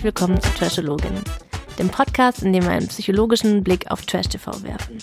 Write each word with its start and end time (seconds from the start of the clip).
Herzlich 0.00 0.14
willkommen 0.14 0.40
zu 0.40 0.48
Trashologin, 0.54 1.12
dem 1.78 1.90
Podcast, 1.90 2.42
in 2.42 2.54
dem 2.54 2.62
wir 2.62 2.70
einen 2.70 2.88
psychologischen 2.88 3.62
Blick 3.62 3.90
auf 3.90 4.00
Trash 4.06 4.28
TV 4.28 4.50
werfen. 4.62 4.96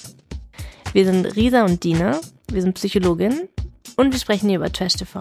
Wir 0.91 1.05
sind 1.05 1.23
Risa 1.36 1.66
und 1.66 1.84
Dina, 1.84 2.20
wir 2.52 2.63
sind 2.63 2.73
Psychologin 2.73 3.48
und 3.95 4.12
wir 4.12 4.20
sprechen 4.20 4.49
hier 4.49 4.57
über 4.57 4.71
Trash 4.71 4.94
TV. 4.94 5.20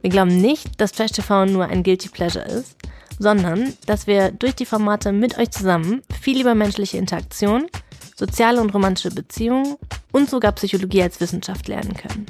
Wir 0.00 0.10
glauben 0.10 0.40
nicht, 0.40 0.80
dass 0.80 0.92
Trash 0.92 1.10
TV 1.10 1.46
nur 1.46 1.66
ein 1.66 1.82
Guilty 1.82 2.08
Pleasure 2.08 2.44
ist, 2.44 2.76
sondern 3.18 3.74
dass 3.86 4.06
wir 4.06 4.30
durch 4.30 4.54
die 4.54 4.64
Formate 4.64 5.10
mit 5.10 5.36
euch 5.38 5.50
zusammen 5.50 6.02
viel 6.22 6.40
über 6.40 6.54
menschliche 6.54 6.98
Interaktion, 6.98 7.66
soziale 8.14 8.60
und 8.60 8.72
romantische 8.72 9.10
Beziehungen 9.10 9.74
und 10.12 10.30
sogar 10.30 10.52
Psychologie 10.52 11.02
als 11.02 11.20
Wissenschaft 11.20 11.66
lernen 11.66 11.94
können. 11.94 12.26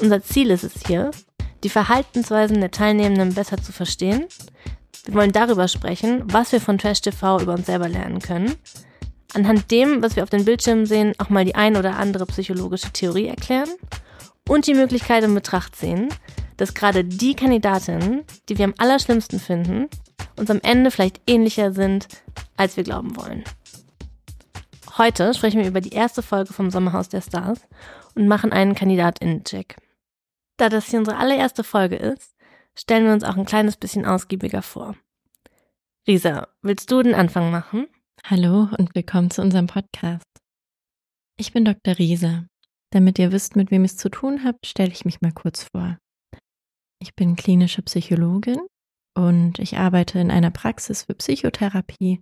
Unser 0.00 0.22
Ziel 0.22 0.50
ist 0.50 0.64
es 0.64 0.72
hier, 0.86 1.10
die 1.62 1.68
Verhaltensweisen 1.68 2.58
der 2.58 2.70
Teilnehmenden 2.70 3.34
besser 3.34 3.60
zu 3.62 3.72
verstehen. 3.72 4.24
Wir 5.06 5.14
wollen 5.14 5.32
darüber 5.32 5.68
sprechen, 5.68 6.24
was 6.26 6.50
wir 6.50 6.60
von 6.60 6.78
Trash 6.78 7.00
TV 7.00 7.40
über 7.40 7.54
uns 7.54 7.66
selber 7.66 7.88
lernen 7.88 8.18
können. 8.18 8.56
Anhand 9.34 9.70
dem, 9.70 10.02
was 10.02 10.16
wir 10.16 10.24
auf 10.24 10.30
den 10.30 10.44
Bildschirmen 10.44 10.84
sehen, 10.84 11.14
auch 11.18 11.28
mal 11.28 11.44
die 11.44 11.54
ein 11.54 11.76
oder 11.76 11.96
andere 11.96 12.26
psychologische 12.26 12.90
Theorie 12.90 13.26
erklären 13.26 13.68
und 14.48 14.66
die 14.66 14.74
Möglichkeit 14.74 15.22
in 15.22 15.34
Betracht 15.34 15.76
ziehen, 15.76 16.08
dass 16.56 16.74
gerade 16.74 17.04
die 17.04 17.34
Kandidatinnen, 17.34 18.24
die 18.48 18.58
wir 18.58 18.64
am 18.64 18.74
allerschlimmsten 18.78 19.38
finden, 19.38 19.86
uns 20.36 20.50
am 20.50 20.60
Ende 20.62 20.90
vielleicht 20.90 21.20
ähnlicher 21.28 21.72
sind, 21.72 22.08
als 22.56 22.76
wir 22.76 22.82
glauben 22.82 23.16
wollen. 23.16 23.44
Heute 24.98 25.34
sprechen 25.34 25.60
wir 25.60 25.68
über 25.68 25.80
die 25.80 25.92
erste 25.92 26.22
Folge 26.22 26.52
vom 26.52 26.70
Sommerhaus 26.70 27.08
der 27.08 27.20
Stars 27.20 27.60
und 28.14 28.26
machen 28.26 28.52
einen 28.52 28.74
Kandidatinnen-Check. 28.74 29.76
Da 30.56 30.68
das 30.68 30.86
hier 30.86 30.98
unsere 30.98 31.18
allererste 31.18 31.62
Folge 31.62 31.96
ist, 31.96 32.35
stellen 32.78 33.06
wir 33.06 33.12
uns 33.12 33.24
auch 33.24 33.36
ein 33.36 33.46
kleines 33.46 33.76
bisschen 33.76 34.04
ausgiebiger 34.04 34.62
vor. 34.62 34.96
Risa, 36.06 36.48
willst 36.62 36.90
du 36.90 37.02
den 37.02 37.14
Anfang 37.14 37.50
machen? 37.50 37.88
Hallo 38.24 38.68
und 38.78 38.94
willkommen 38.94 39.30
zu 39.30 39.42
unserem 39.42 39.66
Podcast. 39.66 40.24
Ich 41.38 41.52
bin 41.52 41.64
Dr. 41.64 41.98
Risa. 41.98 42.46
Damit 42.90 43.18
ihr 43.18 43.32
wisst, 43.32 43.56
mit 43.56 43.70
wem 43.70 43.82
ihr 43.82 43.86
es 43.86 43.96
zu 43.96 44.08
tun 44.08 44.44
habt, 44.44 44.66
stelle 44.66 44.92
ich 44.92 45.04
mich 45.04 45.20
mal 45.20 45.32
kurz 45.32 45.64
vor. 45.64 45.98
Ich 47.00 47.14
bin 47.14 47.36
klinische 47.36 47.82
Psychologin 47.82 48.60
und 49.14 49.58
ich 49.58 49.76
arbeite 49.76 50.18
in 50.18 50.30
einer 50.30 50.50
Praxis 50.50 51.04
für 51.04 51.14
Psychotherapie 51.14 52.20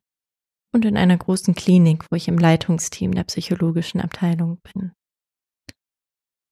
und 0.73 0.85
in 0.85 0.97
einer 0.97 1.17
großen 1.17 1.55
Klinik, 1.55 2.05
wo 2.11 2.17
ich 2.17 2.29
im 2.29 2.39
Leitungsteam 2.39 3.13
der 3.13 3.25
psychologischen 3.25 4.01
Abteilung 4.01 4.59
bin. 4.73 4.93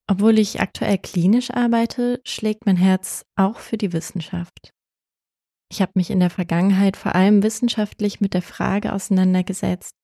Obwohl 0.06 0.38
ich 0.38 0.60
aktuell 0.60 0.98
klinisch 0.98 1.50
arbeite, 1.50 2.20
schlägt 2.24 2.66
mein 2.66 2.76
Herz 2.76 3.24
auch 3.36 3.58
für 3.58 3.78
die 3.78 3.92
Wissenschaft. 3.92 4.72
Ich 5.70 5.80
habe 5.80 5.92
mich 5.94 6.10
in 6.10 6.20
der 6.20 6.30
Vergangenheit 6.30 6.96
vor 6.96 7.14
allem 7.14 7.42
wissenschaftlich 7.42 8.20
mit 8.20 8.34
der 8.34 8.42
Frage 8.42 8.92
auseinandergesetzt, 8.92 9.94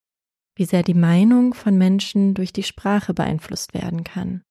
wie 0.56 0.64
sehr 0.64 0.82
die 0.82 0.94
Meinung 0.94 1.52
von 1.52 1.76
Menschen 1.76 2.34
durch 2.34 2.52
die 2.52 2.62
Sprache 2.62 3.12
beeinflusst 3.12 3.74
werden 3.74 4.02
kann. 4.02 4.42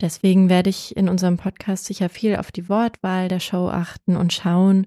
Deswegen 0.00 0.50
werde 0.50 0.68
ich 0.68 0.94
in 0.94 1.08
unserem 1.08 1.38
Podcast 1.38 1.86
sicher 1.86 2.10
viel 2.10 2.36
auf 2.36 2.52
die 2.52 2.68
Wortwahl 2.68 3.28
der 3.28 3.40
Show 3.40 3.68
achten 3.68 4.16
und 4.16 4.32
schauen, 4.32 4.86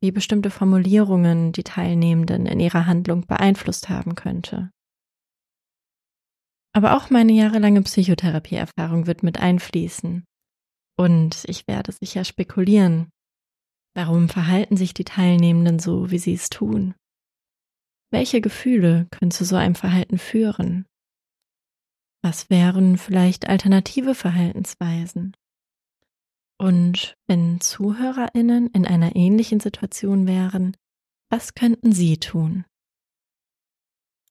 wie 0.00 0.12
bestimmte 0.12 0.50
Formulierungen 0.50 1.52
die 1.52 1.64
Teilnehmenden 1.64 2.46
in 2.46 2.60
ihrer 2.60 2.86
Handlung 2.86 3.26
beeinflusst 3.26 3.88
haben 3.88 4.14
könnte. 4.14 4.70
Aber 6.76 6.94
auch 6.94 7.08
meine 7.08 7.32
jahrelange 7.32 7.80
Psychotherapieerfahrung 7.80 9.06
wird 9.06 9.22
mit 9.22 9.40
einfließen. 9.40 10.26
Und 10.98 11.44
ich 11.46 11.66
werde 11.66 11.90
sicher 11.92 12.22
spekulieren. 12.22 13.08
Warum 13.94 14.28
verhalten 14.28 14.76
sich 14.76 14.92
die 14.92 15.04
Teilnehmenden 15.04 15.78
so, 15.78 16.10
wie 16.10 16.18
sie 16.18 16.34
es 16.34 16.50
tun? 16.50 16.94
Welche 18.10 18.42
Gefühle 18.42 19.06
können 19.10 19.30
zu 19.30 19.46
so 19.46 19.56
einem 19.56 19.74
Verhalten 19.74 20.18
führen? 20.18 20.84
Was 22.22 22.50
wären 22.50 22.98
vielleicht 22.98 23.48
alternative 23.48 24.14
Verhaltensweisen? 24.14 25.34
Und 26.58 27.14
wenn 27.26 27.58
Zuhörerinnen 27.62 28.66
in 28.66 28.86
einer 28.86 29.16
ähnlichen 29.16 29.60
Situation 29.60 30.26
wären, 30.26 30.76
was 31.30 31.54
könnten 31.54 31.92
sie 31.92 32.18
tun? 32.18 32.66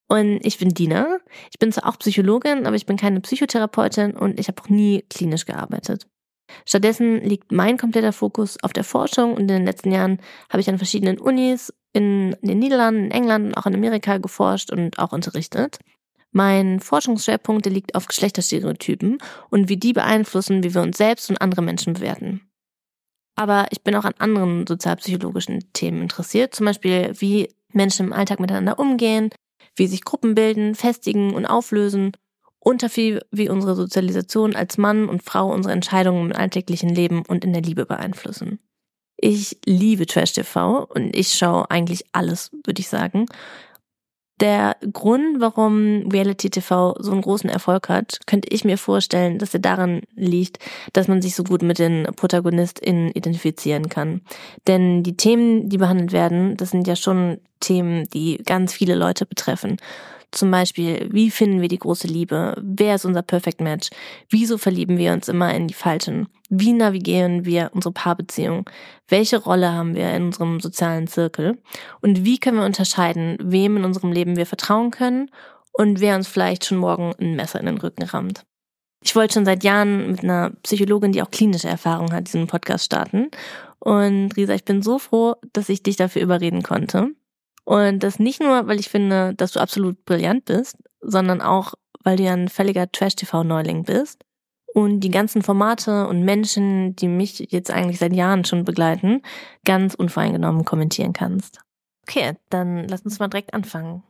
Und 0.07 0.45
ich 0.45 0.59
bin 0.59 0.69
Dina. 0.69 1.17
Ich 1.51 1.59
bin 1.59 1.71
zwar 1.71 1.89
auch 1.89 1.99
Psychologin, 1.99 2.67
aber 2.67 2.75
ich 2.75 2.85
bin 2.85 2.97
keine 2.97 3.21
Psychotherapeutin 3.21 4.11
und 4.11 4.39
ich 4.39 4.47
habe 4.47 4.61
auch 4.61 4.69
nie 4.69 5.03
klinisch 5.09 5.45
gearbeitet. 5.45 6.07
Stattdessen 6.65 7.21
liegt 7.21 7.51
mein 7.51 7.77
kompletter 7.77 8.13
Fokus 8.13 8.57
auf 8.61 8.71
der 8.71 8.83
Forschung 8.83 9.33
und 9.33 9.41
in 9.41 9.47
den 9.47 9.65
letzten 9.65 9.91
Jahren 9.91 10.19
habe 10.49 10.61
ich 10.61 10.69
an 10.69 10.77
verschiedenen 10.77 11.19
Unis 11.19 11.73
in 11.91 12.35
den 12.41 12.59
Niederlanden, 12.59 13.05
in 13.05 13.11
England 13.11 13.45
und 13.47 13.57
auch 13.57 13.65
in 13.65 13.73
Amerika 13.73 14.17
geforscht 14.17 14.71
und 14.71 14.99
auch 14.99 15.11
unterrichtet. 15.11 15.79
Mein 16.31 16.81
Forschungsschwerpunkt 16.81 17.65
liegt 17.65 17.95
auf 17.95 18.07
Geschlechterstereotypen 18.07 19.19
und 19.49 19.69
wie 19.69 19.77
die 19.77 19.93
beeinflussen, 19.93 20.63
wie 20.63 20.75
wir 20.75 20.81
uns 20.81 20.97
selbst 20.97 21.29
und 21.29 21.41
andere 21.41 21.61
Menschen 21.61 21.93
bewerten. 21.93 22.41
Aber 23.35 23.67
ich 23.71 23.81
bin 23.81 23.95
auch 23.95 24.05
an 24.05 24.13
anderen 24.17 24.67
sozialpsychologischen 24.67 25.71
Themen 25.73 26.01
interessiert, 26.01 26.53
zum 26.53 26.65
Beispiel 26.65 27.13
wie 27.19 27.49
Menschen 27.71 28.07
im 28.07 28.13
Alltag 28.13 28.39
miteinander 28.39 28.79
umgehen, 28.79 29.29
wie 29.75 29.87
sich 29.87 30.03
Gruppen 30.03 30.35
bilden, 30.35 30.75
festigen 30.75 31.33
und 31.33 31.45
auflösen 31.45 32.11
und 32.59 32.81
dafür, 32.81 33.21
wie 33.31 33.49
unsere 33.49 33.75
Sozialisation 33.75 34.55
als 34.55 34.77
Mann 34.77 35.07
und 35.07 35.23
Frau 35.23 35.51
unsere 35.53 35.73
Entscheidungen 35.73 36.31
im 36.31 36.35
alltäglichen 36.35 36.89
Leben 36.89 37.23
und 37.25 37.45
in 37.45 37.53
der 37.53 37.61
Liebe 37.61 37.85
beeinflussen. 37.85 38.59
Ich 39.17 39.57
liebe 39.65 40.05
Trash 40.07 40.33
TV 40.33 40.83
und 40.83 41.15
ich 41.15 41.33
schaue 41.33 41.69
eigentlich 41.69 42.05
alles, 42.11 42.51
würde 42.65 42.79
ich 42.79 42.89
sagen. 42.89 43.27
Der 44.41 44.75
Grund, 44.91 45.39
warum 45.39 46.09
Reality 46.11 46.49
TV 46.49 46.95
so 46.99 47.11
einen 47.11 47.21
großen 47.21 47.49
Erfolg 47.49 47.87
hat, 47.87 48.19
könnte 48.25 48.49
ich 48.51 48.65
mir 48.65 48.77
vorstellen, 48.77 49.39
dass 49.39 49.53
er 49.53 49.61
daran 49.61 50.01
liegt, 50.15 50.59
dass 50.91 51.07
man 51.07 51.21
sich 51.21 51.35
so 51.35 51.43
gut 51.43 51.61
mit 51.61 51.79
den 51.79 52.03
ProtagonistInnen 52.03 53.11
identifizieren 53.11 53.87
kann. 53.87 54.21
Denn 54.67 55.03
die 55.03 55.15
Themen, 55.15 55.69
die 55.69 55.77
behandelt 55.77 56.11
werden, 56.11 56.57
das 56.57 56.71
sind 56.71 56.85
ja 56.85 56.97
schon 56.97 57.39
Themen, 57.61 58.03
die 58.13 58.41
ganz 58.45 58.73
viele 58.73 58.95
Leute 58.95 59.25
betreffen. 59.25 59.77
Zum 60.31 60.51
Beispiel, 60.51 61.07
wie 61.13 61.31
finden 61.31 61.61
wir 61.61 61.69
die 61.69 61.79
große 61.79 62.07
Liebe? 62.07 62.55
Wer 62.61 62.95
ist 62.95 63.05
unser 63.05 63.21
Perfect 63.21 63.61
Match? 63.61 63.89
Wieso 64.29 64.57
verlieben 64.57 64.97
wir 64.97 65.13
uns 65.13 65.29
immer 65.29 65.53
in 65.53 65.67
die 65.67 65.73
Falschen? 65.73 66.27
Wie 66.49 66.73
navigieren 66.73 67.45
wir 67.45 67.71
unsere 67.73 67.91
Paarbeziehung? 67.91 68.69
Welche 69.07 69.37
Rolle 69.37 69.73
haben 69.73 69.95
wir 69.95 70.13
in 70.13 70.25
unserem 70.25 70.59
sozialen 70.59 71.07
Zirkel? 71.07 71.57
Und 72.01 72.23
wie 72.23 72.37
können 72.37 72.57
wir 72.57 72.65
unterscheiden, 72.65 73.37
wem 73.41 73.77
in 73.77 73.85
unserem 73.85 74.11
Leben 74.11 74.35
wir 74.35 74.45
vertrauen 74.45 74.91
können 74.91 75.31
und 75.73 75.99
wer 75.99 76.15
uns 76.15 76.27
vielleicht 76.27 76.65
schon 76.65 76.77
morgen 76.77 77.13
ein 77.19 77.35
Messer 77.35 77.59
in 77.59 77.65
den 77.65 77.77
Rücken 77.77 78.03
rammt? 78.03 78.45
Ich 79.03 79.15
wollte 79.15 79.35
schon 79.35 79.45
seit 79.45 79.63
Jahren 79.63 80.11
mit 80.11 80.23
einer 80.23 80.51
Psychologin, 80.63 81.11
die 81.11 81.21
auch 81.21 81.31
klinische 81.31 81.67
Erfahrung 81.67 82.11
hat, 82.11 82.27
diesen 82.27 82.47
Podcast 82.47 82.85
starten. 82.85 83.29
Und 83.79 84.35
Risa, 84.35 84.53
ich 84.53 84.65
bin 84.65 84.81
so 84.81 84.97
froh, 84.99 85.35
dass 85.53 85.69
ich 85.69 85.83
dich 85.83 85.95
dafür 85.95 86.21
überreden 86.21 86.63
konnte. 86.63 87.11
Und 87.65 87.99
das 87.99 88.19
nicht 88.19 88.41
nur, 88.41 88.67
weil 88.67 88.79
ich 88.79 88.89
finde, 88.89 89.33
dass 89.35 89.51
du 89.51 89.59
absolut 89.59 90.05
brillant 90.05 90.45
bist, 90.45 90.77
sondern 91.01 91.41
auch, 91.41 91.73
weil 92.03 92.17
du 92.17 92.23
ja 92.23 92.33
ein 92.33 92.49
völliger 92.49 92.91
Trash-TV-Neuling 92.91 93.83
bist 93.83 94.24
und 94.75 94.99
die 94.99 95.09
ganzen 95.09 95.41
Formate 95.41 96.05
und 96.05 96.23
Menschen, 96.23 96.97
die 96.97 97.07
mich 97.07 97.47
jetzt 97.49 97.71
eigentlich 97.71 97.97
seit 97.97 98.13
Jahren 98.13 98.43
schon 98.43 98.65
begleiten, 98.65 99.21
ganz 99.63 99.95
unvoreingenommen 99.95 100.65
kommentieren 100.65 101.13
kannst. 101.13 101.61
Okay, 102.03 102.33
dann 102.49 102.85
lass 102.89 103.01
uns 103.03 103.17
mal 103.17 103.29
direkt 103.29 103.53
anfangen. 103.53 104.03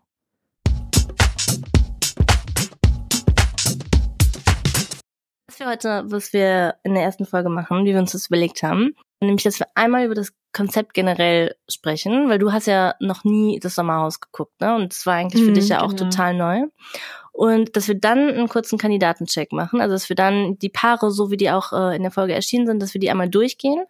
Was 5.47 5.59
wir 5.59 5.67
heute, 5.67 6.03
was 6.07 6.33
wir 6.33 6.75
in 6.83 6.95
der 6.95 7.03
ersten 7.03 7.27
Folge 7.27 7.49
machen, 7.49 7.85
wie 7.85 7.93
wir 7.93 7.99
uns 7.99 8.13
das 8.13 8.25
überlegt 8.25 8.63
haben, 8.63 8.95
nämlich, 9.21 9.43
dass 9.43 9.59
wir 9.59 9.67
einmal 9.75 10.05
über 10.05 10.15
das 10.15 10.33
Konzept 10.51 10.95
generell 10.95 11.55
sprechen, 11.69 12.27
weil 12.27 12.39
du 12.39 12.51
hast 12.51 12.65
ja 12.65 12.95
noch 12.99 13.23
nie 13.23 13.59
das 13.59 13.75
Sommerhaus 13.75 14.19
geguckt, 14.19 14.59
ne? 14.61 14.75
Und 14.75 14.93
es 14.93 15.05
war 15.05 15.13
eigentlich 15.13 15.43
für 15.43 15.51
mhm, 15.51 15.55
dich 15.55 15.69
ja 15.69 15.79
genau. 15.79 15.91
auch 15.91 15.95
total 15.95 16.33
neu. 16.33 16.63
Und 17.35 17.75
dass 17.75 17.89
wir 17.89 17.99
dann 17.99 18.29
einen 18.29 18.47
kurzen 18.47 18.77
Kandidatencheck 18.77 19.51
machen, 19.51 19.81
also 19.81 19.93
dass 19.93 20.07
wir 20.07 20.15
dann 20.15 20.57
die 20.57 20.69
Paare, 20.69 21.11
so 21.11 21.31
wie 21.31 21.37
die 21.37 21.51
auch 21.51 21.73
äh, 21.73 21.93
in 21.93 22.01
der 22.03 22.11
Folge 22.11 22.33
erschienen 22.33 22.65
sind, 22.65 22.81
dass 22.81 22.93
wir 22.93 23.01
die 23.01 23.11
einmal 23.11 23.29
durchgehen 23.29 23.83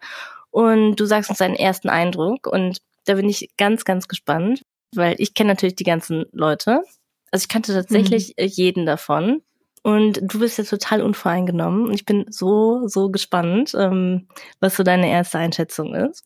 und 0.50 0.96
du 0.96 1.04
sagst 1.04 1.30
uns 1.30 1.38
deinen 1.38 1.54
ersten 1.54 1.88
Eindruck. 1.88 2.46
Und 2.46 2.78
da 3.04 3.14
bin 3.14 3.28
ich 3.28 3.50
ganz, 3.56 3.84
ganz 3.84 4.08
gespannt, 4.08 4.62
weil 4.94 5.14
ich 5.18 5.34
kenne 5.34 5.50
natürlich 5.50 5.76
die 5.76 5.84
ganzen 5.84 6.24
Leute. 6.32 6.82
Also 7.30 7.44
ich 7.44 7.48
kannte 7.48 7.72
tatsächlich 7.72 8.34
mhm. 8.36 8.46
jeden 8.46 8.86
davon. 8.86 9.42
Und 9.82 10.18
du 10.22 10.40
bist 10.40 10.58
jetzt 10.58 10.70
total 10.70 11.02
unvoreingenommen. 11.02 11.92
Ich 11.92 12.04
bin 12.04 12.24
so, 12.30 12.88
so 12.88 13.10
gespannt, 13.10 13.74
ähm, 13.78 14.26
was 14.58 14.74
so 14.74 14.82
deine 14.82 15.08
erste 15.08 15.38
Einschätzung 15.38 15.94
ist. 15.94 16.24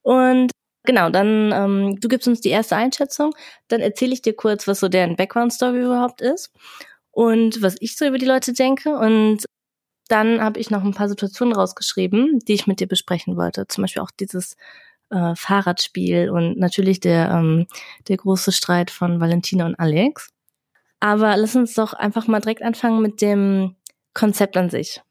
Und 0.00 0.52
genau, 0.84 1.10
dann 1.10 1.52
ähm, 1.52 1.98
du 2.00 2.08
gibst 2.08 2.28
uns 2.28 2.40
die 2.40 2.50
erste 2.50 2.76
Einschätzung, 2.76 3.34
dann 3.68 3.80
erzähle 3.80 4.12
ich 4.14 4.22
dir 4.22 4.34
kurz, 4.34 4.68
was 4.68 4.80
so 4.80 4.88
deren 4.88 5.16
Background-Story 5.16 5.82
überhaupt 5.82 6.20
ist 6.20 6.52
und 7.10 7.62
was 7.62 7.76
ich 7.80 7.96
so 7.96 8.06
über 8.06 8.18
die 8.18 8.26
Leute 8.26 8.52
denke. 8.52 8.96
Und 8.96 9.44
dann 10.08 10.40
habe 10.40 10.60
ich 10.60 10.70
noch 10.70 10.84
ein 10.84 10.94
paar 10.94 11.08
Situationen 11.08 11.54
rausgeschrieben, 11.54 12.40
die 12.40 12.54
ich 12.54 12.66
mit 12.66 12.80
dir 12.80 12.88
besprechen 12.88 13.36
wollte. 13.36 13.66
Zum 13.66 13.82
Beispiel 13.82 14.02
auch 14.02 14.10
dieses 14.10 14.56
äh, 15.10 15.34
Fahrradspiel 15.34 16.30
und 16.30 16.58
natürlich 16.58 17.00
der, 17.00 17.30
ähm, 17.30 17.66
der 18.08 18.16
große 18.18 18.52
Streit 18.52 18.90
von 18.90 19.20
Valentina 19.20 19.66
und 19.66 19.78
Alex. 19.78 20.30
Aber 21.00 21.36
lass 21.36 21.56
uns 21.56 21.74
doch 21.74 21.92
einfach 21.92 22.26
mal 22.26 22.40
direkt 22.40 22.62
anfangen 22.62 23.02
mit 23.02 23.20
dem 23.20 23.76
Konzept 24.14 24.56
an 24.56 24.70
sich. 24.70 25.02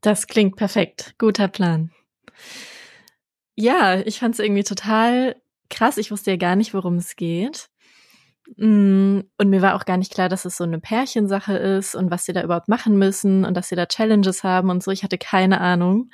Das 0.00 0.26
klingt 0.26 0.56
perfekt. 0.56 1.14
Guter 1.18 1.48
Plan. 1.48 1.90
Ja, 3.56 4.00
ich 4.00 4.18
fand 4.18 4.34
es 4.34 4.38
irgendwie 4.40 4.64
total 4.64 5.36
krass. 5.68 5.98
Ich 5.98 6.10
wusste 6.10 6.30
ja 6.32 6.36
gar 6.36 6.56
nicht, 6.56 6.74
worum 6.74 6.96
es 6.96 7.16
geht. 7.16 7.68
Mm, 8.56 9.20
und 9.38 9.50
mir 9.50 9.62
war 9.62 9.76
auch 9.76 9.84
gar 9.84 9.96
nicht 9.96 10.12
klar, 10.12 10.28
dass 10.28 10.44
es 10.44 10.56
so 10.56 10.64
eine 10.64 10.80
Pärchensache 10.80 11.56
ist 11.56 11.94
und 11.94 12.10
was 12.10 12.24
sie 12.24 12.32
da 12.32 12.42
überhaupt 12.42 12.68
machen 12.68 12.98
müssen 12.98 13.44
und 13.44 13.54
dass 13.56 13.68
sie 13.68 13.76
da 13.76 13.86
Challenges 13.86 14.44
haben 14.44 14.70
und 14.70 14.82
so. 14.82 14.90
Ich 14.90 15.02
hatte 15.04 15.18
keine 15.18 15.60
Ahnung, 15.60 16.10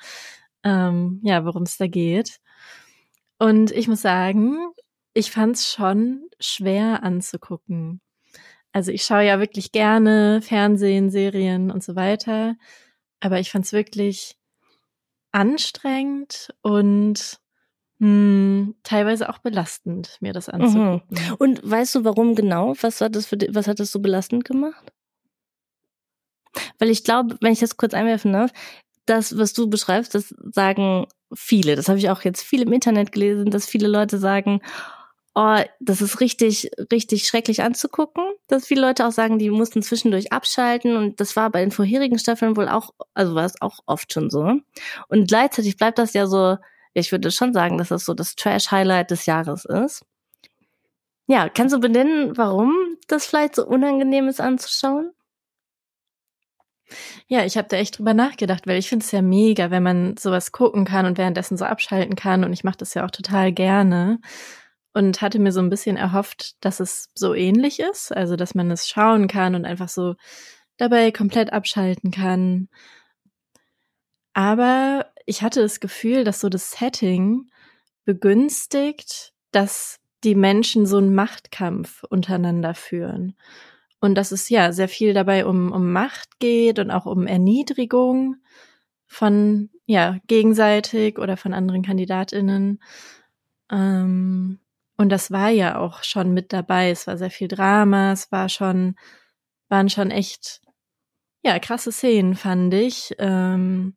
ähm, 0.65 1.21
ja, 1.25 1.45
worum 1.45 1.63
es 1.65 1.79
da 1.79 1.87
geht. 1.87 2.39
Und 3.39 3.71
ich 3.73 3.89
muss 3.89 4.03
sagen, 4.03 4.57
ich 5.15 5.31
fand 5.31 5.57
es 5.57 5.71
schon 5.73 6.29
schwer 6.41 7.03
anzugucken. 7.03 8.01
Also 8.73 8.93
ich 8.93 9.05
schaue 9.05 9.25
ja 9.27 9.41
wirklich 9.41 9.73
gerne 9.73 10.43
Fernsehen, 10.43 11.11
Serien 11.11 11.71
und 11.71 11.83
so 11.83 11.97
weiter, 11.97 12.57
aber 13.21 13.41
ich 13.41 13.51
fand 13.51 13.65
es 13.67 13.73
wirklich 13.73 14.36
anstrengend 15.37 16.49
und 16.63 17.39
hm, 18.01 18.75
teilweise 18.83 19.29
auch 19.29 19.39
belastend, 19.39 20.17
mir 20.21 20.33
das 20.33 20.49
anzugucken. 20.49 21.03
Mhm. 21.11 21.35
Und 21.39 21.71
weißt 21.71 21.95
du, 21.95 22.05
warum 22.05 22.35
genau? 22.35 22.75
Was 22.81 23.03
hat 23.03 23.15
das 23.15 23.27
für 23.27 23.37
was 23.51 23.69
hat 23.69 23.79
das 23.79 23.93
so 23.93 24.01
belastend 24.01 24.47
gemacht? 24.47 24.93
Weil 26.79 26.89
ich 26.89 27.05
glaube, 27.05 27.37
wenn 27.43 27.53
ich 27.53 27.61
das 27.61 27.77
kurz 27.77 27.93
einwerfen 27.93 28.33
darf, 28.33 28.51
das, 29.05 29.37
was 29.37 29.53
du 29.53 29.69
beschreibst, 29.69 30.15
das 30.15 30.35
sagen 30.53 31.07
viele. 31.35 31.77
Das 31.77 31.89
habe 31.89 31.99
ich 31.99 32.09
auch 32.09 32.23
jetzt 32.23 32.43
viel 32.43 32.63
im 32.63 32.73
Internet 32.73 33.13
gelesen, 33.13 33.51
dass 33.51 33.67
viele 33.67 33.89
Leute 33.89 34.19
sagen, 34.19 34.63
oh, 35.37 35.59
das 35.81 36.01
ist 36.01 36.21
richtig, 36.21 36.71
richtig 36.91 37.29
schrecklich 37.29 37.63
anzugucken. 37.63 38.25
Dass 38.49 38.67
viele 38.67 38.81
Leute 38.81 39.07
auch 39.07 39.13
sagen, 39.13 39.39
die 39.39 39.51
mussten 39.51 39.83
zwischendurch 39.83 40.33
abschalten 40.33 40.97
und 40.97 41.21
das 41.21 41.37
war 41.37 41.51
bei 41.51 41.61
den 41.61 41.71
vorherigen 41.71 42.19
Staffeln 42.19 42.57
wohl 42.57 42.69
auch, 42.69 42.91
also 43.15 43.35
war 43.35 43.45
es 43.45 43.61
auch 43.61 43.81
oft 43.87 44.13
schon 44.13 44.31
so. 44.31 44.55
Und 45.09 45.29
gleichzeitig 45.29 45.77
bleibt 45.77 45.99
das 45.99 46.15
ja 46.15 46.27
so, 46.27 46.57
ich 46.95 47.13
würde 47.13 47.31
schon 47.31 47.53
sagen, 47.53 47.77
dass 47.77 47.89
das 47.89 48.07
so 48.07 48.15
das 48.15 48.35
Trash-Highlight 48.35 49.11
des 49.11 49.27
Jahres 49.27 49.67
ist. 49.67 50.05
Ja, 51.27 51.49
kannst 51.51 51.75
du 51.75 51.81
benennen, 51.81 52.37
warum 52.39 52.73
das 53.09 53.27
vielleicht 53.27 53.57
so 53.57 53.67
unangenehm 53.67 54.29
ist 54.29 54.41
anzuschauen? 54.41 55.11
Ja, 57.27 57.45
ich 57.45 57.59
habe 57.59 57.69
da 57.69 57.77
echt 57.77 57.99
drüber 57.99 58.15
nachgedacht, 58.15 58.67
weil 58.67 58.79
ich 58.79 58.89
finde 58.89 59.05
es 59.05 59.11
ja 59.11 59.21
mega, 59.21 59.71
wenn 59.71 59.83
man 59.83 60.17
sowas 60.17 60.53
gucken 60.53 60.85
kann 60.85 61.05
und 61.05 61.19
währenddessen 61.19 61.57
so 61.59 61.65
abschalten 61.65 62.15
kann. 62.15 62.45
Und 62.45 62.53
ich 62.53 62.65
mache 62.65 62.79
das 62.79 62.95
ja 62.95 63.05
auch 63.05 63.11
total 63.11 63.53
gerne. 63.53 64.21
Und 64.97 65.21
hatte 65.21 65.39
mir 65.39 65.53
so 65.53 65.61
ein 65.61 65.69
bisschen 65.69 65.99
erhofft, 65.99 66.55
dass 66.65 66.81
es 66.81 67.11
so 67.15 67.35
ähnlich 67.35 67.81
ist. 67.81 68.17
Also, 68.17 68.35
dass 68.35 68.55
man 68.55 68.71
es 68.71 68.89
schauen 68.89 69.29
kann 69.29 69.55
und 69.55 69.67
einfach 69.67 69.91
so 69.91 70.15
dabei 70.79 71.13
komplett 71.13 71.53
abschalten 71.53 72.11
kann. 72.11 72.69
Aber 74.33 75.05
ich 75.27 75.43
hatte 75.43 75.61
das 75.61 75.81
Gefühl, 75.81 76.25
dass 76.25 76.41
so 76.41 76.49
das 76.49 76.71
Setting 76.71 77.51
begünstigt, 78.07 79.35
dass 79.51 79.99
die 80.25 80.35
Menschen 80.35 80.87
so 80.87 80.97
einen 80.97 81.15
Machtkampf 81.15 82.03
untereinander 82.05 82.75
führen. 82.75 83.37
Und 84.01 84.15
dass 84.15 84.33
es 84.33 84.49
ja 84.49 84.73
sehr 84.73 84.89
viel 84.89 85.13
dabei 85.13 85.45
um, 85.45 85.73
um 85.73 85.93
Macht 85.93 86.39
geht 86.39 86.79
und 86.79 86.91
auch 86.91 87.05
um 87.05 87.27
Erniedrigung 87.27 88.37
von, 89.07 89.69
ja, 89.85 90.21
gegenseitig 90.27 91.19
oder 91.19 91.37
von 91.37 91.53
anderen 91.53 91.83
KandidatInnen. 91.83 92.81
Ähm, 93.71 94.59
und 94.97 95.11
das 95.11 95.31
war 95.31 95.51
ja 95.51 95.79
auch 95.79 96.03
schon 96.05 96.33
mit 96.35 96.53
dabei. 96.53 96.91
Es 96.91 97.07
war 97.07 97.17
sehr 97.19 97.31
viel 97.31 97.49
Drama, 97.49 98.13
es 98.13 98.33
war 98.33 98.49
schon, 98.49 98.97
waren 99.69 99.89
schon 99.91 100.11
echt, 100.11 100.63
ja, 101.45 101.59
krasse 101.61 101.93
Szenen, 101.93 102.35
fand 102.37 102.75
ich. 102.75 103.15
Ähm, 103.19 103.97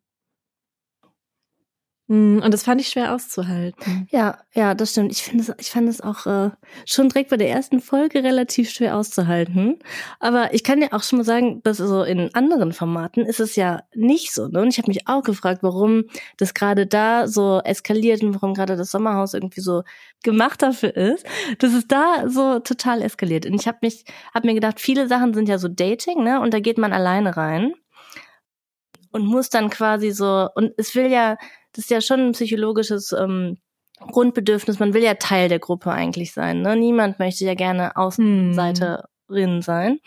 und 2.10 2.50
das 2.50 2.64
fand 2.64 2.80
ich 2.80 2.88
schwer 2.88 3.14
auszuhalten. 3.14 4.08
Ja, 4.10 4.38
ja, 4.52 4.74
das 4.74 4.90
stimmt. 4.90 5.12
Ich 5.12 5.22
finde 5.22 5.44
es, 5.44 5.52
ich 5.60 5.70
fand 5.70 5.88
es 5.88 6.00
auch 6.00 6.26
äh, 6.26 6.50
schon 6.84 7.08
direkt 7.08 7.30
bei 7.30 7.36
der 7.36 7.48
ersten 7.48 7.80
Folge 7.80 8.24
relativ 8.24 8.68
schwer 8.68 8.96
auszuhalten. 8.96 9.78
Aber 10.18 10.52
ich 10.52 10.64
kann 10.64 10.82
ja 10.82 10.88
auch 10.90 11.04
schon 11.04 11.18
mal 11.18 11.24
sagen, 11.24 11.62
dass 11.62 11.76
so 11.76 12.02
in 12.02 12.34
anderen 12.34 12.72
Formaten 12.72 13.24
ist 13.24 13.38
es 13.38 13.54
ja 13.54 13.84
nicht 13.94 14.34
so. 14.34 14.48
Ne? 14.48 14.62
Und 14.62 14.70
ich 14.70 14.78
habe 14.78 14.88
mich 14.88 15.06
auch 15.06 15.22
gefragt, 15.22 15.62
warum 15.62 16.06
das 16.36 16.52
gerade 16.52 16.84
da 16.84 17.28
so 17.28 17.60
eskaliert 17.62 18.24
und 18.24 18.34
warum 18.34 18.54
gerade 18.54 18.74
das 18.74 18.90
Sommerhaus 18.90 19.32
irgendwie 19.34 19.60
so 19.60 19.84
gemacht 20.24 20.62
dafür 20.62 20.96
ist, 20.96 21.24
dass 21.60 21.74
es 21.74 21.86
da 21.86 22.28
so 22.28 22.58
total 22.58 23.02
eskaliert. 23.02 23.46
Und 23.46 23.54
ich 23.54 23.68
habe 23.68 23.78
mich, 23.82 24.04
habe 24.34 24.48
mir 24.48 24.54
gedacht, 24.54 24.80
viele 24.80 25.06
Sachen 25.06 25.32
sind 25.32 25.48
ja 25.48 25.58
so 25.58 25.68
Dating, 25.68 26.24
ne? 26.24 26.40
Und 26.40 26.52
da 26.52 26.58
geht 26.58 26.76
man 26.76 26.92
alleine 26.92 27.36
rein 27.36 27.72
und 29.12 29.26
muss 29.26 29.48
dann 29.50 29.70
quasi 29.70 30.10
so 30.10 30.48
und 30.54 30.72
es 30.76 30.94
will 30.94 31.10
ja 31.10 31.36
das 31.72 31.84
ist 31.84 31.90
ja 31.90 32.00
schon 32.00 32.20
ein 32.20 32.32
psychologisches 32.32 33.12
ähm, 33.12 33.58
Grundbedürfnis. 33.98 34.78
Man 34.78 34.94
will 34.94 35.02
ja 35.02 35.14
Teil 35.14 35.48
der 35.48 35.58
Gruppe 35.58 35.90
eigentlich 35.90 36.32
sein. 36.32 36.62
Ne? 36.62 36.76
Niemand 36.76 37.18
möchte 37.18 37.44
ja 37.44 37.54
gerne 37.54 37.96
Außenseiterin 37.96 39.06
hm. 39.28 39.62
sein. 39.62 40.00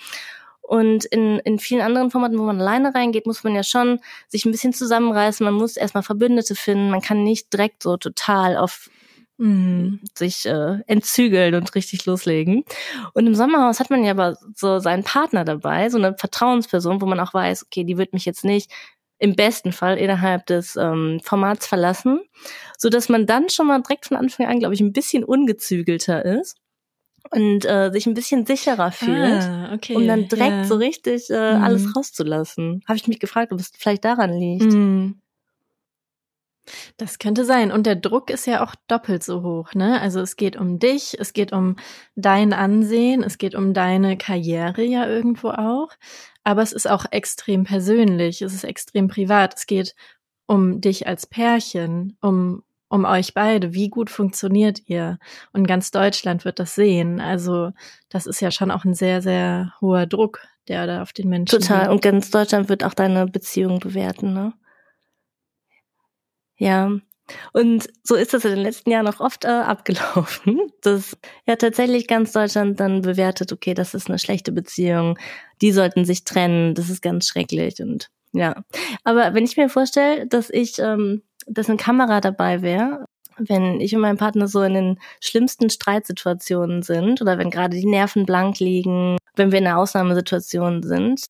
Und 0.62 1.06
in, 1.06 1.40
in 1.40 1.60
vielen 1.60 1.82
anderen 1.82 2.10
Formaten, 2.10 2.40
wo 2.40 2.44
man 2.44 2.60
alleine 2.60 2.96
reingeht, 2.96 3.26
muss 3.26 3.44
man 3.44 3.54
ja 3.54 3.64
schon 3.64 4.00
sich 4.28 4.46
ein 4.46 4.52
bisschen 4.52 4.74
zusammenreißen. 4.74 5.44
Man 5.44 5.56
muss 5.56 5.78
erstmal 5.78 6.04
Verbündete 6.04 6.56
finden. 6.56 6.90
Man 6.90 7.02
kann 7.02 7.24
nicht 7.24 7.52
direkt 7.52 7.84
so 7.84 7.98
total 7.98 8.56
auf 8.56 8.90
mhm. 9.38 10.00
sich 10.18 10.46
äh, 10.46 10.80
entzügeln 10.88 11.56
und 11.56 11.76
richtig 11.76 12.06
loslegen. 12.06 12.64
Und 13.14 13.28
im 13.28 13.36
Sommerhaus 13.36 13.80
hat 13.80 13.90
man 13.90 14.04
ja 14.04 14.12
aber 14.12 14.38
so 14.56 14.80
seinen 14.80 15.04
Partner 15.04 15.44
dabei, 15.44 15.90
so 15.90 15.98
eine 15.98 16.16
Vertrauensperson, 16.18 17.02
wo 17.02 17.06
man 17.06 17.20
auch 17.20 17.34
weiß, 17.34 17.66
okay, 17.66 17.84
die 17.84 17.98
wird 17.98 18.14
mich 18.14 18.26
jetzt 18.26 18.46
nicht 18.46 18.72
im 19.24 19.38
besten 19.38 19.72
Fall 19.72 19.98
innerhalb 19.98 20.46
des 20.48 20.76
ähm, 20.76 21.22
Formats 21.24 21.66
verlassen, 21.66 22.20
so 22.78 22.90
dass 22.90 23.08
man 23.08 23.26
dann 23.26 23.48
schon 23.48 23.68
mal 23.68 23.82
direkt 23.82 24.08
von 24.08 24.18
Anfang 24.18 24.48
an, 24.48 24.60
glaube 24.60 24.74
ich, 24.74 24.82
ein 24.82 24.92
bisschen 24.92 25.24
ungezügelter 25.24 26.26
ist 26.26 26.58
und 27.32 27.64
äh, 27.64 27.90
sich 27.94 28.06
ein 28.06 28.16
bisschen 28.16 28.46
sicherer 28.46 28.92
fühlt, 28.92 29.44
ah, 29.44 29.72
okay, 29.74 29.96
um 29.96 30.06
dann 30.06 30.28
direkt 30.28 30.52
ja. 30.52 30.64
so 30.66 30.76
richtig 30.76 31.30
äh, 31.30 31.56
mhm. 31.56 31.64
alles 31.64 31.96
rauszulassen. 31.96 32.84
Habe 32.86 32.98
ich 32.98 33.08
mich 33.08 33.22
gefragt, 33.22 33.54
ob 33.54 33.62
es 33.62 33.72
vielleicht 33.78 34.04
daran 34.04 34.34
liegt. 34.34 34.74
Mhm. 34.74 35.22
Das 36.98 37.20
könnte 37.20 37.46
sein. 37.46 37.72
Und 37.72 37.86
der 37.86 37.96
Druck 37.96 38.30
ist 38.30 38.46
ja 38.46 38.62
auch 38.62 38.76
doppelt 38.88 39.24
so 39.24 39.42
hoch, 39.42 39.74
ne? 39.74 40.02
Also 40.02 40.20
es 40.20 40.36
geht 40.36 40.58
um 40.58 40.80
dich, 40.80 41.18
es 41.20 41.32
geht 41.32 41.54
um 41.54 41.78
dein 42.16 42.52
Ansehen, 42.52 43.24
es 43.24 43.38
geht 43.38 43.56
um 43.56 43.74
deine 43.74 44.18
Karriere 44.18 44.84
ja 44.84 45.08
irgendwo 45.08 45.50
auch 45.50 45.90
aber 46.44 46.62
es 46.62 46.74
ist 46.74 46.90
auch 46.90 47.06
extrem 47.12 47.64
persönlich, 47.64 48.42
es 48.42 48.54
ist 48.54 48.64
extrem 48.64 49.08
privat. 49.08 49.56
Es 49.56 49.66
geht 49.66 49.96
um 50.46 50.82
dich 50.82 51.08
als 51.08 51.26
Pärchen, 51.26 52.18
um 52.22 52.64
um 52.94 53.06
euch 53.06 53.34
beide. 53.34 53.74
Wie 53.74 53.90
gut 53.90 54.12
funktioniert 54.12 54.88
ihr? 54.88 55.18
Und 55.52 55.68
ganz 55.68 55.90
Deutschland 55.90 56.46
wird 56.46 56.60
das 56.60 56.76
sehen. 56.76 57.20
Also 57.20 57.72
das 58.10 58.28
ist 58.28 58.40
ja 58.40 58.52
schon 58.52 58.70
auch 58.70 58.86
ein 58.86 58.94
sehr, 58.94 59.24
sehr 59.24 59.74
hoher 59.82 60.06
Druck, 60.06 60.42
der 60.68 60.86
da 60.86 61.02
auf 61.02 61.12
den 61.12 61.28
Menschen. 61.28 61.60
Total. 61.60 61.86
Hat. 61.86 61.90
Und 61.90 62.04
ganz 62.04 62.30
Deutschland 62.30 62.70
wird 62.70 62.84
auch 62.84 62.94
deine 62.94 63.26
Beziehung 63.26 63.80
bewerten, 63.80 64.34
ne? 64.34 64.54
Ja. 66.58 66.92
Und 67.54 67.88
so 68.04 68.16
ist 68.16 68.34
das 68.34 68.46
in 68.46 68.52
den 68.52 68.64
letzten 68.64 68.92
Jahren 68.92 69.08
auch 69.08 69.20
oft 69.20 69.46
äh, 69.46 69.48
abgelaufen, 69.48 70.60
dass 70.82 71.18
ja 71.48 71.56
tatsächlich 71.56 72.08
ganz 72.08 72.34
Deutschland 72.34 72.80
dann 72.80 73.02
bewertet, 73.02 73.52
okay, 73.52 73.74
das 73.74 73.94
ist 73.94 74.10
eine 74.10 74.20
schlechte 74.20 74.52
Beziehung, 74.52 75.18
die 75.62 75.72
sollten 75.72 76.06
sich 76.06 76.26
trennen, 76.26 76.76
das 76.76 76.90
ist 76.90 77.02
ganz 77.02 77.28
schrecklich 77.28 77.82
und 77.82 78.10
ja. 78.34 78.64
Aber 79.04 79.34
wenn 79.34 79.46
ich 79.46 79.58
mir 79.58 79.70
vorstelle, 79.70 80.28
dass 80.28 80.50
ich, 80.50 80.80
ähm, 80.80 81.22
dass 81.48 81.70
eine 81.70 81.78
Kamera 81.78 82.20
dabei 82.20 82.62
wäre, 82.62 83.06
wenn 83.38 83.82
ich 83.82 83.96
und 83.96 84.02
mein 84.02 84.18
Partner 84.18 84.48
so 84.48 84.62
in 84.62 84.74
den 84.74 85.00
schlimmsten 85.20 85.70
Streitsituationen 85.70 86.84
sind 86.84 87.22
oder 87.22 87.38
wenn 87.38 87.50
gerade 87.50 87.78
die 87.78 87.86
Nerven 87.86 88.26
blank 88.26 88.60
liegen, 88.60 89.18
wenn 89.36 89.52
wir 89.52 89.60
in 89.60 89.68
einer 89.68 89.80
Ausnahmesituation 89.80 90.84
sind, 90.84 91.26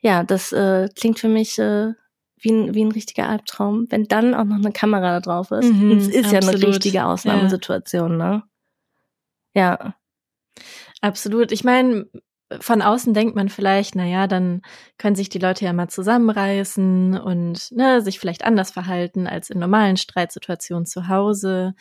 ja, 0.00 0.24
das 0.24 0.52
äh, 0.52 0.88
klingt 0.94 1.18
für 1.18 1.28
mich 1.28 1.58
äh, 1.58 1.92
wie 2.40 2.50
ein, 2.50 2.74
wie 2.74 2.84
ein 2.84 2.92
richtiger 2.92 3.28
Albtraum, 3.28 3.86
wenn 3.90 4.04
dann 4.04 4.34
auch 4.34 4.44
noch 4.44 4.56
eine 4.56 4.72
Kamera 4.72 5.18
da 5.18 5.20
drauf 5.20 5.50
ist. 5.50 5.72
Mhm, 5.72 5.92
es 5.92 6.08
ist 6.08 6.26
absolut. 6.26 6.32
ja 6.32 6.48
eine 6.48 6.66
richtige 6.68 7.04
Ausnahmesituation, 7.06 8.18
ja. 8.18 8.30
ne? 8.30 8.42
Ja. 9.54 9.94
Absolut. 11.00 11.52
Ich 11.52 11.64
meine, 11.64 12.06
von 12.58 12.82
außen 12.82 13.14
denkt 13.14 13.36
man 13.36 13.48
vielleicht, 13.48 13.94
na 13.94 14.04
ja, 14.04 14.26
dann 14.26 14.62
können 14.98 15.16
sich 15.16 15.28
die 15.28 15.38
Leute 15.38 15.64
ja 15.64 15.72
mal 15.72 15.88
zusammenreißen 15.88 17.18
und 17.18 17.70
ne, 17.72 18.00
sich 18.00 18.18
vielleicht 18.18 18.44
anders 18.44 18.70
verhalten 18.70 19.26
als 19.26 19.50
in 19.50 19.58
normalen 19.58 19.96
Streitsituationen 19.96 20.86
zu 20.86 21.08
Hause. 21.08 21.74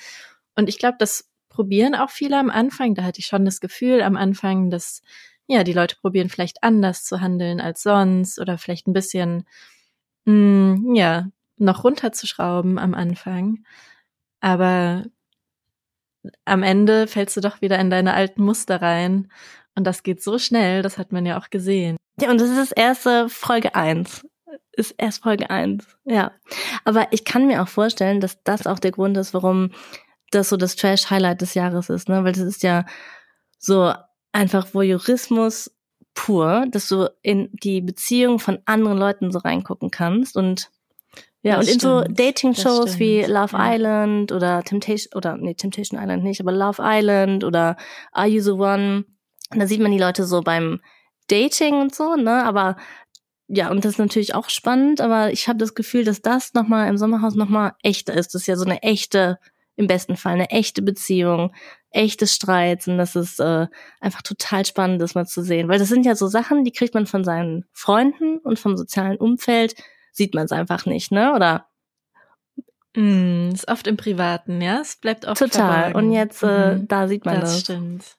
Und 0.55 0.69
ich 0.69 0.77
glaube, 0.77 0.97
das 0.99 1.29
probieren 1.49 1.95
auch 1.95 2.09
viele 2.09 2.37
am 2.37 2.49
Anfang. 2.49 2.93
Da 2.95 3.03
hatte 3.03 3.19
ich 3.19 3.25
schon 3.25 3.45
das 3.45 3.59
Gefühl 3.59 4.01
am 4.01 4.15
Anfang, 4.15 4.69
dass 4.69 5.01
ja, 5.47 5.63
die 5.63 5.73
Leute 5.73 5.95
probieren 5.99 6.29
vielleicht 6.29 6.63
anders 6.63 7.03
zu 7.03 7.21
handeln 7.21 7.59
als 7.59 7.81
sonst 7.81 8.39
oder 8.39 8.59
vielleicht 8.59 8.87
ein 8.87 8.93
bisschen 8.93 9.45
mh, 10.25 10.75
hm, 10.75 10.95
ja, 10.95 11.27
noch 11.57 11.83
runterzuschrauben 11.83 12.77
am 12.79 12.93
Anfang. 12.93 13.63
Aber 14.39 15.03
am 16.45 16.63
Ende 16.63 17.07
fällst 17.07 17.37
du 17.37 17.41
doch 17.41 17.61
wieder 17.61 17.79
in 17.79 17.89
deine 17.89 18.13
alten 18.13 18.43
Muster 18.43 18.81
rein. 18.81 19.31
Und 19.75 19.85
das 19.85 20.03
geht 20.03 20.21
so 20.21 20.37
schnell, 20.39 20.81
das 20.81 20.97
hat 20.97 21.11
man 21.11 21.25
ja 21.25 21.39
auch 21.39 21.49
gesehen. 21.49 21.97
Ja, 22.19 22.29
und 22.31 22.41
das 22.41 22.49
ist 22.49 22.71
erste 22.71 23.29
Folge 23.29 23.75
eins. 23.75 24.25
Ist 24.73 24.95
erst 24.97 25.23
Folge 25.23 25.49
eins. 25.49 25.85
Ja. 26.05 26.31
Aber 26.83 27.07
ich 27.11 27.23
kann 27.23 27.47
mir 27.47 27.61
auch 27.61 27.67
vorstellen, 27.67 28.19
dass 28.19 28.43
das 28.43 28.67
auch 28.67 28.79
der 28.79 28.91
Grund 28.91 29.17
ist, 29.17 29.33
warum 29.33 29.71
das 30.31 30.49
so 30.49 30.57
das 30.57 30.75
Trash-Highlight 30.75 31.41
des 31.41 31.53
Jahres 31.53 31.89
ist, 31.89 32.09
ne? 32.09 32.23
Weil 32.23 32.33
das 32.33 32.43
ist 32.43 32.63
ja 32.63 32.85
so 33.57 33.93
einfach 34.31 34.73
Voyeurismus 34.73 35.71
pur, 36.19 36.65
dass 36.69 36.89
du 36.89 37.09
in 37.21 37.49
die 37.63 37.79
Beziehung 37.79 38.39
von 38.39 38.59
anderen 38.65 38.97
Leuten 38.97 39.31
so 39.31 39.39
reingucken 39.39 39.89
kannst 39.89 40.35
und 40.35 40.69
ja, 41.41 41.55
das 41.55 41.67
und 41.67 41.73
in 41.73 41.79
so 41.79 42.03
Dating-Shows 42.03 42.99
wie 42.99 43.21
Love 43.21 43.55
ja. 43.55 43.75
Island 43.75 44.33
oder 44.33 44.61
Temptation, 44.63 45.13
oder 45.15 45.37
nee, 45.37 45.53
Temptation 45.53 45.97
Island 45.97 46.25
nicht, 46.25 46.41
aber 46.41 46.51
Love 46.51 46.81
Island 46.83 47.45
oder 47.45 47.77
Are 48.11 48.27
You 48.27 48.41
the 48.41 48.51
One? 48.51 49.05
da 49.51 49.65
sieht 49.65 49.79
man 49.79 49.91
die 49.91 49.97
Leute 49.97 50.25
so 50.25 50.41
beim 50.41 50.81
Dating 51.27 51.79
und 51.79 51.95
so, 51.95 52.15
ne? 52.15 52.43
Aber 52.43 52.75
ja, 53.47 53.71
und 53.71 53.85
das 53.85 53.93
ist 53.93 53.99
natürlich 53.99 54.35
auch 54.35 54.49
spannend, 54.49 54.99
aber 54.99 55.31
ich 55.31 55.47
habe 55.47 55.57
das 55.57 55.73
Gefühl, 55.73 56.03
dass 56.03 56.21
das 56.21 56.53
nochmal 56.53 56.89
im 56.89 56.97
Sommerhaus 56.97 57.33
nochmal 57.33 57.75
echter 57.81 58.13
ist. 58.13 58.35
Das 58.35 58.41
ist 58.41 58.47
ja 58.47 58.57
so 58.57 58.65
eine 58.65 58.83
echte, 58.83 59.39
im 59.77 59.87
besten 59.87 60.17
Fall 60.17 60.33
eine 60.33 60.49
echte 60.49 60.81
Beziehung, 60.81 61.55
echte 61.91 62.27
Streits 62.27 62.87
und 62.87 62.97
das 62.97 63.15
ist 63.15 63.39
äh, 63.39 63.67
einfach 63.99 64.21
total 64.21 64.65
spannend, 64.65 65.01
das 65.01 65.15
mal 65.15 65.25
zu 65.25 65.41
sehen. 65.41 65.67
Weil 65.67 65.79
das 65.79 65.89
sind 65.89 66.05
ja 66.05 66.15
so 66.15 66.27
Sachen, 66.27 66.63
die 66.63 66.71
kriegt 66.71 66.93
man 66.93 67.07
von 67.07 67.23
seinen 67.23 67.65
Freunden 67.73 68.37
und 68.39 68.59
vom 68.59 68.77
sozialen 68.77 69.17
Umfeld, 69.17 69.75
sieht 70.11 70.33
man 70.33 70.45
es 70.45 70.51
einfach 70.51 70.85
nicht, 70.85 71.11
ne? 71.11 71.33
Oder 71.33 71.69
Mm, 72.95 73.51
ist 73.53 73.67
oft 73.67 73.85
im 73.87 73.97
Privaten, 73.97 74.61
ja. 74.61 74.81
Es 74.81 74.95
bleibt 74.95 75.25
oft 75.25 75.39
Total. 75.39 75.83
Verborgen. 75.83 76.07
Und 76.07 76.11
jetzt, 76.11 76.43
äh, 76.43 76.75
mhm. 76.75 76.87
da 76.87 77.07
sieht 77.07 77.25
man 77.25 77.39
das. 77.39 77.51
Das 77.51 77.59
stimmt. 77.61 78.17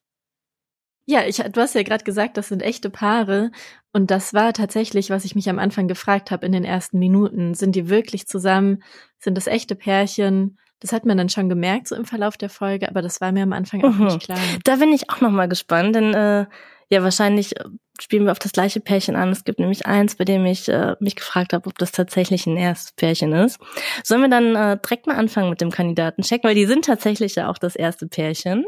Ja, 1.07 1.25
ich, 1.27 1.39
du 1.39 1.61
hast 1.61 1.75
ja 1.75 1.83
gerade 1.83 2.05
gesagt, 2.05 2.37
das 2.37 2.49
sind 2.49 2.63
echte 2.63 2.89
Paare. 2.89 3.51
Und 3.93 4.13
das 4.13 4.33
war 4.33 4.53
tatsächlich, 4.53 5.11
was 5.11 5.25
ich 5.25 5.35
mich 5.35 5.51
am 5.51 5.59
Anfang 5.59 5.89
gefragt 5.89 6.31
habe 6.31 6.47
in 6.47 6.53
den 6.53 6.65
ersten 6.65 7.01
Minuten. 7.01 7.55
Sind 7.55 7.75
die 7.75 7.89
wirklich 7.89 8.29
zusammen? 8.29 8.85
Sind 9.19 9.37
das 9.37 9.49
echte 9.49 9.75
Pärchen? 9.75 10.59
Das 10.81 10.93
hat 10.93 11.05
man 11.05 11.19
dann 11.19 11.29
schon 11.29 11.51
gemerkt, 11.51 11.89
so 11.89 11.95
im 11.95 12.07
Verlauf 12.07 12.39
der 12.39 12.49
Folge, 12.49 12.89
aber 12.89 13.03
das 13.03 13.21
war 13.21 13.33
mir 13.33 13.43
am 13.43 13.53
Anfang 13.53 13.85
auch 13.85 13.93
mhm. 13.93 14.07
nicht 14.07 14.21
klar. 14.21 14.39
Da 14.65 14.77
bin 14.77 14.93
ich 14.93 15.11
auch 15.11 15.21
nochmal 15.21 15.47
gespannt, 15.47 15.95
denn 15.95 16.15
äh, 16.15 16.47
ja, 16.89 17.03
wahrscheinlich 17.03 17.61
äh, 17.61 17.65
spielen 18.01 18.25
wir 18.25 18.33
auf 18.33 18.39
das 18.39 18.53
gleiche 18.53 18.81
Pärchen 18.81 19.15
an. 19.15 19.29
Es 19.29 19.45
gibt 19.45 19.59
nämlich 19.59 19.87
eins, 19.87 20.17
bei 20.17 20.25
dem 20.25 20.47
ich 20.47 20.69
äh, 20.71 20.97
mich 20.99 21.17
gefragt 21.17 21.53
habe, 21.53 21.69
ob 21.69 21.77
das 21.77 21.93
tatsächlich 21.93 22.47
ein 22.47 22.57
erstes 22.57 22.93
Pärchen 22.93 23.33
ist. 23.33 23.61
Sollen 24.03 24.23
wir 24.23 24.31
dann 24.31 24.57
äh, 24.57 24.79
direkt 24.79 25.07
mal 25.07 25.17
anfangen 25.17 25.51
mit 25.51 25.61
dem 25.61 25.71
Kandidatencheck, 25.71 26.43
weil 26.45 26.55
die 26.55 26.67
sind 26.67 26.87
tatsächlich 26.87 27.35
ja 27.35 27.51
auch 27.51 27.59
das 27.59 27.77
erste 27.77 28.09
Pärchen. 28.09 28.65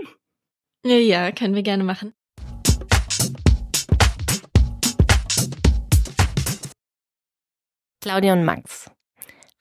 Ja, 0.85 0.97
ja, 0.97 1.33
können 1.33 1.55
wir 1.55 1.63
gerne 1.63 1.83
machen. 1.83 2.13
Claudia 8.03 8.35
und 8.35 8.45
Max. 8.45 8.91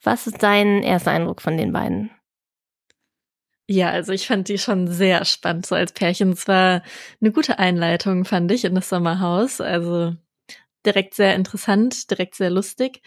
Was 0.03 0.27
ist 0.27 0.43
dein 0.43 0.83
erster 0.83 1.11
Eindruck 1.11 1.41
von 1.41 1.57
den 1.57 1.71
beiden? 1.71 2.09
Ja, 3.71 3.89
also 3.89 4.11
ich 4.11 4.27
fand 4.27 4.49
die 4.49 4.57
schon 4.57 4.89
sehr 4.89 5.23
spannend 5.23 5.65
so 5.65 5.75
als 5.75 5.93
Pärchen. 5.93 6.31
Es 6.31 6.45
war 6.45 6.83
eine 7.21 7.31
gute 7.31 7.57
Einleitung, 7.57 8.25
fand 8.25 8.51
ich, 8.51 8.65
in 8.65 8.75
das 8.75 8.89
Sommerhaus. 8.89 9.61
Also 9.61 10.13
direkt 10.85 11.13
sehr 11.13 11.35
interessant, 11.35 12.11
direkt 12.11 12.35
sehr 12.35 12.49
lustig. 12.49 13.01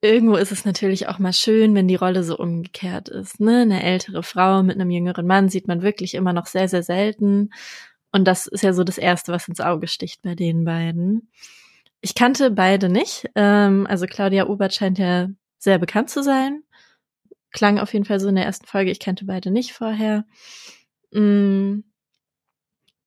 Irgendwo 0.00 0.34
ist 0.34 0.50
es 0.50 0.64
natürlich 0.64 1.06
auch 1.06 1.20
mal 1.20 1.32
schön, 1.32 1.76
wenn 1.76 1.86
die 1.86 1.94
Rolle 1.94 2.24
so 2.24 2.36
umgekehrt 2.36 3.08
ist. 3.08 3.38
Ne? 3.38 3.60
Eine 3.60 3.84
ältere 3.84 4.24
Frau 4.24 4.64
mit 4.64 4.80
einem 4.80 4.90
jüngeren 4.90 5.28
Mann 5.28 5.48
sieht 5.48 5.68
man 5.68 5.82
wirklich 5.82 6.14
immer 6.14 6.32
noch 6.32 6.46
sehr, 6.46 6.68
sehr 6.68 6.82
selten. 6.82 7.50
Und 8.10 8.24
das 8.24 8.48
ist 8.48 8.64
ja 8.64 8.72
so 8.72 8.82
das 8.82 8.98
Erste, 8.98 9.30
was 9.30 9.46
ins 9.46 9.60
Auge 9.60 9.86
sticht 9.86 10.22
bei 10.22 10.34
den 10.34 10.64
beiden. 10.64 11.30
Ich 12.00 12.16
kannte 12.16 12.50
beide 12.50 12.88
nicht. 12.88 13.30
Ähm, 13.36 13.86
also 13.88 14.06
Claudia 14.06 14.48
Obert 14.48 14.74
scheint 14.74 14.98
ja 14.98 15.28
sehr 15.58 15.78
bekannt 15.78 16.10
zu 16.10 16.24
sein. 16.24 16.63
Klang 17.54 17.78
auf 17.78 17.92
jeden 17.94 18.04
Fall 18.04 18.20
so 18.20 18.28
in 18.28 18.34
der 18.34 18.44
ersten 18.44 18.66
Folge. 18.66 18.90
Ich 18.90 19.00
kannte 19.00 19.24
beide 19.24 19.50
nicht 19.50 19.72
vorher. 19.72 20.26
Mm, 21.12 21.80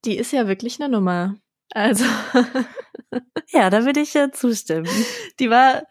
die 0.05 0.17
ist 0.17 0.31
ja 0.31 0.47
wirklich 0.47 0.81
eine 0.81 0.89
Nummer. 0.89 1.35
Also. 1.71 2.05
ja, 3.49 3.69
da 3.69 3.85
würde 3.85 3.99
ich 3.99 4.13
ja 4.13 4.31
zustimmen. 4.31 4.89
Die 5.39 5.49
war 5.49 5.83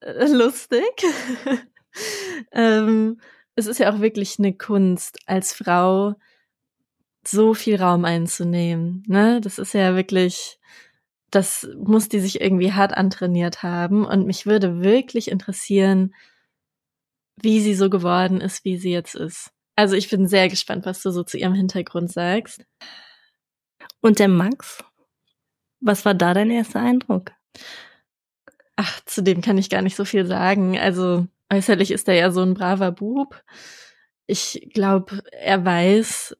äh, 0.00 0.26
lustig. 0.26 0.82
ähm, 2.52 3.20
es 3.54 3.66
ist 3.66 3.78
ja 3.78 3.94
auch 3.94 4.00
wirklich 4.00 4.38
eine 4.38 4.52
Kunst, 4.52 5.18
als 5.26 5.54
Frau 5.54 6.14
so 7.24 7.54
viel 7.54 7.80
Raum 7.80 8.04
einzunehmen. 8.04 9.04
Ne? 9.06 9.40
Das 9.40 9.58
ist 9.58 9.74
ja 9.74 9.94
wirklich 9.94 10.58
das 11.32 11.66
muss 11.82 12.10
die 12.10 12.20
sich 12.20 12.40
irgendwie 12.40 12.72
hart 12.72 12.94
antrainiert 12.94 13.62
haben. 13.62 14.04
Und 14.04 14.26
mich 14.26 14.46
würde 14.46 14.82
wirklich 14.82 15.30
interessieren, 15.30 16.14
wie 17.42 17.60
sie 17.60 17.74
so 17.74 17.90
geworden 17.90 18.40
ist, 18.40 18.64
wie 18.64 18.76
sie 18.76 18.92
jetzt 18.92 19.14
ist. 19.14 19.50
Also 19.76 19.96
ich 19.96 20.08
bin 20.08 20.28
sehr 20.28 20.48
gespannt, 20.48 20.86
was 20.86 21.02
du 21.02 21.10
so 21.10 21.22
zu 21.22 21.38
ihrem 21.38 21.54
Hintergrund 21.54 22.10
sagst. 22.12 22.64
Und 24.00 24.18
der 24.18 24.28
Max? 24.28 24.84
Was 25.80 26.04
war 26.04 26.14
da 26.14 26.34
dein 26.34 26.50
erster 26.50 26.80
Eindruck? 26.80 27.32
Ach, 28.76 29.00
zu 29.04 29.22
dem 29.22 29.40
kann 29.40 29.58
ich 29.58 29.70
gar 29.70 29.82
nicht 29.82 29.96
so 29.96 30.04
viel 30.04 30.26
sagen. 30.26 30.78
Also 30.78 31.26
äußerlich 31.52 31.90
ist 31.90 32.08
er 32.08 32.14
ja 32.14 32.30
so 32.30 32.42
ein 32.42 32.54
braver 32.54 32.92
Bub. 32.92 33.42
Ich 34.26 34.70
glaube, 34.72 35.22
er 35.32 35.64
weiß, 35.64 36.36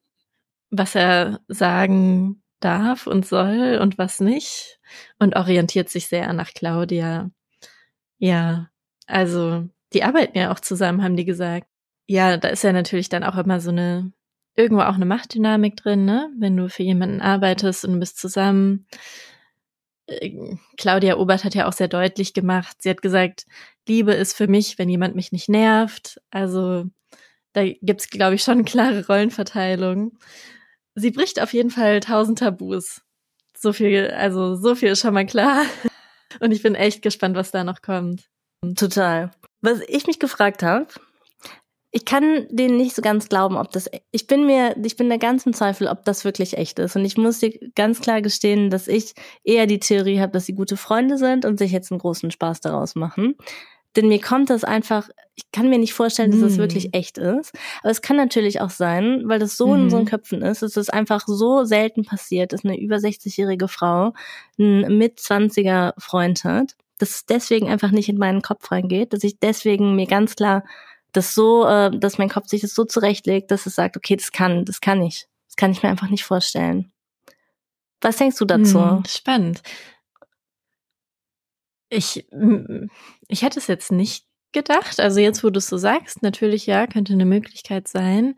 was 0.71 0.95
er 0.95 1.41
sagen 1.49 2.43
darf 2.61 3.07
und 3.07 3.27
soll 3.27 3.79
und 3.81 3.99
was 3.99 4.21
nicht 4.21 4.79
und 5.19 5.37
orientiert 5.37 5.89
sich 5.89 6.07
sehr 6.07 6.33
nach 6.33 6.53
Claudia. 6.55 7.31
Ja, 8.19 8.71
also 9.07 9.69
die 9.95 10.05
arbeiten 10.05 10.37
ja 10.37 10.53
auch 10.53 10.61
zusammen, 10.61 11.03
haben 11.03 11.17
die 11.17 11.25
gesagt. 11.25 11.67
Ja, 12.09 12.37
da 12.37 12.49
ist 12.49 12.65
ja 12.65 12.73
natürlich 12.73 13.09
dann 13.09 13.25
auch 13.25 13.37
immer 13.37 13.61
so 13.61 13.71
eine, 13.71 14.13
irgendwo 14.57 14.83
auch 14.83 14.95
eine 14.95 15.07
Machtdynamik 15.07 15.77
drin, 15.77 16.05
ne? 16.05 16.31
Wenn 16.39 16.57
du 16.57 16.69
für 16.69 16.83
jemanden 16.83 17.21
arbeitest 17.21 17.85
und 17.85 18.01
bist 18.01 18.19
zusammen. 18.19 18.87
Äh, 20.07 20.57
Claudia 20.77 21.17
Obert 21.17 21.45
hat 21.45 21.55
ja 21.55 21.69
auch 21.69 21.73
sehr 21.73 21.89
deutlich 21.89 22.35
gemacht, 22.35 22.77
sie 22.81 22.91
hat 22.91 23.03
gesagt, 23.03 23.47
Liebe 23.89 24.13
ist 24.13 24.37
für 24.37 24.49
mich, 24.49 24.79
wenn 24.79 24.89
jemand 24.89 25.17
mich 25.17 25.33
nicht 25.33 25.49
nervt. 25.49 26.21
Also 26.31 26.87
da 27.53 27.65
gibt's, 27.67 28.09
glaube 28.11 28.35
ich, 28.37 28.43
schon 28.43 28.65
klare 28.65 29.07
Rollenverteilung 29.07 30.19
sie 30.95 31.11
bricht 31.11 31.41
auf 31.41 31.53
jeden 31.53 31.71
Fall 31.71 32.01
tausend 32.01 32.39
Tabus. 32.39 33.03
So 33.57 33.73
viel, 33.73 34.11
also 34.11 34.57
so 34.57 34.75
viel 34.75 34.91
ist 34.91 35.01
schon 35.01 35.15
mal 35.15 35.27
klar. 35.27 35.65
Und 36.41 36.53
ich 36.53 36.63
bin 36.63 36.75
echt 36.75 37.03
gespannt, 37.03 37.37
was 37.37 37.51
da 37.51 37.65
noch 37.65 37.83
kommt. 37.83 38.29
Total. 38.77 39.31
Was 39.63 39.81
ich 39.89 40.07
mich 40.07 40.19
gefragt 40.19 40.63
habe, 40.63 40.87
ich 41.95 42.07
kann 42.07 42.47
denen 42.51 42.79
nicht 42.79 42.97
so 42.97 43.03
ganz 43.03 43.29
glauben, 43.29 43.57
ob 43.57 43.71
das, 43.71 43.89
ich 44.11 44.27
bin 44.27 44.47
mir, 44.47 44.75
ich 44.83 44.97
bin 44.97 45.11
der 45.11 45.19
ganzen 45.19 45.53
Zweifel, 45.53 45.89
ob 45.89 46.05
das 46.05 46.25
wirklich 46.25 46.57
echt 46.57 46.79
ist. 46.79 46.97
Und 46.97 47.05
ich 47.05 47.19
muss 47.19 47.39
dir 47.39 47.53
ganz 47.75 48.01
klar 48.01 48.23
gestehen, 48.23 48.71
dass 48.71 48.89
ich 48.89 49.13
eher 49.45 49.67
die 49.67 49.79
Theorie 49.79 50.19
habe, 50.19 50.33
dass 50.33 50.47
sie 50.47 50.55
gute 50.55 50.79
Freunde 50.79 51.19
sind 51.19 51.45
und 51.45 51.59
sich 51.59 51.71
jetzt 51.71 51.93
einen 51.93 52.01
großen 52.01 52.31
Spaß 52.31 52.61
daraus 52.61 52.95
machen. 52.95 53.37
Denn 53.95 54.09
mir 54.09 54.23
kommt 54.23 54.49
das 54.49 54.65
einfach, 54.65 55.11
ich 55.35 55.45
kann 55.53 55.69
mir 55.69 55.79
nicht 55.79 55.93
vorstellen, 55.93 56.31
dass 56.31 56.41
das 56.41 56.57
wirklich 56.57 56.85
hm. 56.85 56.91
echt 56.95 57.19
ist. 57.19 57.53
Aber 57.83 57.91
es 57.91 58.01
kann 58.01 58.17
natürlich 58.17 58.63
auch 58.63 58.71
sein, 58.71 59.25
weil 59.27 59.39
das 59.39 59.59
so 59.59 59.67
mhm. 59.67 59.75
in 59.75 59.81
unseren 59.83 60.05
Köpfen 60.07 60.41
ist, 60.41 60.63
dass 60.63 60.79
es 60.79 60.89
einfach 60.89 61.25
so 61.27 61.65
selten 61.65 62.05
passiert, 62.05 62.55
dass 62.55 62.65
eine 62.65 62.81
über 62.81 62.97
60-jährige 62.97 63.69
Frau 63.69 64.15
einen 64.59 64.97
mit 64.97 65.19
20er 65.19 65.93
Freund 65.99 66.43
hat, 66.45 66.75
dass 67.03 67.11
es 67.11 67.27
deswegen 67.27 67.69
einfach 67.69 67.91
nicht 67.91 68.09
in 68.09 68.17
meinen 68.17 68.43
Kopf 68.43 68.71
reingeht, 68.71 69.13
dass 69.13 69.25
ich 69.25 69.41
deswegen 69.41 69.97
mir 69.97 70.07
ganz 70.07 70.37
klar 70.37 70.65
das 71.11 71.35
so, 71.35 71.67
äh, 71.67 71.91
dass 71.91 72.17
mein 72.17 72.29
Kopf 72.29 72.47
sich 72.47 72.61
das 72.61 72.75
so 72.75 72.85
zurechtlegt, 72.85 73.51
dass 73.51 73.67
es 73.67 73.75
sagt, 73.75 73.97
okay, 73.97 74.15
das 74.15 74.31
kann, 74.31 74.65
das 74.65 74.81
kann 74.81 75.03
ich. 75.03 75.27
Das 75.49 75.57
kann 75.57 75.73
ich 75.73 75.83
mir 75.83 75.89
einfach 75.89 76.09
nicht 76.09 76.25
vorstellen. 76.25 76.93
Was 78.01 78.17
denkst 78.17 78.39
du 78.39 78.45
dazu? 78.45 78.81
Hm, 78.81 79.03
spannend. 79.07 79.63
Ich, 81.91 82.27
ich 83.29 83.43
hätte 83.43 83.59
es 83.59 83.67
jetzt 83.67 83.91
nicht 83.91 84.27
gedacht. 84.53 85.01
Also 85.01 85.19
jetzt, 85.19 85.43
wo 85.43 85.51
du 85.51 85.59
es 85.59 85.67
so 85.67 85.77
sagst, 85.77 86.23
natürlich 86.23 86.67
ja, 86.67 86.87
könnte 86.87 87.13
eine 87.13 87.27
Möglichkeit 87.27 87.89
sein. 87.89 88.37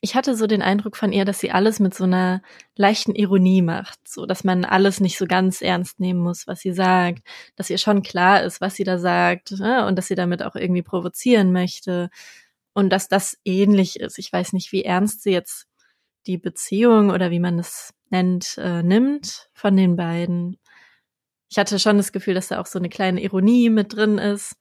Ich 0.00 0.14
hatte 0.14 0.36
so 0.36 0.46
den 0.46 0.62
Eindruck 0.62 0.96
von 0.96 1.12
ihr, 1.12 1.24
dass 1.24 1.40
sie 1.40 1.50
alles 1.50 1.80
mit 1.80 1.92
so 1.92 2.04
einer 2.04 2.42
leichten 2.76 3.14
Ironie 3.14 3.62
macht, 3.62 3.98
so 4.06 4.26
dass 4.26 4.44
man 4.44 4.64
alles 4.64 5.00
nicht 5.00 5.18
so 5.18 5.26
ganz 5.26 5.60
ernst 5.60 5.98
nehmen 5.98 6.20
muss, 6.20 6.46
was 6.46 6.60
sie 6.60 6.72
sagt, 6.72 7.22
dass 7.56 7.70
ihr 7.70 7.78
schon 7.78 8.02
klar 8.02 8.42
ist, 8.42 8.60
was 8.60 8.76
sie 8.76 8.84
da 8.84 8.98
sagt 8.98 9.52
ne? 9.52 9.86
und 9.86 9.96
dass 9.96 10.06
sie 10.06 10.14
damit 10.14 10.42
auch 10.42 10.54
irgendwie 10.54 10.82
provozieren 10.82 11.52
möchte 11.52 12.10
und 12.74 12.90
dass 12.90 13.08
das 13.08 13.38
ähnlich 13.44 13.98
ist. 13.98 14.18
Ich 14.18 14.32
weiß 14.32 14.52
nicht, 14.52 14.70
wie 14.72 14.84
ernst 14.84 15.22
sie 15.22 15.32
jetzt 15.32 15.66
die 16.26 16.38
Beziehung 16.38 17.10
oder 17.10 17.30
wie 17.30 17.40
man 17.40 17.58
es 17.58 17.92
nennt, 18.10 18.56
äh, 18.58 18.82
nimmt 18.82 19.48
von 19.52 19.76
den 19.76 19.96
beiden 19.96 20.58
ich 21.50 21.58
hatte 21.58 21.78
schon 21.78 21.96
das 21.96 22.12
Gefühl, 22.12 22.34
dass 22.34 22.48
da 22.48 22.60
auch 22.60 22.66
so 22.66 22.78
eine 22.78 22.88
kleine 22.88 23.22
Ironie 23.22 23.70
mit 23.70 23.96
drin 23.96 24.18
ist. 24.18 24.56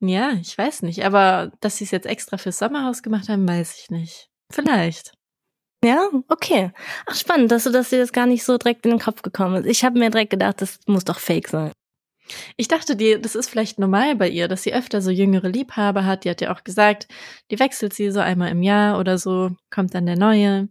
Ja, 0.00 0.32
ich 0.40 0.56
weiß 0.56 0.82
nicht. 0.82 1.04
Aber 1.04 1.52
dass 1.60 1.78
sie 1.78 1.84
es 1.84 1.90
jetzt 1.90 2.06
extra 2.06 2.36
fürs 2.36 2.58
Sommerhaus 2.58 3.02
gemacht 3.02 3.28
haben, 3.28 3.48
weiß 3.48 3.78
ich 3.78 3.90
nicht. 3.90 4.30
Vielleicht. 4.54 5.12
Ja, 5.84 6.08
okay. 6.28 6.70
Ach, 7.06 7.14
spannend, 7.14 7.50
dass 7.50 7.64
du, 7.64 7.70
dass 7.70 7.90
dir 7.90 7.98
das 7.98 8.12
gar 8.12 8.26
nicht 8.26 8.44
so 8.44 8.56
direkt 8.56 8.86
in 8.86 8.92
den 8.92 9.00
Kopf 9.00 9.22
gekommen 9.22 9.56
ist. 9.56 9.66
Ich 9.66 9.84
habe 9.84 9.98
mir 9.98 10.10
direkt 10.10 10.30
gedacht, 10.30 10.62
das 10.62 10.78
muss 10.86 11.04
doch 11.04 11.18
fake 11.18 11.48
sein. 11.48 11.72
Ich 12.56 12.68
dachte, 12.68 12.96
die, 12.96 13.20
das 13.20 13.34
ist 13.34 13.50
vielleicht 13.50 13.78
normal 13.78 14.16
bei 14.16 14.28
ihr, 14.28 14.48
dass 14.48 14.62
sie 14.62 14.72
öfter 14.72 15.02
so 15.02 15.10
jüngere 15.10 15.48
Liebhaber 15.48 16.06
hat. 16.06 16.24
Die 16.24 16.30
hat 16.30 16.40
ja 16.40 16.54
auch 16.54 16.64
gesagt, 16.64 17.06
die 17.50 17.58
wechselt 17.58 17.92
sie 17.92 18.10
so 18.10 18.20
einmal 18.20 18.50
im 18.50 18.62
Jahr 18.62 18.98
oder 18.98 19.18
so, 19.18 19.50
kommt 19.70 19.94
dann 19.94 20.06
der 20.06 20.16
neue. 20.16 20.68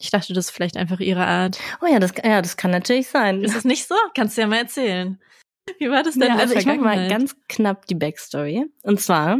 Ich 0.00 0.10
dachte, 0.10 0.32
das 0.32 0.46
ist 0.46 0.50
vielleicht 0.52 0.76
einfach 0.76 1.00
ihre 1.00 1.26
Art. 1.26 1.58
Oh 1.82 1.86
ja, 1.86 1.98
das, 1.98 2.12
ja, 2.22 2.40
das 2.40 2.56
kann 2.56 2.70
natürlich 2.70 3.08
sein. 3.08 3.42
Ist 3.42 3.56
es 3.56 3.64
nicht 3.64 3.86
so? 3.86 3.96
Kannst 4.14 4.36
du 4.36 4.42
ja 4.42 4.46
mal 4.46 4.58
erzählen. 4.58 5.20
Wie 5.78 5.90
war 5.90 6.02
das 6.02 6.14
denn? 6.14 6.28
Ja, 6.28 6.36
also 6.36 6.54
ich 6.54 6.66
mache 6.66 6.78
mal 6.78 7.08
ganz 7.08 7.36
knapp 7.48 7.86
die 7.86 7.94
Backstory. 7.94 8.66
Und 8.82 9.00
zwar 9.00 9.38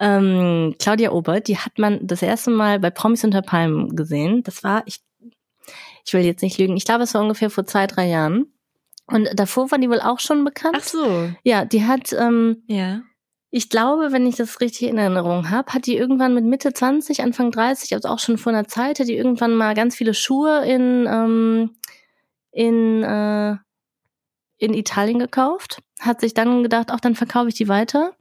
ähm, 0.00 0.74
Claudia 0.78 1.12
Obert, 1.12 1.48
die 1.48 1.58
hat 1.58 1.78
man 1.78 2.06
das 2.06 2.22
erste 2.22 2.50
Mal 2.50 2.80
bei 2.80 2.90
Promis 2.90 3.24
unter 3.24 3.42
Palmen 3.42 3.94
gesehen. 3.94 4.42
Das 4.42 4.64
war, 4.64 4.82
ich, 4.86 5.00
ich 6.04 6.12
will 6.12 6.22
jetzt 6.22 6.42
nicht 6.42 6.58
lügen, 6.58 6.76
ich 6.76 6.84
glaube, 6.84 7.04
es 7.04 7.14
war 7.14 7.22
ungefähr 7.22 7.50
vor 7.50 7.66
zwei, 7.66 7.86
drei 7.86 8.08
Jahren. 8.08 8.52
Und 9.06 9.28
davor 9.34 9.70
war 9.70 9.78
die 9.78 9.90
wohl 9.90 10.00
auch 10.00 10.20
schon 10.20 10.44
bekannt. 10.44 10.76
Ach 10.78 10.84
so. 10.84 11.30
Ja, 11.42 11.64
die 11.64 11.84
hat, 11.84 12.12
ähm, 12.12 12.62
ja. 12.68 13.02
ich 13.50 13.68
glaube, 13.68 14.12
wenn 14.12 14.26
ich 14.26 14.36
das 14.36 14.60
richtig 14.60 14.88
in 14.88 14.98
Erinnerung 14.98 15.50
habe, 15.50 15.72
hat 15.72 15.86
die 15.86 15.96
irgendwann 15.96 16.34
mit 16.34 16.44
Mitte 16.44 16.72
20, 16.72 17.22
Anfang 17.22 17.50
30, 17.50 17.94
also 17.94 18.08
auch 18.08 18.20
schon 18.20 18.38
vor 18.38 18.52
einer 18.52 18.68
Zeit, 18.68 19.00
hat 19.00 19.08
die 19.08 19.16
irgendwann 19.16 19.54
mal 19.54 19.74
ganz 19.74 19.96
viele 19.96 20.14
Schuhe 20.14 20.64
in, 20.64 21.08
ähm, 21.10 21.70
in, 22.52 23.02
äh, 23.02 23.56
in 24.60 24.74
Italien 24.74 25.18
gekauft, 25.18 25.82
hat 25.98 26.20
sich 26.20 26.34
dann 26.34 26.62
gedacht, 26.62 26.92
auch 26.92 27.00
dann 27.00 27.16
verkaufe 27.16 27.48
ich 27.48 27.54
die 27.54 27.68
weiter. 27.68 28.12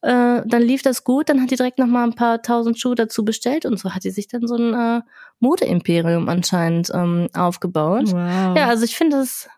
Äh, 0.00 0.42
dann 0.44 0.62
lief 0.62 0.82
das 0.82 1.04
gut, 1.04 1.28
dann 1.28 1.40
hat 1.40 1.50
die 1.50 1.56
direkt 1.56 1.78
noch 1.78 1.86
mal 1.86 2.04
ein 2.04 2.14
paar 2.14 2.42
tausend 2.42 2.78
Schuhe 2.78 2.94
dazu 2.94 3.24
bestellt 3.24 3.64
und 3.64 3.78
so 3.78 3.94
hat 3.94 4.04
die 4.04 4.10
sich 4.10 4.28
dann 4.28 4.46
so 4.46 4.56
ein 4.56 4.74
äh, 4.74 5.02
Modeimperium 5.40 6.28
anscheinend 6.28 6.90
ähm, 6.92 7.28
aufgebaut. 7.34 8.12
Wow. 8.12 8.56
Ja, 8.56 8.68
also 8.68 8.84
ich 8.84 8.96
finde 8.96 9.18
es 9.18 9.48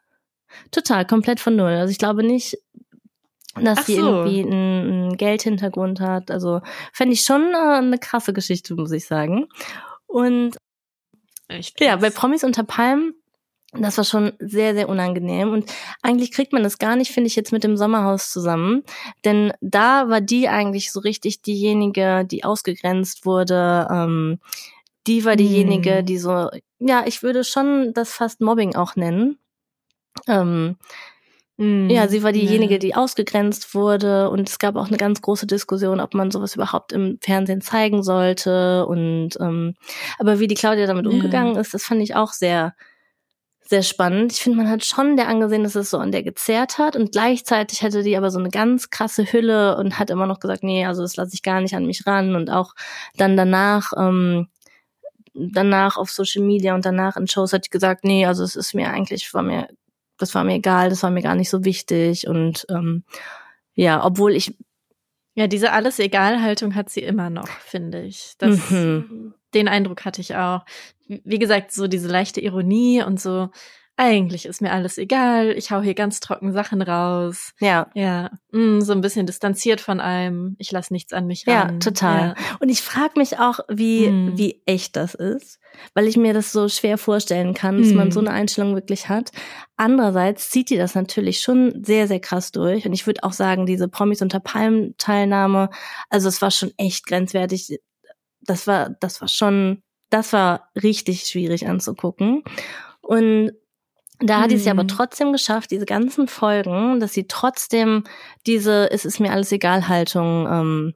total 0.71 1.07
komplett 1.07 1.41
von 1.41 1.57
null. 1.57 1.73
Also 1.73 1.91
ich 1.91 1.99
glaube 1.99 2.23
nicht, 2.23 2.59
dass 3.55 3.79
Ach 3.79 3.85
sie 3.85 3.97
so. 3.97 4.25
irgendwie 4.25 4.43
einen, 4.43 4.53
einen 4.53 5.17
Geldhintergrund 5.17 6.01
hat. 6.01 6.31
Also 6.31 6.61
fände 6.93 7.15
ich 7.15 7.23
schon 7.23 7.53
äh, 7.53 7.79
eine 7.79 7.99
krasse 7.99 8.33
Geschichte, 8.33 8.75
muss 8.75 8.93
ich 8.93 9.07
sagen. 9.07 9.47
Und 10.07 10.57
Echt 11.49 11.81
ja, 11.81 11.97
bei. 11.97 12.11
Promis 12.11 12.45
unter 12.45 12.65
Palmen, 12.65 13.15
das 13.73 13.97
war 13.99 14.05
schon 14.05 14.33
sehr, 14.39 14.75
sehr 14.75 14.89
unangenehm. 14.89 15.53
Und 15.53 15.71
eigentlich 16.03 16.33
kriegt 16.33 16.53
man 16.53 16.63
das 16.63 16.79
gar 16.79 16.97
nicht, 16.97 17.11
finde 17.13 17.29
ich, 17.29 17.37
jetzt 17.37 17.53
mit 17.53 17.65
dem 17.65 17.77
Sommerhaus 17.77 18.31
zusammen. 18.31 18.83
Denn 19.25 19.53
da 19.61 20.09
war 20.09 20.21
die 20.21 20.49
eigentlich 20.49 20.93
so 20.93 21.01
richtig 21.01 21.43
diejenige, 21.43 22.25
die 22.25 22.45
ausgegrenzt 22.45 23.27
wurde. 23.27 23.87
Ähm, 23.91 24.39
die 25.07 25.25
war 25.25 25.37
diejenige, 25.37 25.99
Hm. 25.99 26.07
die 26.07 26.19
so, 26.19 26.49
ja, 26.79 27.05
ich 27.07 27.23
würde 27.23 27.45
schon 27.45 27.93
das 27.95 28.13
fast 28.13 28.41
Mobbing 28.41 28.75
auch 28.77 28.97
nennen. 28.97 29.39
Ähm, 30.29 30.77
Mm, 31.59 31.89
ja, 31.89 32.07
sie 32.07 32.23
war 32.23 32.33
diejenige, 32.33 32.79
die 32.79 32.95
ausgegrenzt 32.95 33.75
wurde 33.75 34.29
und 34.29 34.49
es 34.49 34.59
gab 34.59 34.77
auch 34.77 34.89
eine 34.89 34.99
ganz 34.99 35.23
große 35.23 35.47
Diskussion, 35.47 36.01
ob 36.01 36.13
man 36.13 36.31
sowas 36.31 36.55
überhaupt 36.55 36.93
im 36.93 37.19
Fernsehen 37.23 37.63
zeigen 37.63 38.03
sollte 38.03 38.87
und 38.87 39.31
ähm, 39.41 39.75
aber 40.19 40.39
wie 40.39 40.49
die 40.49 40.55
Claudia 40.55 40.87
damit 40.87 41.07
Ja. 41.07 41.13
umgegangen 41.13 41.57
ist, 41.57 41.73
das 41.73 41.85
fand 41.85 42.03
ich 42.03 42.15
auch 42.15 42.33
sehr 42.33 42.75
sehr 43.69 43.83
spannend. 43.83 44.33
Ich 44.33 44.41
finde, 44.41 44.59
man 44.59 44.71
hat 44.71 44.85
schon 44.85 45.17
der 45.17 45.29
angesehen, 45.29 45.65
dass 45.65 45.75
es 45.75 45.91
so 45.91 45.99
an 45.99 46.13
der 46.13 46.23
gezerrt 46.23 46.79
hat 46.79 46.97
und 46.97 47.13
gleichzeitig 47.13 47.83
hatte 47.83 48.03
die 48.03 48.17
aber 48.17 48.31
so 48.31 48.39
eine 48.39 48.51
ganz 48.51 48.91
krasse 48.91 49.25
Hülle 49.33 49.77
und 49.77 49.99
hat 49.99 50.11
immer 50.11 50.27
noch 50.27 50.41
gesagt, 50.41 50.63
nee, 50.63 50.87
also 50.87 51.03
das 51.03 51.17
lasse 51.17 51.35
ich 51.35 51.43
gar 51.43 51.61
nicht 51.61 51.75
an 51.75 51.87
mich 51.87 52.07
ran 52.07 52.37
und 52.37 52.51
auch 52.51 52.75
dann 53.17 53.37
danach 53.37 53.93
ähm, 53.97 54.49
danach 55.35 55.97
auf 55.97 56.11
Social 56.11 56.43
Media 56.43 56.75
und 56.75 56.85
danach 56.87 57.17
in 57.17 57.27
Shows 57.29 57.53
hat 57.53 57.67
die 57.67 57.71
gesagt, 57.71 58.05
nee, 58.05 58.25
also 58.27 58.43
es 58.45 58.57
ist 58.57 58.75
mir 58.75 58.91
eigentlich 58.91 59.33
war 59.35 59.43
mir 59.43 59.69
das 60.19 60.35
war 60.35 60.45
mir 60.45 60.55
egal, 60.55 60.89
das 60.91 61.03
war 61.03 61.11
mir 61.11 61.23
gar 61.23 61.35
nicht 61.35 61.51
so 61.51 61.65
wichtig 61.65 62.27
und 62.29 62.67
ähm, 62.71 63.05
ja, 63.75 64.05
obwohl 64.05 64.35
ich 64.35 64.55
Ja, 65.35 65.47
diese 65.49 65.73
Alles-Egal-Haltung 65.73 66.75
hat 66.75 66.89
sie 66.89 67.03
immer 67.03 67.29
noch, 67.29 67.49
finde 67.49 68.03
ich. 68.03 68.35
Das, 68.39 68.71
Mhm. 68.71 69.35
Den 69.55 69.69
Eindruck 69.69 70.05
hatte 70.05 70.21
ich 70.21 70.35
auch. 70.37 70.65
Wie 71.09 71.39
gesagt, 71.39 71.73
so 71.73 71.87
diese 71.87 72.09
leichte 72.09 72.41
Ironie 72.41 73.03
und 73.03 73.21
so, 73.21 73.49
eigentlich 73.99 74.45
ist 74.45 74.61
mir 74.61 74.73
alles 74.73 74.99
egal, 74.99 75.53
ich 75.57 75.71
hau 75.71 75.81
hier 75.81 75.95
ganz 75.95 76.21
trocken 76.21 76.53
Sachen 76.53 76.83
raus. 76.83 77.53
ja, 77.61 77.87
Ja, 77.95 78.31
mm, 78.53 78.81
so 78.83 78.93
ein 78.93 79.01
bisschen 79.01 79.25
distanziert 79.25 79.81
von 79.81 80.01
allem, 80.01 80.55
ich 80.59 80.71
lass 80.71 80.91
nichts 80.91 81.15
an 81.15 81.27
mich 81.27 81.45
ja, 81.47 81.63
ran. 81.63 81.81
total. 81.81 82.35
Und 82.61 82.69
ich 82.69 82.83
frage 82.83 83.15
mich 83.17 83.39
auch, 83.39 83.61
wie 83.69 84.11
Mhm. 84.11 84.37
wie 84.37 84.61
echt 84.67 84.97
das 84.97 85.15
ist, 85.15 85.61
weil 85.95 86.09
ich 86.09 86.19
mir 86.19 86.35
das 86.35 86.53
so 86.53 86.69
schwer 86.69 86.99
vorstellen 86.99 87.55
kann, 87.55 87.79
dass 87.79 87.95
man 87.95 88.09
Mhm. 88.09 88.13
so 88.13 88.21
eine 88.21 88.33
Einstellung 88.33 88.75
wirklich 88.75 89.09
hat. 89.09 89.31
Andererseits 89.77 90.51
zieht 90.51 90.69
die 90.69 90.77
das 90.77 90.95
natürlich 90.95 91.41
schon 91.41 91.83
sehr 91.83 92.07
sehr 92.07 92.21
krass 92.21 92.53
durch 92.53 92.85
und 92.87 92.93
ich 92.93 93.07
würde 93.07 93.23
auch 93.25 93.33
sagen, 93.33 93.65
diese 93.65 93.89
Promis 93.89 94.21
unter 94.21 94.41
Palmen 94.41 94.95
Teilnahme, 94.99 95.71
also 96.11 96.29
es 96.29 96.43
war 96.43 96.51
schon 96.51 96.73
echt 96.77 97.07
grenzwertig. 97.07 97.79
Das 98.43 98.67
war 98.67 98.91
das 99.01 99.21
war 99.23 99.29
schon 99.29 99.83
das 100.11 100.33
war 100.33 100.71
richtig 100.81 101.23
schwierig 101.27 101.67
anzugucken. 101.69 102.43
Und 103.01 103.53
da 104.21 104.41
hat 104.41 104.51
die 104.51 104.55
es 104.55 104.65
ja 104.65 104.73
aber 104.73 104.85
Mhm. 104.85 104.89
trotzdem 104.89 105.33
geschafft, 105.33 105.71
diese 105.71 105.85
ganzen 105.87 106.27
Folgen, 106.29 107.01
dass 107.01 107.13
sie 107.13 107.27
trotzdem 107.29 108.05
diese 108.47 108.91
Es 108.91 109.05
ist 109.05 109.21
mir 109.21 109.31
alles 109.33 109.53
egal 109.53 109.89
Haltung 109.89 110.47
ähm, 110.51 110.95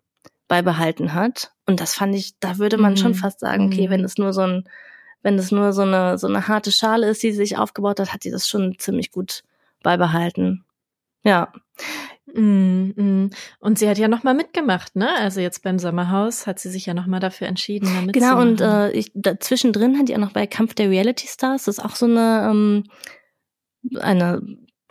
beibehalten 0.48 1.12
hat. 1.12 1.52
Und 1.66 1.80
das 1.80 1.94
fand 1.94 2.14
ich, 2.14 2.38
da 2.40 2.58
würde 2.58 2.78
man 2.78 2.96
schon 2.96 3.12
Mhm. 3.12 3.16
fast 3.16 3.40
sagen, 3.40 3.66
okay, 3.66 3.86
Mhm. 3.86 3.90
wenn 3.90 4.04
es 4.04 4.16
nur 4.18 4.32
so 4.32 4.40
ein, 4.40 4.68
wenn 5.22 5.38
es 5.38 5.50
nur 5.52 5.72
so 5.74 5.82
eine, 5.82 6.16
so 6.18 6.26
eine 6.26 6.48
harte 6.48 6.72
Schale 6.72 7.08
ist, 7.10 7.22
die 7.22 7.30
sie 7.30 7.36
sich 7.36 7.58
aufgebaut 7.58 8.00
hat, 8.00 8.12
hat 8.12 8.22
sie 8.22 8.30
das 8.30 8.48
schon 8.48 8.78
ziemlich 8.78 9.10
gut 9.12 9.42
beibehalten. 9.82 10.64
Ja. 11.22 11.52
Mm, 12.34 12.92
mm. 12.96 13.30
Und 13.60 13.78
sie 13.78 13.88
hat 13.88 13.98
ja 13.98 14.08
noch 14.08 14.22
mal 14.22 14.34
mitgemacht, 14.34 14.96
ne? 14.96 15.08
Also 15.18 15.40
jetzt 15.40 15.62
beim 15.62 15.78
Sommerhaus 15.78 16.46
hat 16.46 16.58
sie 16.58 16.70
sich 16.70 16.86
ja 16.86 16.94
noch 16.94 17.06
mal 17.06 17.20
dafür 17.20 17.46
entschieden, 17.48 17.86
da 17.94 18.00
mitzumachen. 18.02 18.12
Genau, 18.12 18.40
und 18.40 18.60
äh, 18.60 18.90
ich, 18.92 19.10
dazwischendrin 19.14 19.98
hat 19.98 20.08
die 20.08 20.14
auch 20.14 20.20
noch 20.20 20.32
bei 20.32 20.46
Kampf 20.46 20.74
der 20.74 20.90
Reality 20.90 21.26
Stars, 21.26 21.64
das 21.64 21.78
ist 21.78 21.84
auch 21.84 21.96
so 21.96 22.06
eine, 22.06 22.48
ähm, 22.50 22.84
eine 24.00 24.40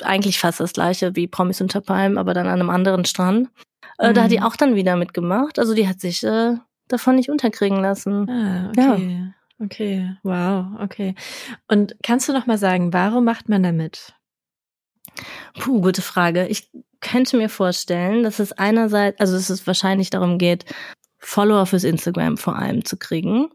eigentlich 0.02 0.40
fast 0.40 0.60
das 0.60 0.74
gleiche 0.74 1.16
wie 1.16 1.28
Promis 1.28 1.62
unter 1.62 1.82
Palmen, 1.82 2.18
aber 2.18 2.34
dann 2.34 2.48
an 2.48 2.60
einem 2.60 2.70
anderen 2.70 3.06
Strand. 3.06 3.50
Äh, 3.98 4.14
Da 4.14 4.24
hat 4.24 4.32
die 4.32 4.38
Mhm. 4.40 4.44
auch 4.44 4.56
dann 4.56 4.76
wieder 4.76 4.96
mitgemacht. 4.96 5.60
Also 5.60 5.74
die 5.76 5.88
hat 5.88 6.00
sich 6.00 6.24
äh, 6.24 6.56
davon 6.88 7.16
nicht 7.18 7.30
unterkriegen 7.30 7.82
lassen. 7.82 8.30
Ah, 8.30 8.72
Ja. 8.78 8.94
okay. 8.94 9.34
Okay, 9.62 10.16
wow, 10.24 10.68
okay. 10.80 11.16
Und 11.68 11.98
kannst 12.02 12.30
du 12.30 12.34
noch 12.34 12.46
mal 12.48 12.58
sagen, 12.58 12.94
warum 12.94 13.26
macht 13.26 13.50
man 13.50 13.62
da 13.62 13.74
mit? 13.74 14.14
Puh, 15.60 15.82
gute 15.82 16.02
Frage. 16.02 16.48
Ich 16.48 16.72
könnte 17.02 17.38
mir 17.38 17.50
vorstellen, 17.50 18.24
dass 18.24 18.40
es 18.40 18.52
einerseits, 18.54 19.20
also 19.20 19.34
dass 19.34 19.50
es 19.50 19.66
wahrscheinlich 19.68 20.10
darum 20.10 20.38
geht, 20.38 20.66
Follower 21.18 21.66
fürs 21.66 21.84
Instagram 21.84 22.38
vor 22.38 22.56
allem 22.58 22.86
zu 22.86 22.98
kriegen. 22.98 23.50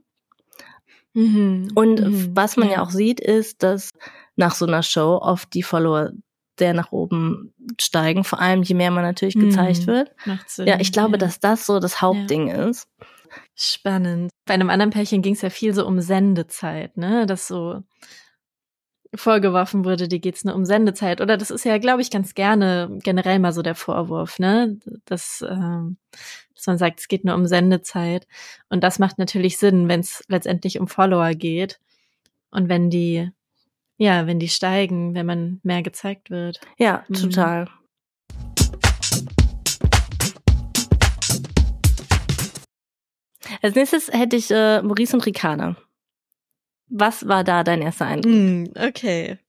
Mhm. 1.15 1.71
Und 1.75 2.01
Mhm. 2.01 2.37
was 2.37 2.57
man 2.57 2.71
ja. 2.71 2.83
auch 2.83 2.91
sieht, 2.91 3.21
ist, 3.21 3.63
dass 3.63 3.91
nach 4.37 4.55
so 4.55 4.67
einer 4.67 4.83
Show 4.83 5.19
oft 5.23 5.53
die 5.55 5.63
Follower 5.63 6.11
sehr 6.59 6.75
nach 6.75 6.93
oben 6.93 7.53
steigen, 7.81 8.23
vor 8.25 8.41
allem 8.41 8.63
je 8.63 8.75
mehr 8.75 8.91
man 8.91 9.03
natürlich 9.03 9.35
gezeigt 9.35 9.83
Mhm. 9.83 9.87
wird. 9.87 10.11
Macht 10.25 10.51
Sinn. 10.51 10.67
Ja, 10.67 10.79
ich 10.81 10.93
glaube, 10.93 11.13
ja. 11.13 11.19
dass 11.19 11.41
das 11.41 11.67
so 11.67 11.81
das 11.81 12.01
Hauptding 12.01 12.49
ist. 12.49 12.87
Spannend. 13.57 14.31
Bei 14.47 14.55
einem 14.55 14.71
anderen 14.71 14.91
Pärchen 14.91 15.23
ging 15.23 15.35
es 15.35 15.43
ja 15.43 15.51
viel 15.51 15.75
so 15.75 15.85
um 15.87 16.01
Sendezeit, 16.01 16.97
ne? 16.97 17.27
Dass 17.27 17.49
so 17.49 17.83
vorgeworfen 19.15 19.85
wurde, 19.85 20.09
die 20.09 20.21
geht's 20.21 20.45
nur 20.45 20.55
um 20.55 20.65
Sendezeit. 20.65 21.21
Oder 21.21 21.37
das 21.37 21.51
ist 21.51 21.65
ja, 21.65 21.79
glaube 21.79 22.03
ich, 22.03 22.11
ganz 22.11 22.35
gerne 22.35 22.99
generell 23.03 23.39
mal 23.39 23.53
so 23.53 23.63
der 23.63 23.75
Vorwurf, 23.75 24.39
ne? 24.39 24.79
Dass, 25.05 25.45
ähm, 25.49 25.97
dass 26.55 26.67
man 26.67 26.79
sagt, 26.79 27.01
es 27.01 27.09
geht 27.09 27.25
nur 27.25 27.35
um 27.35 27.47
Sendezeit. 27.47 28.27
Und 28.69 28.83
das 28.85 28.99
macht 28.99 29.19
natürlich 29.19 29.59
Sinn, 29.59 29.89
wenn 29.89 30.01
es 30.01 30.25
letztendlich 30.29 30.79
um 30.81 30.89
Follower 30.89 31.31
geht. 31.35 31.81
Und 32.51 32.69
wenn 32.69 32.91
die, 32.91 33.31
ja, 33.99 34.27
wenn 34.27 34.39
die 34.39 34.49
steigen, 34.49 35.15
wenn 35.15 35.27
man 35.27 35.61
mehr 35.63 35.83
gezeigt 35.83 36.31
wird. 36.31 36.61
Ja, 36.79 37.05
Mhm. 37.09 37.15
total. 37.15 37.69
Als 43.63 43.75
nächstes 43.75 44.09
hätte 44.13 44.37
ich 44.37 44.51
äh, 44.51 44.83
Maurice 44.83 45.17
und 45.17 45.27
Ricarda. 45.27 45.77
Was 46.97 47.27
war 47.27 47.43
da 47.43 47.65
dein 47.65 47.83
erster 47.83 48.07
Eindruck? 48.07 48.33
Mm, 48.33 48.67
okay. 48.77 49.41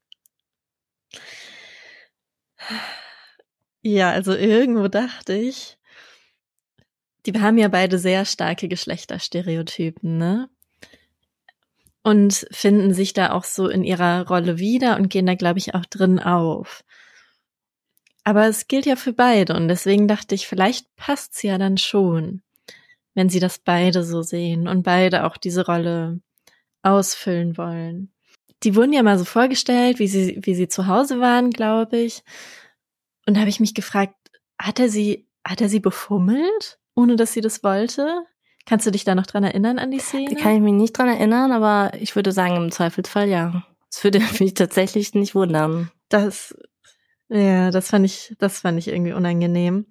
Ja, 3.84 4.10
also 4.10 4.34
irgendwo 4.34 4.88
dachte 4.88 5.34
ich, 5.34 5.78
die 7.28 7.40
haben 7.40 7.60
ja 7.60 7.68
beide 7.68 8.00
sehr 8.00 8.26
starke 8.26 8.68
Geschlechterstereotypen, 8.68 10.18
ne? 10.18 10.50
Und 12.02 12.48
finden 12.50 12.96
sich 12.96 13.14
da 13.14 13.32
auch 13.32 13.44
so 13.44 13.70
in 13.70 13.84
ihrer 13.84 14.28
Rolle 14.28 14.58
wieder 14.58 14.96
und 14.98 15.10
gehen 15.10 15.28
da, 15.28 15.36
glaube 15.36 15.60
ich, 15.60 15.76
auch 15.76 15.86
drin 15.86 16.18
auf. 16.18 16.84
Aber 18.24 18.48
es 18.48 18.68
gilt 18.68 18.88
ja 18.88 18.96
für 18.96 19.14
beide 19.14 19.56
und 19.56 19.68
deswegen 19.68 20.08
dachte 20.08 20.34
ich, 20.34 20.48
vielleicht 20.48 20.96
passt's 20.96 21.44
ja 21.44 21.60
dann 21.60 21.78
schon, 21.78 22.42
wenn 23.14 23.30
sie 23.30 23.40
das 23.40 23.60
beide 23.60 24.04
so 24.04 24.24
sehen 24.24 24.68
und 24.68 24.82
beide 24.82 25.26
auch 25.26 25.38
diese 25.38 25.64
Rolle 25.68 26.22
ausfüllen 26.86 27.58
wollen. 27.58 28.12
Die 28.64 28.76
wurden 28.76 28.94
ja 28.94 29.04
mal 29.04 29.18
so 29.18 29.26
vorgestellt, 29.26 30.00
wie 30.00 30.08
sie, 30.08 30.40
wie 30.42 30.56
sie 30.56 30.68
zu 30.68 30.88
Hause 30.88 31.20
waren, 31.20 31.52
glaube 31.52 31.98
ich. 31.98 32.24
Und 33.28 33.36
da 33.36 33.42
habe 33.42 33.50
ich 33.50 33.60
mich 33.60 33.74
gefragt, 33.74 34.16
hat 34.60 34.80
er 34.80 34.90
sie, 34.90 35.28
hat 35.46 35.62
er 35.62 35.70
sie 35.70 35.80
befummelt, 35.80 36.80
ohne 36.96 37.16
dass 37.16 37.34
sie 37.34 37.42
das 37.42 37.64
wollte? 37.64 38.24
Kannst 38.66 38.88
du 38.88 38.92
dich 38.92 39.04
da 39.04 39.14
noch 39.14 39.28
dran 39.28 39.44
erinnern 39.44 39.78
an 39.78 39.92
die 39.92 40.00
Szene? 40.00 40.34
Da 40.34 40.42
kann 40.42 40.56
ich 40.56 40.62
mich 40.62 40.74
nicht 40.74 40.98
dran 40.98 41.10
erinnern, 41.10 41.52
aber 41.52 41.92
ich 42.00 42.16
würde 42.16 42.32
sagen, 42.32 42.56
im 42.56 42.72
Zweifelsfall 42.72 43.30
ja. 43.30 43.64
Das 43.92 44.04
würde 44.04 44.20
mich 44.40 44.54
tatsächlich 44.54 45.14
nicht 45.14 45.36
wundern. 45.36 45.92
Das 46.10 46.56
ja, 47.30 47.72
das 47.72 47.90
fand 47.90 48.06
ich, 48.06 48.36
das 48.40 48.60
fand 48.60 48.78
ich 48.78 48.88
irgendwie 48.88 49.14
unangenehm. 49.14 49.88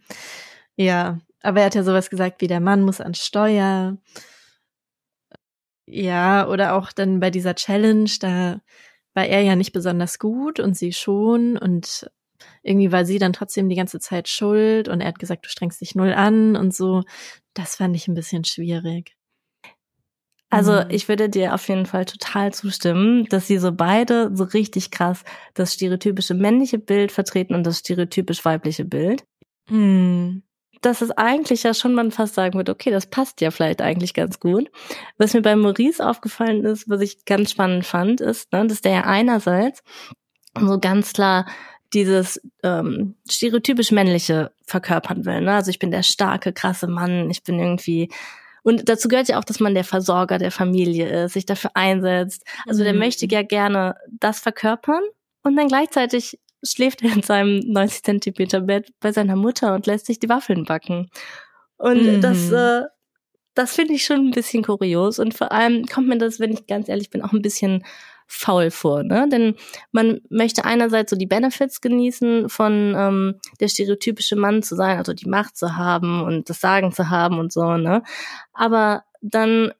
Ja, 0.76 1.18
aber 1.42 1.60
er 1.60 1.66
hat 1.66 1.74
ja 1.74 1.82
sowas 1.82 2.10
gesagt 2.10 2.40
wie 2.40 2.46
der 2.46 2.60
Mann 2.60 2.82
muss 2.82 3.00
an 3.00 3.14
Steuer. 3.14 3.96
Ja, 5.86 6.48
oder 6.48 6.74
auch 6.74 6.92
dann 6.92 7.20
bei 7.20 7.30
dieser 7.30 7.54
Challenge, 7.54 8.10
da 8.20 8.60
war 9.14 9.26
er 9.26 9.42
ja 9.42 9.56
nicht 9.56 9.72
besonders 9.72 10.18
gut 10.18 10.58
und 10.60 10.76
sie 10.76 10.92
schon 10.92 11.56
und 11.56 12.10
irgendwie 12.62 12.92
war 12.92 13.04
sie 13.04 13.18
dann 13.18 13.32
trotzdem 13.32 13.68
die 13.68 13.76
ganze 13.76 14.00
Zeit 14.00 14.28
schuld 14.28 14.88
und 14.88 15.00
er 15.00 15.08
hat 15.08 15.18
gesagt, 15.18 15.44
du 15.44 15.48
strengst 15.50 15.80
dich 15.80 15.94
null 15.94 16.12
an 16.12 16.56
und 16.56 16.74
so. 16.74 17.02
Das 17.54 17.76
fand 17.76 17.94
ich 17.96 18.08
ein 18.08 18.14
bisschen 18.14 18.44
schwierig. 18.44 19.16
Also 20.50 20.72
mhm. 20.72 20.90
ich 20.90 21.08
würde 21.08 21.28
dir 21.28 21.54
auf 21.54 21.68
jeden 21.68 21.86
Fall 21.86 22.04
total 22.04 22.52
zustimmen, 22.52 23.24
dass 23.26 23.46
sie 23.46 23.58
so 23.58 23.72
beide 23.72 24.30
so 24.34 24.44
richtig 24.44 24.90
krass 24.90 25.24
das 25.54 25.74
stereotypische 25.74 26.34
männliche 26.34 26.78
Bild 26.78 27.12
vertreten 27.12 27.54
und 27.54 27.64
das 27.64 27.80
stereotypisch 27.80 28.44
weibliche 28.44 28.84
Bild. 28.84 29.24
Mhm. 29.68 30.42
Dass 30.84 31.00
es 31.00 31.10
eigentlich 31.12 31.62
ja 31.62 31.72
schon 31.72 31.94
man 31.94 32.10
fast 32.10 32.34
sagen 32.34 32.54
würde, 32.54 32.72
okay, 32.72 32.90
das 32.90 33.06
passt 33.06 33.40
ja 33.40 33.50
vielleicht 33.50 33.80
eigentlich 33.80 34.12
ganz 34.12 34.38
gut. 34.38 34.70
Was 35.16 35.32
mir 35.32 35.42
bei 35.42 35.56
Maurice 35.56 36.06
aufgefallen 36.06 36.64
ist, 36.64 36.88
was 36.88 37.00
ich 37.00 37.24
ganz 37.24 37.52
spannend 37.52 37.86
fand, 37.86 38.20
ist, 38.20 38.52
ne, 38.52 38.66
dass 38.66 38.82
der 38.82 38.92
ja 38.92 39.00
einerseits 39.04 39.82
so 40.60 40.78
ganz 40.78 41.12
klar 41.12 41.46
dieses 41.94 42.40
ähm, 42.62 43.14
stereotypisch 43.28 43.92
männliche 43.92 44.52
verkörpern 44.66 45.24
will. 45.24 45.40
Ne? 45.40 45.54
Also 45.54 45.70
ich 45.70 45.78
bin 45.78 45.90
der 45.90 46.02
starke, 46.02 46.52
krasse 46.52 46.88
Mann, 46.88 47.30
ich 47.30 47.42
bin 47.42 47.58
irgendwie 47.58 48.10
und 48.62 48.88
dazu 48.88 49.08
gehört 49.08 49.28
ja 49.28 49.38
auch, 49.38 49.44
dass 49.44 49.60
man 49.60 49.74
der 49.74 49.84
Versorger 49.84 50.38
der 50.38 50.50
Familie 50.50 51.24
ist, 51.24 51.34
sich 51.34 51.44
dafür 51.44 51.72
einsetzt. 51.74 52.44
Also 52.66 52.80
mhm. 52.80 52.84
der 52.84 52.94
möchte 52.94 53.26
ja 53.26 53.42
gerne 53.42 53.94
das 54.10 54.40
verkörpern 54.40 55.02
und 55.42 55.54
dann 55.56 55.68
gleichzeitig 55.68 56.38
schläft 56.64 57.02
er 57.02 57.12
in 57.12 57.22
seinem 57.22 57.60
90 57.60 58.02
Zentimeter 58.02 58.60
Bett 58.60 58.88
bei 59.00 59.12
seiner 59.12 59.36
Mutter 59.36 59.74
und 59.74 59.86
lässt 59.86 60.06
sich 60.06 60.18
die 60.18 60.28
Waffeln 60.28 60.64
backen. 60.64 61.10
Und 61.76 62.16
mhm. 62.16 62.20
das, 62.20 62.50
äh, 62.50 62.82
das 63.54 63.74
finde 63.74 63.94
ich 63.94 64.04
schon 64.04 64.28
ein 64.28 64.30
bisschen 64.30 64.64
kurios. 64.64 65.18
Und 65.18 65.34
vor 65.34 65.52
allem 65.52 65.86
kommt 65.86 66.08
mir 66.08 66.18
das, 66.18 66.40
wenn 66.40 66.52
ich 66.52 66.66
ganz 66.66 66.88
ehrlich 66.88 67.10
bin, 67.10 67.22
auch 67.22 67.32
ein 67.32 67.42
bisschen 67.42 67.84
faul 68.26 68.70
vor, 68.70 69.02
ne? 69.02 69.28
Denn 69.30 69.54
man 69.92 70.20
möchte 70.30 70.64
einerseits 70.64 71.10
so 71.10 71.16
die 71.16 71.26
Benefits 71.26 71.80
genießen 71.80 72.48
von 72.48 72.94
ähm, 72.96 73.40
der 73.60 73.68
stereotypische 73.68 74.36
Mann 74.36 74.62
zu 74.62 74.76
sein, 74.76 74.96
also 74.98 75.12
die 75.12 75.28
Macht 75.28 75.56
zu 75.56 75.76
haben 75.76 76.22
und 76.22 76.48
das 76.48 76.60
Sagen 76.60 76.92
zu 76.92 77.10
haben 77.10 77.38
und 77.38 77.52
so, 77.52 77.76
ne? 77.76 78.02
Aber 78.52 79.04
dann 79.20 79.72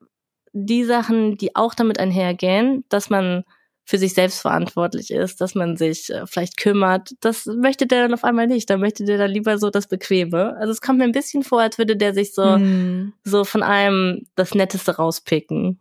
die 0.53 0.85
Sachen, 0.85 1.37
die 1.37 1.57
auch 1.57 1.75
damit 1.75 1.99
einhergehen, 1.99 2.85
dass 2.89 3.11
man 3.11 3.45
für 3.85 3.99
sich 3.99 4.15
selbst 4.15 4.41
verantwortlich 4.41 5.11
ist, 5.11 5.41
dass 5.41 5.55
man 5.55 5.77
sich 5.77 6.11
äh, 6.11 6.27
vielleicht 6.27 6.57
kümmert, 6.57 7.11
das 7.21 7.47
möchte 7.47 7.87
der 7.87 8.03
dann 8.03 8.15
auf 8.15 8.25
einmal 8.25 8.47
nicht. 8.47 8.71
Da 8.71 8.79
möchte 8.79 9.05
der 9.05 9.19
dann 9.19 9.31
lieber 9.31 9.59
so 9.59 9.71
das 9.71 9.87
Bequeme. 9.87 10.57
Also 10.59 10.73
es 10.73 10.81
kommt 10.81 10.99
mir 10.99 11.05
ein 11.05 11.13
bisschen 11.13 11.43
vor, 11.43 11.61
als 11.61 11.77
würde 11.77 11.97
der 11.97 12.15
sich 12.15 12.35
so, 12.35 12.57
mm. 12.57 13.13
so 13.25 13.45
von 13.45 13.63
einem 13.63 14.27
das 14.37 14.55
Netteste 14.55 14.97
rauspicken. 14.97 15.81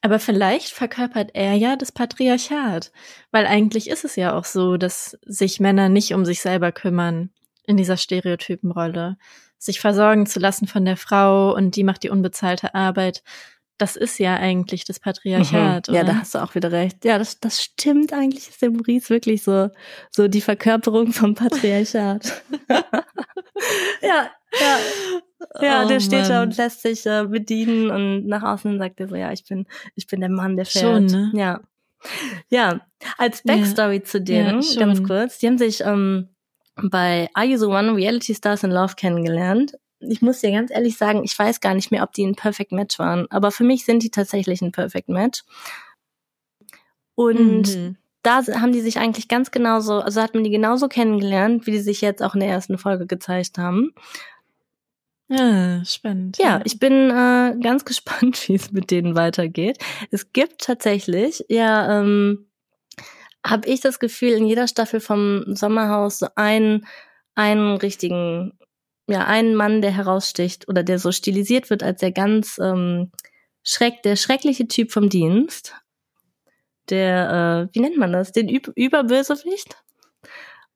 Aber 0.00 0.18
vielleicht 0.18 0.70
verkörpert 0.70 1.30
er 1.34 1.54
ja 1.54 1.76
das 1.76 1.92
Patriarchat, 1.92 2.92
weil 3.30 3.46
eigentlich 3.46 3.88
ist 3.88 4.04
es 4.04 4.16
ja 4.16 4.36
auch 4.36 4.44
so, 4.44 4.76
dass 4.76 5.18
sich 5.24 5.60
Männer 5.60 5.88
nicht 5.88 6.14
um 6.14 6.24
sich 6.24 6.40
selber 6.40 6.72
kümmern 6.72 7.30
in 7.64 7.76
dieser 7.76 7.96
Stereotypenrolle, 7.96 9.16
sich 9.58 9.80
versorgen 9.80 10.26
zu 10.26 10.40
lassen 10.40 10.66
von 10.66 10.84
der 10.84 10.96
Frau 10.96 11.54
und 11.54 11.76
die 11.76 11.84
macht 11.84 12.02
die 12.02 12.10
unbezahlte 12.10 12.74
Arbeit. 12.74 13.22
Das 13.80 13.96
ist 13.96 14.18
ja 14.18 14.34
eigentlich 14.36 14.84
das 14.84 15.00
Patriarchat. 15.00 15.88
Mhm. 15.88 15.94
Ja, 15.94 16.04
da 16.04 16.16
hast 16.16 16.34
du 16.34 16.38
auch 16.40 16.54
wieder 16.54 16.70
recht. 16.70 17.02
Ja, 17.02 17.16
das, 17.16 17.40
das 17.40 17.62
stimmt 17.62 18.12
eigentlich. 18.12 18.46
Ist 18.50 18.60
der 18.60 18.70
Maurice 18.70 19.08
wirklich 19.08 19.42
so, 19.42 19.70
so 20.10 20.28
die 20.28 20.42
Verkörperung 20.42 21.14
vom 21.14 21.34
Patriarchat. 21.34 22.42
ja, 24.02 24.30
ja. 24.60 24.78
Ja, 25.62 25.84
oh, 25.84 25.88
der 25.88 26.00
steht 26.00 26.20
Mann. 26.20 26.28
da 26.28 26.42
und 26.42 26.56
lässt 26.58 26.82
sich 26.82 27.06
äh, 27.06 27.24
bedienen 27.26 27.90
und 27.90 28.26
nach 28.26 28.42
außen 28.42 28.78
sagt 28.78 29.00
er 29.00 29.08
so, 29.08 29.16
ja, 29.16 29.32
ich 29.32 29.46
bin, 29.46 29.66
ich 29.94 30.06
bin 30.06 30.20
der 30.20 30.28
Mann, 30.28 30.56
der 30.56 30.66
fährt. 30.66 30.84
Schon, 30.84 31.06
ne? 31.06 31.32
Ja. 31.34 31.60
Ja, 32.50 32.82
als 33.16 33.42
Backstory 33.42 33.96
ja. 33.96 34.04
zu 34.04 34.20
denen, 34.20 34.60
ja, 34.60 34.78
ganz 34.78 35.02
kurz, 35.02 35.38
die 35.38 35.46
haben 35.46 35.56
sich 35.56 35.80
ähm, 35.80 36.28
bei 36.76 37.30
Are 37.32 37.46
You 37.46 37.56
the 37.56 37.64
One 37.64 37.94
Reality 37.94 38.34
Stars 38.34 38.62
in 38.62 38.72
Love 38.72 38.96
kennengelernt. 38.96 39.72
Ich 40.00 40.22
muss 40.22 40.40
dir 40.40 40.50
ganz 40.50 40.70
ehrlich 40.70 40.96
sagen, 40.96 41.22
ich 41.24 41.38
weiß 41.38 41.60
gar 41.60 41.74
nicht 41.74 41.90
mehr, 41.90 42.02
ob 42.02 42.12
die 42.12 42.26
ein 42.26 42.34
Perfect 42.34 42.72
Match 42.72 42.98
waren, 42.98 43.26
aber 43.30 43.50
für 43.50 43.64
mich 43.64 43.84
sind 43.84 44.02
die 44.02 44.10
tatsächlich 44.10 44.62
ein 44.62 44.72
Perfect 44.72 45.08
Match. 45.08 45.42
Und 47.14 47.76
mhm. 47.76 47.96
da 48.22 48.46
haben 48.46 48.72
die 48.72 48.80
sich 48.80 48.98
eigentlich 48.98 49.28
ganz 49.28 49.50
genauso, 49.50 50.00
also 50.00 50.22
hat 50.22 50.34
man 50.34 50.44
die 50.44 50.50
genauso 50.50 50.88
kennengelernt, 50.88 51.66
wie 51.66 51.72
die 51.72 51.80
sich 51.80 52.00
jetzt 52.00 52.22
auch 52.22 52.34
in 52.34 52.40
der 52.40 52.48
ersten 52.48 52.78
Folge 52.78 53.06
gezeigt 53.06 53.58
haben. 53.58 53.92
Ja, 55.28 55.84
spannend. 55.84 56.38
Ja, 56.38 56.60
ich 56.64 56.80
bin 56.80 57.08
äh, 57.10 57.54
ganz 57.62 57.84
gespannt, 57.86 58.48
wie 58.48 58.56
es 58.56 58.72
mit 58.72 58.90
denen 58.90 59.14
weitergeht. 59.14 59.78
Es 60.10 60.32
gibt 60.32 60.62
tatsächlich, 60.62 61.44
ja, 61.48 62.00
ähm, 62.00 62.46
habe 63.46 63.68
ich 63.68 63.80
das 63.80 64.00
Gefühl, 64.00 64.32
in 64.32 64.46
jeder 64.46 64.66
Staffel 64.66 65.00
vom 65.00 65.44
Sommerhaus 65.54 66.18
so 66.18 66.26
einen, 66.34 66.86
einen 67.34 67.76
richtigen, 67.76 68.58
ja, 69.10 69.26
einen 69.26 69.54
Mann, 69.54 69.82
der 69.82 69.90
heraussticht 69.92 70.68
oder 70.68 70.82
der 70.82 70.98
so 70.98 71.12
stilisiert 71.12 71.70
wird 71.70 71.82
als 71.82 72.00
der 72.00 72.12
ganz 72.12 72.58
ähm, 72.58 73.10
schreck, 73.62 74.02
der 74.02 74.16
schreckliche 74.16 74.68
Typ 74.68 74.92
vom 74.92 75.08
Dienst. 75.08 75.74
Der, 76.88 77.68
äh, 77.70 77.74
wie 77.74 77.80
nennt 77.80 77.98
man 77.98 78.12
das? 78.12 78.32
Den 78.32 78.48
Üb 78.48 78.70
Überbösewicht? 78.74 79.76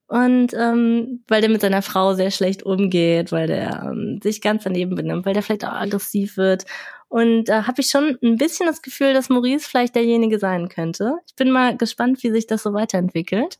Und 0.06 0.52
ähm, 0.54 1.24
weil 1.28 1.40
der 1.40 1.50
mit 1.50 1.62
seiner 1.62 1.82
Frau 1.82 2.14
sehr 2.14 2.30
schlecht 2.30 2.62
umgeht, 2.62 3.32
weil 3.32 3.46
der 3.46 3.84
ähm, 3.90 4.20
sich 4.22 4.40
ganz 4.40 4.64
daneben 4.64 4.94
benimmt, 4.94 5.24
weil 5.24 5.32
der 5.32 5.42
vielleicht 5.42 5.64
auch 5.64 5.72
aggressiv 5.72 6.36
wird. 6.36 6.66
Und 7.08 7.44
da 7.44 7.60
äh, 7.60 7.62
habe 7.62 7.80
ich 7.80 7.88
schon 7.88 8.18
ein 8.22 8.36
bisschen 8.36 8.66
das 8.66 8.82
Gefühl, 8.82 9.14
dass 9.14 9.28
Maurice 9.28 9.68
vielleicht 9.68 9.94
derjenige 9.94 10.38
sein 10.38 10.68
könnte. 10.68 11.14
Ich 11.26 11.34
bin 11.36 11.50
mal 11.50 11.76
gespannt, 11.76 12.22
wie 12.22 12.30
sich 12.30 12.46
das 12.46 12.62
so 12.62 12.74
weiterentwickelt. 12.74 13.58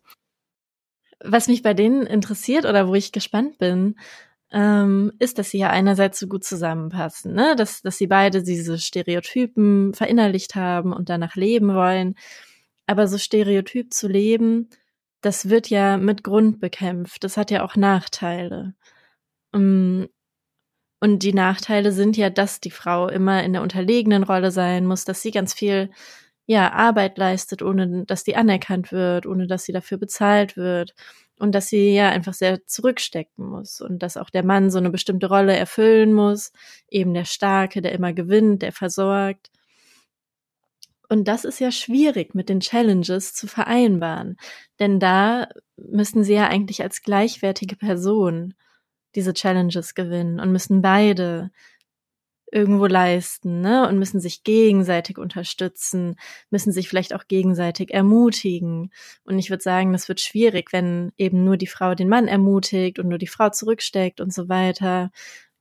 Was 1.21 1.49
mich 1.49 1.63
bei 1.63 1.73
denen 1.73 2.07
interessiert 2.07 2.67
oder 2.67 2.89
wo 2.89 2.95
ich 2.95 3.13
gespannt 3.13 3.59
bin, 3.59 3.97
ähm, 4.55 5.13
ist, 5.19 5.39
dass 5.39 5.51
sie 5.51 5.59
ja 5.59 5.71
einerseits 5.71 6.21
so 6.21 6.29
gut 6.29 6.45
zusammenpassen, 6.45 7.35
ne? 7.35 7.57
dass, 7.57 7.83
dass 7.83 7.99
sie 7.99 8.07
beide 8.07 8.45
diese 8.45 8.79
Stereotypen 8.79 9.93
verinnerlicht 9.95 10.55
haben 10.55 10.93
und 10.93 11.09
danach 11.09 11.35
leben 11.35 11.75
wollen. 11.75 12.15
Aber 12.87 13.09
so 13.09 13.19
stereotyp 13.19 13.93
zu 13.93 14.07
leben, 14.07 14.69
das 15.23 15.51
wird 15.51 15.71
ja 15.71 15.97
mit 15.97 16.23
Grund 16.23 16.61
bekämpft. 16.61 17.25
Das 17.25 17.37
hat 17.37 17.51
ja 17.51 17.65
auch 17.65 17.75
Nachteile. 17.75 18.75
Mm, 19.53 20.05
und 21.01 21.23
die 21.23 21.35
Nachteile 21.35 21.93
sind 21.93 22.17
ja, 22.17 22.31
dass 22.31 22.61
die 22.61 22.71
Frau 22.71 23.09
immer 23.09 23.43
in 23.43 23.55
der 23.55 23.63
unterlegenen 23.63 24.23
Rolle 24.23 24.51
sein 24.53 24.87
muss, 24.87 25.05
dass 25.05 25.21
sie 25.23 25.33
ganz 25.33 25.53
viel 25.55 25.91
ja, 26.47 26.73
Arbeit 26.73 27.19
leistet, 27.19 27.63
ohne 27.63 28.05
dass 28.07 28.25
die 28.25 28.37
anerkannt 28.37 28.93
wird, 28.93 29.27
ohne 29.27 29.47
dass 29.49 29.65
sie 29.65 29.73
dafür 29.73 29.99
bezahlt 29.99 30.57
wird 30.57 30.95
und 31.45 31.53
dass 31.53 31.69
sie 31.69 31.95
ja 31.95 32.09
einfach 32.09 32.35
sehr 32.35 32.67
zurückstecken 32.67 33.47
muss 33.47 33.81
und 33.81 34.03
dass 34.03 34.17
auch 34.17 34.31
der 34.31 34.45
Mann 34.45 34.71
so 34.71 34.79
eine 34.79 34.91
bestimmte 34.91 35.29
Rolle 35.29 35.55
erfüllen 35.57 36.13
muss, 36.13 36.53
eben 36.91 37.15
der 37.15 37.27
Starke, 37.27 37.83
der 37.83 37.93
immer 37.93 38.13
gewinnt, 38.13 38.63
der 38.63 38.73
versorgt. 38.73 39.51
Und 41.09 41.29
das 41.29 41.45
ist 41.45 41.61
ja 41.61 41.71
schwierig 41.71 42.35
mit 42.35 42.49
den 42.49 42.61
Challenges 42.61 43.35
zu 43.35 43.47
vereinbaren, 43.47 44.37
denn 44.81 44.99
da 44.99 45.49
müssen 45.77 46.25
sie 46.25 46.35
ja 46.35 46.49
eigentlich 46.49 46.83
als 46.83 47.03
gleichwertige 47.03 47.77
Person 47.77 48.55
diese 49.15 49.35
Challenges 49.35 49.95
gewinnen 49.95 50.41
und 50.41 50.51
müssen 50.51 50.83
beide 50.83 51.51
irgendwo 52.55 52.87
leisten, 52.87 53.61
ne? 53.61 53.89
Und 53.89 53.99
müssen 53.99 54.21
sich 54.21 54.45
gegenseitig 54.45 55.19
unterstützen, 55.19 56.17
müssen 56.51 56.73
sich 56.73 56.89
vielleicht 56.89 57.15
auch 57.15 57.27
gegenseitig 57.29 57.93
ermutigen. 57.93 58.93
Und 59.25 59.39
ich 59.39 59.51
würde 59.51 59.63
sagen, 59.63 59.93
das 59.93 60.09
wird 60.09 60.21
schwierig, 60.21 60.73
wenn 60.73 61.13
eben 61.19 61.45
nur 61.45 61.57
die 61.57 61.67
Frau 61.67 61.95
den 61.95 62.09
Mann 62.09 62.29
ermutigt 62.29 62.99
und 62.99 63.09
nur 63.09 63.19
die 63.19 63.27
Frau 63.27 63.51
zurücksteckt 63.51 64.21
und 64.21 64.33
so 64.33 64.49
weiter. 64.49 65.11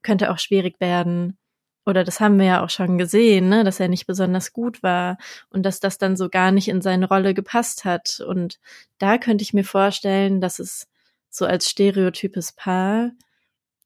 Könnte 0.03 0.31
auch 0.31 0.39
schwierig 0.39 0.79
werden, 0.79 1.37
oder 1.85 2.03
das 2.03 2.19
haben 2.19 2.37
wir 2.39 2.45
ja 2.45 2.63
auch 2.63 2.69
schon 2.69 2.97
gesehen, 2.97 3.49
ne, 3.49 3.63
dass 3.63 3.79
er 3.79 3.87
nicht 3.89 4.07
besonders 4.07 4.53
gut 4.53 4.83
war 4.83 5.17
und 5.49 5.63
dass 5.63 5.79
das 5.79 5.97
dann 5.97 6.15
so 6.15 6.29
gar 6.29 6.51
nicht 6.51 6.69
in 6.69 6.81
seine 6.81 7.07
Rolle 7.07 7.33
gepasst 7.33 7.85
hat. 7.85 8.21
Und 8.25 8.59
da 8.99 9.17
könnte 9.17 9.43
ich 9.43 9.53
mir 9.53 9.65
vorstellen, 9.65 10.39
dass 10.41 10.59
es 10.59 10.87
so 11.29 11.45
als 11.45 11.69
stereotypes 11.69 12.53
Paar, 12.53 13.11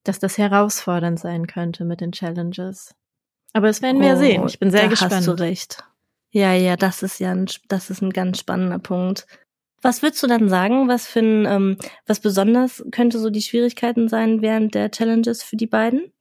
dass 0.03 0.19
das 0.19 0.37
herausfordernd 0.37 1.19
sein 1.19 1.47
könnte 1.47 1.85
mit 1.85 2.01
den 2.01 2.11
Challenges. 2.11 2.96
Aber 3.57 3.65
das 3.65 3.81
werden 3.81 4.03
wir 4.03 4.13
oh, 4.13 4.17
sehen. 4.17 4.43
Ich 4.45 4.59
bin 4.59 4.69
sehr 4.69 4.83
da 4.83 4.87
gespannt. 4.87 5.13
Hast 5.13 5.27
du 5.27 5.31
recht. 5.31 5.83
Ja, 6.29 6.53
ja, 6.53 6.75
das 6.75 7.01
ist 7.01 7.19
ja 7.19 7.31
ein, 7.31 7.47
das 7.69 7.89
ist 7.89 8.03
ein 8.03 8.13
ganz 8.13 8.37
spannender 8.37 8.77
Punkt. 8.77 9.25
Was 9.81 10.03
würdest 10.03 10.21
du 10.21 10.27
dann 10.27 10.47
sagen? 10.47 10.87
Was 10.87 11.07
für 11.07 11.21
ein, 11.21 11.45
ähm, 11.47 11.77
was 12.05 12.19
besonders 12.19 12.85
könnte 12.91 13.17
so 13.17 13.31
die 13.31 13.41
Schwierigkeiten 13.41 14.09
sein 14.09 14.43
während 14.43 14.75
der 14.75 14.91
Challenges 14.91 15.41
für 15.41 15.57
die 15.57 15.65
beiden? 15.65 16.13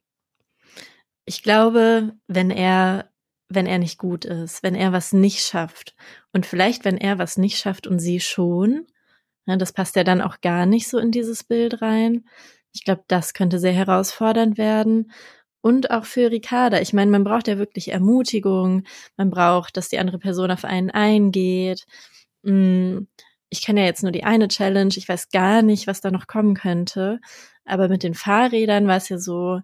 Ich 1.27 1.42
glaube, 1.42 2.14
wenn 2.27 2.51
er, 2.51 3.11
wenn 3.51 3.66
er 3.66 3.81
nicht 3.81 3.99
gut 3.99 4.25
ist, 4.25 4.62
wenn 4.62 4.75
er 4.75 4.94
was 4.94 5.12
nicht 5.12 5.44
schafft 5.44 5.94
und 6.33 6.46
vielleicht, 6.46 6.87
wenn 6.87 6.96
er 6.96 7.18
was 7.18 7.37
nicht 7.37 7.59
schafft 7.59 7.87
und 7.87 7.99
sie 7.99 8.20
schon, 8.20 8.87
ja, 9.44 9.57
das 9.57 9.75
passt 9.75 9.94
ja 9.96 10.05
dann 10.05 10.22
auch 10.22 10.40
gar 10.40 10.64
nicht 10.64 10.88
so 10.88 10.96
in 10.99 11.11
dieses 11.11 11.44
Bild 11.44 11.83
rein. 11.83 12.25
Ich 12.72 12.83
glaube, 12.85 13.05
das 13.09 13.35
könnte 13.35 13.59
sehr 13.59 13.75
herausfordernd 13.75 14.57
werden. 14.57 15.12
Und 15.67 15.91
auch 15.91 16.05
für 16.05 16.31
Ricarda. 16.31 16.81
Ich 16.81 16.93
meine, 16.93 17.11
man 17.11 17.25
braucht 17.25 17.49
ja 17.49 17.59
wirklich 17.59 17.91
Ermutigung. 17.91 18.85
Man 19.17 19.31
braucht, 19.31 19.77
dass 19.77 19.89
die 19.89 19.99
andere 19.99 20.21
Person 20.21 20.53
auf 20.53 20.65
einen 20.65 20.93
eingeht. 20.93 21.87
Mm, 22.43 22.99
ich 23.49 23.67
kenne 23.67 23.81
ja 23.81 23.87
jetzt 23.87 24.05
nur 24.05 24.13
die 24.13 24.23
eine 24.23 24.47
Challenge. 24.47 24.95
Ich 24.95 25.09
weiß 25.09 25.31
gar 25.31 25.63
nicht, 25.63 25.89
was 25.89 26.01
da 26.01 26.13
noch 26.13 26.29
kommen 26.29 26.55
könnte. 26.55 27.19
Aber 27.65 27.89
mit 27.89 28.05
den 28.05 28.15
Fahrrädern 28.15 28.87
war 28.87 28.99
es 28.99 29.09
ja 29.09 29.19
so, 29.19 29.59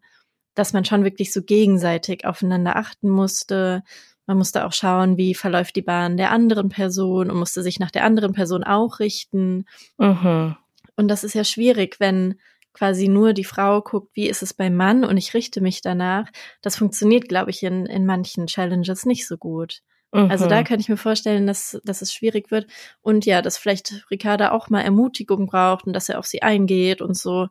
dass 0.55 0.73
man 0.73 0.85
schon 0.85 1.05
wirklich 1.05 1.33
so 1.33 1.41
gegenseitig 1.41 2.25
aufeinander 2.25 2.75
achten 2.75 3.09
musste. 3.09 3.85
Man 4.27 4.39
musste 4.39 4.67
auch 4.67 4.73
schauen, 4.73 5.17
wie 5.19 5.35
verläuft 5.37 5.77
die 5.77 5.83
Bahn 5.83 6.17
der 6.17 6.33
anderen 6.33 6.69
Person 6.69 7.31
und 7.31 7.39
musste 7.39 7.63
sich 7.63 7.79
nach 7.79 7.93
der 7.93 8.03
anderen 8.03 8.33
Person 8.33 8.65
auch 8.65 8.99
richten. 8.99 9.67
Mhm. 9.99 10.57
Und 10.97 11.07
das 11.07 11.23
ist 11.23 11.37
ja 11.37 11.45
schwierig, 11.45 12.01
wenn 12.01 12.41
quasi 12.73 13.09
nur 13.09 13.33
die 13.33 13.45
Frau 13.45 13.81
guckt, 13.83 14.11
wie 14.15 14.29
ist 14.29 14.43
es 14.43 14.55
beim 14.55 14.75
Mann 14.75 15.05
und 15.05 15.17
ich 15.17 15.35
richte 15.35 15.61
mich 15.61 15.83
danach. 15.83 16.29
Das 16.63 16.77
funktioniert, 16.77 17.29
glaube 17.29 17.51
ich, 17.51 17.63
in, 17.63 17.87
in 17.87 18.07
manchen 18.07 18.47
Challenges 18.47 19.07
nicht 19.07 19.27
so 19.27 19.37
gut. 19.37 19.83
Mhm. 20.13 20.31
Also 20.31 20.47
da 20.47 20.61
mhm. 20.61 20.65
könnte 20.65 20.83
ich 20.83 20.89
mir 20.89 20.97
vorstellen, 20.97 21.47
dass, 21.47 21.81
dass 21.85 22.03
es 22.03 22.13
schwierig 22.13 22.51
wird. 22.51 22.67
Und 23.01 23.27
ja, 23.27 23.43
dass 23.43 23.59
vielleicht 23.59 24.07
Ricarda 24.11 24.53
auch 24.53 24.69
mal 24.69 24.83
Ermutigung 24.83 25.47
braucht 25.47 25.87
und 25.87 25.93
dass 25.93 26.09
er 26.09 26.19
auf 26.19 26.27
sie 26.27 26.43
eingeht 26.43 27.01
und 27.01 27.17
so. 27.17 27.49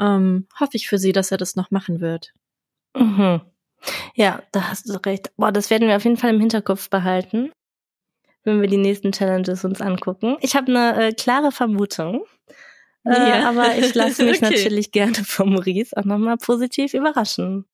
Ähm, 0.00 0.46
hoffe 0.58 0.76
ich 0.76 0.88
für 0.88 0.98
sie, 0.98 1.12
dass 1.12 1.30
er 1.30 1.38
das 1.38 1.56
noch 1.56 1.70
machen 1.70 2.00
wird. 2.00 2.32
Mhm. 2.96 3.42
Ja, 4.14 4.42
da 4.52 4.70
hast 4.70 4.88
du 4.88 4.94
recht. 5.04 5.30
Boah, 5.36 5.52
das 5.52 5.70
werden 5.70 5.88
wir 5.88 5.96
auf 5.96 6.04
jeden 6.04 6.16
Fall 6.16 6.34
im 6.34 6.40
Hinterkopf 6.40 6.90
behalten, 6.90 7.52
wenn 8.44 8.60
wir 8.60 8.68
die 8.68 8.76
nächsten 8.76 9.12
Challenges 9.12 9.64
uns 9.64 9.80
angucken. 9.80 10.36
Ich 10.40 10.56
habe 10.56 10.68
eine 10.68 11.08
äh, 11.08 11.12
klare 11.12 11.52
Vermutung. 11.52 12.24
Äh, 13.08 13.30
ja. 13.30 13.48
aber 13.48 13.76
ich 13.78 13.94
lasse 13.94 14.22
mich 14.24 14.36
okay. 14.42 14.50
natürlich 14.50 14.92
gerne 14.92 15.14
vom 15.14 15.54
Maurice 15.54 15.96
auch 15.96 16.04
nochmal 16.04 16.36
positiv 16.36 16.92
überraschen. 16.92 17.64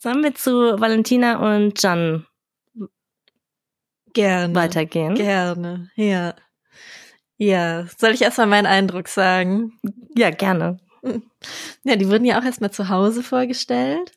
Sollen 0.00 0.22
wir 0.22 0.34
zu 0.34 0.52
Valentina 0.78 1.56
und 1.56 1.82
Jan 1.82 2.26
gerne 4.12 4.54
weitergehen? 4.54 5.14
Gerne, 5.14 5.90
ja. 5.96 6.34
Ja, 7.36 7.86
soll 7.96 8.10
ich 8.10 8.22
erstmal 8.22 8.48
meinen 8.48 8.66
Eindruck 8.66 9.08
sagen? 9.08 9.78
Ja, 10.16 10.30
gerne. 10.30 10.78
Ja, 11.84 11.96
die 11.96 12.08
wurden 12.08 12.24
ja 12.24 12.38
auch 12.38 12.44
erstmal 12.44 12.72
zu 12.72 12.88
Hause 12.88 13.22
vorgestellt. 13.22 14.12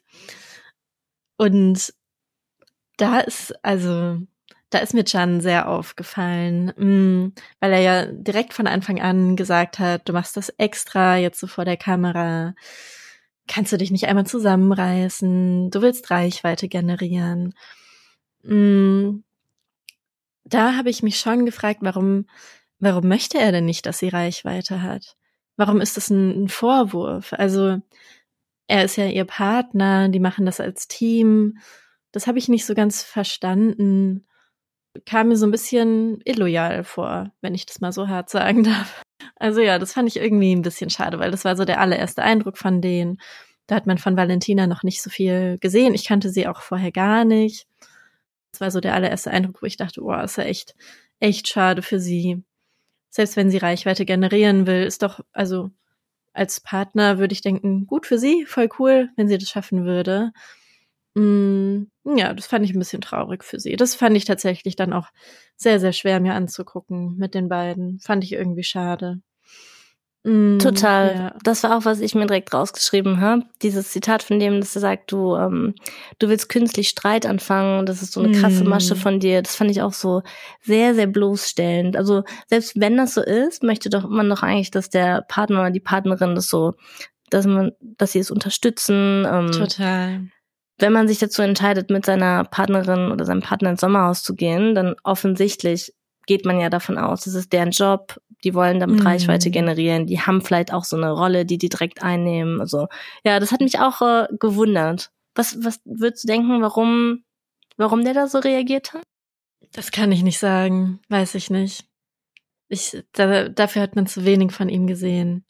Und 1.37 1.93
da 2.97 3.19
ist, 3.19 3.53
also, 3.63 4.19
da 4.71 4.79
ist 4.79 4.93
mir 4.93 5.03
Can 5.03 5.41
sehr 5.41 5.69
aufgefallen, 5.69 6.73
mm, 6.75 7.33
weil 7.59 7.73
er 7.73 7.79
ja 7.79 8.05
direkt 8.07 8.53
von 8.53 8.67
Anfang 8.67 8.99
an 8.99 9.35
gesagt 9.35 9.79
hat, 9.79 10.09
du 10.09 10.13
machst 10.13 10.37
das 10.37 10.49
extra 10.57 11.17
jetzt 11.17 11.39
so 11.39 11.47
vor 11.47 11.65
der 11.65 11.77
Kamera. 11.77 12.55
Kannst 13.47 13.71
du 13.71 13.77
dich 13.77 13.91
nicht 13.91 14.07
einmal 14.07 14.25
zusammenreißen? 14.25 15.69
Du 15.71 15.81
willst 15.81 16.09
Reichweite 16.09 16.67
generieren. 16.67 17.53
Mm, 18.43 19.23
da 20.45 20.75
habe 20.75 20.89
ich 20.89 21.03
mich 21.03 21.19
schon 21.19 21.45
gefragt, 21.45 21.79
warum 21.81 22.25
warum 22.81 23.07
möchte 23.07 23.39
er 23.39 23.53
denn 23.53 23.65
nicht, 23.65 23.85
dass 23.85 23.99
sie 23.99 24.09
Reichweite 24.09 24.81
hat? 24.81 25.15
Warum 25.55 25.79
ist 25.79 25.95
das 25.95 26.09
ein, 26.09 26.45
ein 26.45 26.49
Vorwurf? 26.49 27.33
Also 27.33 27.77
er 28.67 28.83
ist 28.83 28.97
ja 28.97 29.05
ihr 29.05 29.25
Partner, 29.25 30.09
die 30.09 30.19
machen 30.19 30.45
das 30.45 30.59
als 30.59 30.87
Team. 30.87 31.59
Das 32.11 32.27
habe 32.27 32.39
ich 32.39 32.49
nicht 32.49 32.65
so 32.65 32.73
ganz 32.73 33.03
verstanden. 33.03 34.25
Kam 35.05 35.29
mir 35.29 35.37
so 35.37 35.45
ein 35.45 35.51
bisschen 35.51 36.21
illoyal 36.25 36.83
vor, 36.83 37.31
wenn 37.41 37.55
ich 37.55 37.65
das 37.65 37.81
mal 37.81 37.91
so 37.91 38.07
hart 38.07 38.29
sagen 38.29 38.63
darf. 38.63 39.01
Also 39.35 39.61
ja, 39.61 39.79
das 39.79 39.93
fand 39.93 40.07
ich 40.09 40.17
irgendwie 40.17 40.53
ein 40.53 40.61
bisschen 40.61 40.89
schade, 40.89 41.19
weil 41.19 41.31
das 41.31 41.45
war 41.45 41.55
so 41.55 41.65
der 41.65 41.79
allererste 41.79 42.23
Eindruck 42.23 42.57
von 42.57 42.81
denen. 42.81 43.19
Da 43.67 43.75
hat 43.75 43.87
man 43.87 43.97
von 43.97 44.17
Valentina 44.17 44.67
noch 44.67 44.83
nicht 44.83 45.01
so 45.01 45.09
viel 45.09 45.57
gesehen. 45.59 45.93
Ich 45.93 46.05
kannte 46.05 46.29
sie 46.29 46.47
auch 46.47 46.61
vorher 46.61 46.91
gar 46.91 47.25
nicht. 47.25 47.67
Das 48.51 48.61
war 48.61 48.71
so 48.71 48.81
der 48.81 48.95
allererste 48.95 49.31
Eindruck, 49.31 49.61
wo 49.61 49.65
ich 49.65 49.77
dachte, 49.77 50.01
boah, 50.01 50.23
ist 50.23 50.37
ja 50.37 50.43
echt, 50.43 50.75
echt 51.19 51.47
schade 51.47 51.81
für 51.81 51.99
sie 51.99 52.43
selbst 53.11 53.35
wenn 53.35 53.51
sie 53.51 53.57
Reichweite 53.57 54.05
generieren 54.05 54.65
will, 54.65 54.83
ist 54.83 55.03
doch, 55.03 55.19
also 55.33 55.69
als 56.33 56.61
Partner 56.61 57.19
würde 57.19 57.33
ich 57.33 57.41
denken, 57.41 57.85
gut 57.85 58.07
für 58.07 58.17
sie, 58.17 58.45
voll 58.45 58.69
cool, 58.79 59.09
wenn 59.17 59.27
sie 59.27 59.37
das 59.37 59.49
schaffen 59.49 59.85
würde. 59.85 60.31
Mm, 61.13 61.83
ja, 62.03 62.33
das 62.33 62.47
fand 62.47 62.65
ich 62.65 62.73
ein 62.73 62.79
bisschen 62.79 63.01
traurig 63.01 63.43
für 63.43 63.59
sie. 63.59 63.75
Das 63.75 63.95
fand 63.95 64.17
ich 64.17 64.25
tatsächlich 64.25 64.75
dann 64.75 64.93
auch 64.93 65.09
sehr, 65.55 65.79
sehr 65.79 65.93
schwer 65.93 66.19
mir 66.19 66.33
anzugucken 66.33 67.15
mit 67.17 67.35
den 67.35 67.47
beiden. 67.47 67.99
Fand 67.99 68.23
ich 68.23 68.33
irgendwie 68.33 68.63
schade. 68.63 69.21
Mm, 70.23 70.59
Total. 70.59 71.15
Ja. 71.15 71.35
Das 71.43 71.63
war 71.63 71.77
auch, 71.77 71.85
was 71.85 71.99
ich 71.99 72.13
mir 72.13 72.27
direkt 72.27 72.53
rausgeschrieben 72.53 73.21
habe. 73.21 73.43
Dieses 73.63 73.91
Zitat 73.91 74.21
von 74.21 74.39
dem, 74.39 74.59
dass 74.59 74.75
er 74.75 74.81
sagt, 74.81 75.11
du, 75.11 75.35
ähm, 75.35 75.73
du 76.19 76.29
willst 76.29 76.49
künstlich 76.49 76.89
Streit 76.89 77.25
anfangen. 77.25 77.85
Das 77.85 78.03
ist 78.03 78.13
so 78.13 78.21
eine 78.21 78.37
krasse 78.37 78.63
Masche 78.63 78.95
mm. 78.95 78.97
von 78.97 79.19
dir. 79.19 79.41
Das 79.41 79.55
fand 79.55 79.71
ich 79.71 79.81
auch 79.81 79.93
so 79.93 80.21
sehr, 80.61 80.93
sehr 80.93 81.07
bloßstellend. 81.07 81.97
Also 81.97 82.23
selbst 82.47 82.79
wenn 82.79 82.97
das 82.97 83.15
so 83.15 83.21
ist, 83.21 83.63
möchte 83.63 83.89
doch 83.89 84.07
man 84.07 84.29
doch 84.29 84.43
eigentlich, 84.43 84.71
dass 84.71 84.89
der 84.89 85.23
Partner 85.27 85.61
oder 85.61 85.71
die 85.71 85.79
Partnerin 85.79 86.35
das 86.35 86.47
so, 86.47 86.73
dass 87.31 87.47
man, 87.47 87.71
dass 87.79 88.11
sie 88.11 88.19
es 88.19 88.29
unterstützen. 88.29 89.25
Ähm, 89.27 89.51
Total. 89.51 90.21
Wenn 90.81 90.93
man 90.93 91.07
sich 91.07 91.19
dazu 91.19 91.41
entscheidet, 91.41 91.89
mit 91.89 92.05
seiner 92.05 92.43
Partnerin 92.43 93.11
oder 93.11 93.25
seinem 93.25 93.41
Partner 93.41 93.71
ins 93.71 93.81
Sommerhaus 93.81 94.23
zu 94.23 94.35
gehen, 94.35 94.75
dann 94.75 94.95
offensichtlich 95.03 95.93
geht 96.25 96.45
man 96.45 96.59
ja 96.59 96.69
davon 96.69 96.97
aus, 96.97 97.21
das 97.21 97.35
ist 97.35 97.51
deren 97.53 97.71
Job, 97.71 98.19
die 98.43 98.53
wollen 98.53 98.79
damit 98.79 98.99
mhm. 98.99 99.07
Reichweite 99.07 99.51
generieren, 99.51 100.07
die 100.07 100.19
haben 100.19 100.41
vielleicht 100.41 100.73
auch 100.73 100.83
so 100.83 100.95
eine 100.95 101.11
Rolle, 101.11 101.45
die 101.45 101.57
die 101.57 101.69
direkt 101.69 102.03
einnehmen. 102.03 102.59
Also 102.59 102.87
ja, 103.23 103.39
das 103.39 103.51
hat 103.51 103.61
mich 103.61 103.79
auch 103.79 104.01
äh, 104.01 104.27
gewundert. 104.39 105.11
Was, 105.35 105.63
was 105.63 105.79
würdest 105.85 106.23
du 106.23 106.27
denken, 106.27 106.61
warum, 106.61 107.23
warum 107.77 108.03
der 108.03 108.13
da 108.13 108.27
so 108.27 108.39
reagiert 108.39 108.93
hat? 108.93 109.03
Das 109.73 109.91
kann 109.91 110.11
ich 110.11 110.23
nicht 110.23 110.39
sagen, 110.39 110.99
weiß 111.09 111.35
ich 111.35 111.49
nicht. 111.49 111.85
Ich, 112.67 113.03
da, 113.13 113.49
dafür 113.49 113.81
hat 113.81 113.95
man 113.95 114.07
zu 114.07 114.25
wenig 114.25 114.51
von 114.51 114.69
ihm 114.69 114.87
gesehen. 114.87 115.45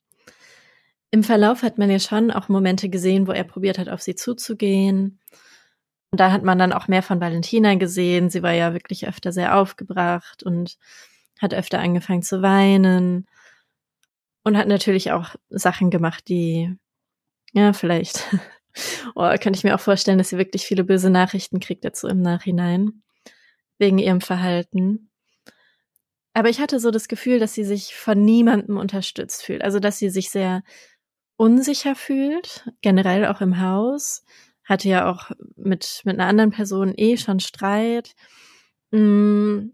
Im 1.12 1.24
Verlauf 1.24 1.62
hat 1.62 1.78
man 1.78 1.90
ja 1.90 2.00
schon 2.00 2.32
auch 2.32 2.48
Momente 2.48 2.88
gesehen, 2.88 3.28
wo 3.28 3.32
er 3.32 3.44
probiert 3.44 3.78
hat, 3.78 3.90
auf 3.90 4.02
sie 4.02 4.16
zuzugehen. 4.16 5.20
Und 6.10 6.20
da 6.20 6.32
hat 6.32 6.44
man 6.44 6.58
dann 6.58 6.74
auch 6.74 6.88
mehr 6.88 7.04
von 7.04 7.20
Valentina 7.20 7.76
gesehen. 7.76 8.30
Sie 8.30 8.44
war 8.44 8.54
ja 8.54 8.74
wirklich 8.74 9.08
öfter 9.08 9.32
sehr 9.32 9.58
aufgebracht 9.58 10.44
und 10.44 10.78
hat 11.42 11.54
öfter 11.54 11.80
angefangen 11.80 12.24
zu 12.24 12.42
weinen 12.42 13.28
und 14.44 14.58
hat 14.58 14.68
natürlich 14.68 15.12
auch 15.12 15.36
Sachen 15.50 15.90
gemacht, 15.90 16.28
die, 16.28 16.74
ja, 17.54 17.74
vielleicht, 17.74 18.26
oh, 19.16 19.30
könnte 19.42 19.58
ich 19.58 19.64
mir 19.64 19.76
auch 19.76 19.80
vorstellen, 19.80 20.18
dass 20.18 20.30
sie 20.30 20.38
wirklich 20.38 20.66
viele 20.66 20.84
böse 20.84 21.10
Nachrichten 21.10 21.60
kriegt 21.60 21.84
dazu 21.86 22.08
im 22.08 22.22
Nachhinein, 22.22 23.04
wegen 23.78 23.98
ihrem 23.98 24.22
Verhalten. 24.22 25.10
Aber 26.34 26.50
ich 26.50 26.60
hatte 26.62 26.80
so 26.80 26.92
das 26.92 27.08
Gefühl, 27.08 27.40
dass 27.40 27.54
sie 27.54 27.66
sich 27.66 27.94
von 27.94 28.24
niemandem 28.24 28.78
unterstützt 28.78 29.44
fühlt, 29.44 29.64
also 29.64 29.80
dass 29.80 30.00
sie 30.00 30.10
sich 30.10 30.30
sehr 30.30 30.64
unsicher 31.42 31.96
fühlt, 31.96 32.70
generell 32.82 33.26
auch 33.26 33.42
im 33.42 33.60
Haus, 33.60 34.24
hatte 34.64 34.88
ja 34.90 35.10
auch 35.12 35.32
mit, 35.56 36.02
mit 36.06 36.20
einer 36.20 36.30
anderen 36.30 36.52
Person 36.52 36.94
eh 36.96 37.18
schon 37.18 37.40
Streit. 37.40 38.14
Mm, 38.92 39.70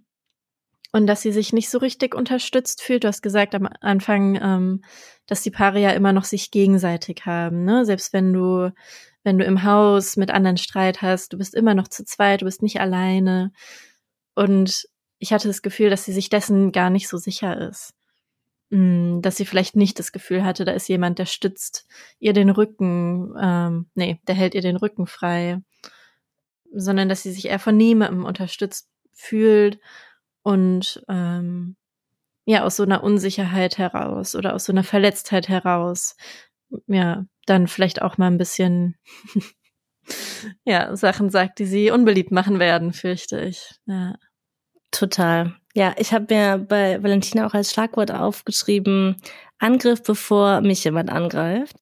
und 0.93 1.07
dass 1.07 1.21
sie 1.21 1.33
sich 1.33 1.51
nicht 1.51 1.69
so 1.69 1.79
richtig 1.79 2.15
unterstützt 2.15 2.81
fühlt. 2.81 3.03
Du 3.03 3.09
hast 3.09 3.21
gesagt 3.21 3.53
am 3.53 3.67
Anfang, 3.81 4.39
ähm, 4.41 4.81
dass 5.25 5.43
die 5.43 5.51
Paare 5.51 5.81
ja 5.81 5.89
immer 5.91 6.13
noch 6.13 6.23
sich 6.23 6.51
gegenseitig 6.51 7.25
haben. 7.25 7.65
Ne? 7.65 7.83
Selbst 7.83 8.13
wenn 8.13 8.31
du, 8.31 8.71
wenn 9.25 9.37
du 9.37 9.43
im 9.43 9.63
Haus 9.63 10.15
mit 10.15 10.31
anderen 10.31 10.55
Streit 10.55 11.01
hast, 11.01 11.33
du 11.33 11.37
bist 11.37 11.53
immer 11.53 11.73
noch 11.73 11.89
zu 11.89 12.05
zweit, 12.05 12.41
du 12.41 12.45
bist 12.45 12.61
nicht 12.63 12.79
alleine. 12.79 13.51
Und 14.35 14.87
ich 15.19 15.33
hatte 15.33 15.49
das 15.49 15.61
Gefühl, 15.61 15.89
dass 15.89 16.05
sie 16.05 16.13
sich 16.13 16.29
dessen 16.29 16.71
gar 16.71 16.89
nicht 16.89 17.09
so 17.09 17.17
sicher 17.17 17.59
ist. 17.69 17.96
Mh, 18.69 19.21
dass 19.21 19.37
sie 19.37 19.45
vielleicht 19.45 19.75
nicht 19.75 19.99
das 19.99 20.11
Gefühl 20.11 20.43
hatte, 20.43 20.65
da 20.65 20.71
ist 20.73 20.87
jemand, 20.89 21.19
der 21.19 21.25
stützt 21.25 21.87
ihr 22.19 22.33
den 22.33 22.49
Rücken, 22.49 23.33
ähm, 23.41 23.87
nee, 23.95 24.19
der 24.27 24.35
hält 24.35 24.55
ihr 24.55 24.61
den 24.61 24.77
Rücken 24.77 25.07
frei, 25.07 25.61
sondern 26.73 27.09
dass 27.09 27.23
sie 27.23 27.31
sich 27.31 27.45
eher 27.45 27.59
von 27.59 27.77
niemandem 27.77 28.25
unterstützt 28.25 28.89
fühlt 29.13 29.79
und 30.43 31.03
ähm, 31.09 31.75
ja, 32.45 32.63
aus 32.63 32.77
so 32.77 32.83
einer 32.83 33.03
Unsicherheit 33.03 33.77
heraus 33.77 34.35
oder 34.35 34.55
aus 34.55 34.65
so 34.65 34.71
einer 34.71 34.83
Verletztheit 34.85 35.49
heraus, 35.49 36.15
ja, 36.87 37.25
dann 37.45 37.67
vielleicht 37.67 38.01
auch 38.01 38.17
mal 38.17 38.27
ein 38.27 38.37
bisschen, 38.37 38.95
ja, 40.65 40.95
Sachen 40.95 41.29
sagt, 41.29 41.59
die 41.59 41.65
sie 41.65 41.91
unbeliebt 41.91 42.31
machen 42.31 42.59
werden, 42.59 42.93
fürchte 42.93 43.41
ich. 43.41 43.75
Ja. 43.85 44.15
Total. 44.97 45.53
Ja, 45.75 45.93
ich 45.97 46.11
habe 46.11 46.33
mir 46.33 46.57
bei 46.57 47.03
Valentina 47.03 47.45
auch 47.45 47.53
als 47.53 47.71
Schlagwort 47.71 48.11
aufgeschrieben, 48.11 49.15
Angriff, 49.59 50.01
bevor 50.01 50.61
mich 50.61 50.83
jemand 50.83 51.11
angreift. 51.11 51.75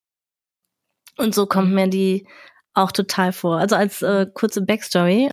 Und 1.17 1.33
so 1.33 1.45
kommt 1.45 1.71
mir 1.71 1.87
die 1.87 2.27
auch 2.73 2.91
total 2.91 3.31
vor. 3.31 3.57
Also 3.57 3.77
als 3.77 4.01
äh, 4.01 4.27
kurze 4.33 4.61
Backstory. 4.61 5.29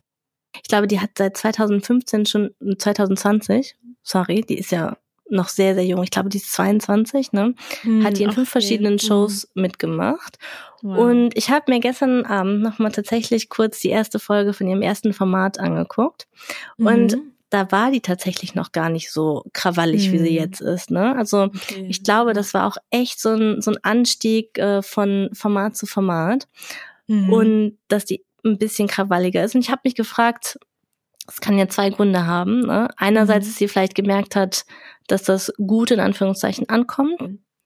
Ich 0.55 0.69
glaube, 0.69 0.87
die 0.87 1.01
hat 1.01 1.09
seit 1.17 1.35
2015 1.35 2.25
schon, 2.25 2.51
2020, 2.77 3.75
sorry, 4.01 4.45
die 4.47 4.59
ist 4.59 4.71
ja 4.71 4.95
noch 5.29 5.49
sehr, 5.49 5.73
sehr 5.73 5.85
jung. 5.85 6.01
Ich 6.03 6.11
glaube, 6.11 6.29
die 6.29 6.37
ist 6.37 6.53
22, 6.53 7.33
ne? 7.33 7.55
Hm, 7.81 8.05
hat 8.05 8.17
die 8.17 8.23
in 8.23 8.31
fünf 8.31 8.49
verschiedenen 8.49 8.93
hm. 8.93 8.99
Shows 8.99 9.49
hm. 9.55 9.61
mitgemacht. 9.61 10.37
Wow. 10.81 10.99
Und 10.99 11.37
ich 11.37 11.49
habe 11.49 11.69
mir 11.69 11.81
gestern 11.81 12.23
Abend 12.25 12.61
nochmal 12.61 12.93
tatsächlich 12.93 13.49
kurz 13.49 13.79
die 13.79 13.89
erste 13.89 14.19
Folge 14.19 14.53
von 14.53 14.67
ihrem 14.67 14.81
ersten 14.81 15.11
Format 15.11 15.59
angeguckt. 15.59 16.27
Mhm. 16.77 16.85
Und 16.87 17.17
da 17.53 17.71
war 17.71 17.91
die 17.91 18.01
tatsächlich 18.01 18.55
noch 18.55 18.71
gar 18.71 18.89
nicht 18.89 19.11
so 19.11 19.43
krawallig, 19.53 20.07
mhm. 20.07 20.13
wie 20.13 20.17
sie 20.17 20.29
hm. 20.29 20.35
jetzt 20.35 20.59
ist. 20.59 20.89
Ne? 20.89 21.15
Also 21.15 21.43
okay. 21.43 21.85
ich 21.87 22.03
glaube, 22.03 22.33
das 22.33 22.55
war 22.55 22.65
auch 22.65 22.77
echt 22.89 23.21
so 23.21 23.29
ein, 23.29 23.61
so 23.61 23.69
ein 23.69 23.77
Anstieg 23.83 24.57
äh, 24.57 24.81
von 24.81 25.29
Format 25.33 25.77
zu 25.77 25.85
Format. 25.85 26.47
Mhm. 27.05 27.31
Und 27.31 27.77
dass 27.89 28.05
die 28.05 28.25
ein 28.43 28.57
bisschen 28.57 28.87
krawalliger 28.87 29.43
ist. 29.43 29.53
Und 29.53 29.61
ich 29.61 29.69
habe 29.69 29.81
mich 29.83 29.93
gefragt, 29.93 30.57
es 31.27 31.41
kann 31.41 31.59
ja 31.59 31.67
zwei 31.69 31.91
Gründe 31.91 32.25
haben. 32.25 32.61
Ne? 32.61 32.89
Einerseits, 32.97 33.45
mhm. 33.45 33.49
dass 33.51 33.57
sie 33.59 33.67
vielleicht 33.67 33.93
gemerkt 33.93 34.35
hat, 34.35 34.65
dass 35.05 35.21
das 35.21 35.53
gut 35.57 35.91
in 35.91 35.99
Anführungszeichen 35.99 36.69
ankommt, 36.69 37.21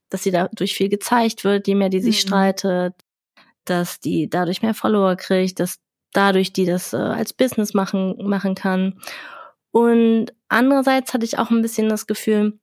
dass 0.10 0.24
sie 0.24 0.32
dadurch 0.32 0.74
viel 0.74 0.90
gezeigt 0.90 1.46
wird, 1.46 1.66
je 1.66 1.76
mehr 1.76 1.90
die 1.90 2.02
sich 2.02 2.26
mhm. 2.26 2.28
streitet, 2.28 2.94
dass 3.64 4.02
die 4.02 4.30
dadurch 4.30 4.62
mehr 4.62 4.74
Follower 4.74 5.16
kriegt, 5.16 5.62
dass 5.62 5.78
dadurch 6.12 6.52
die 6.52 6.66
das 6.66 6.92
äh, 6.92 6.98
als 6.98 7.32
Business 7.32 7.74
machen, 7.74 8.18
machen 8.28 8.54
kann. 8.54 9.00
Und 9.72 10.28
andererseits 10.48 11.14
hatte 11.14 11.26
ich 11.26 11.38
auch 11.38 11.52
ein 11.52 11.62
bisschen 11.62 11.90
das 11.90 12.08
Gefühl, 12.08 12.60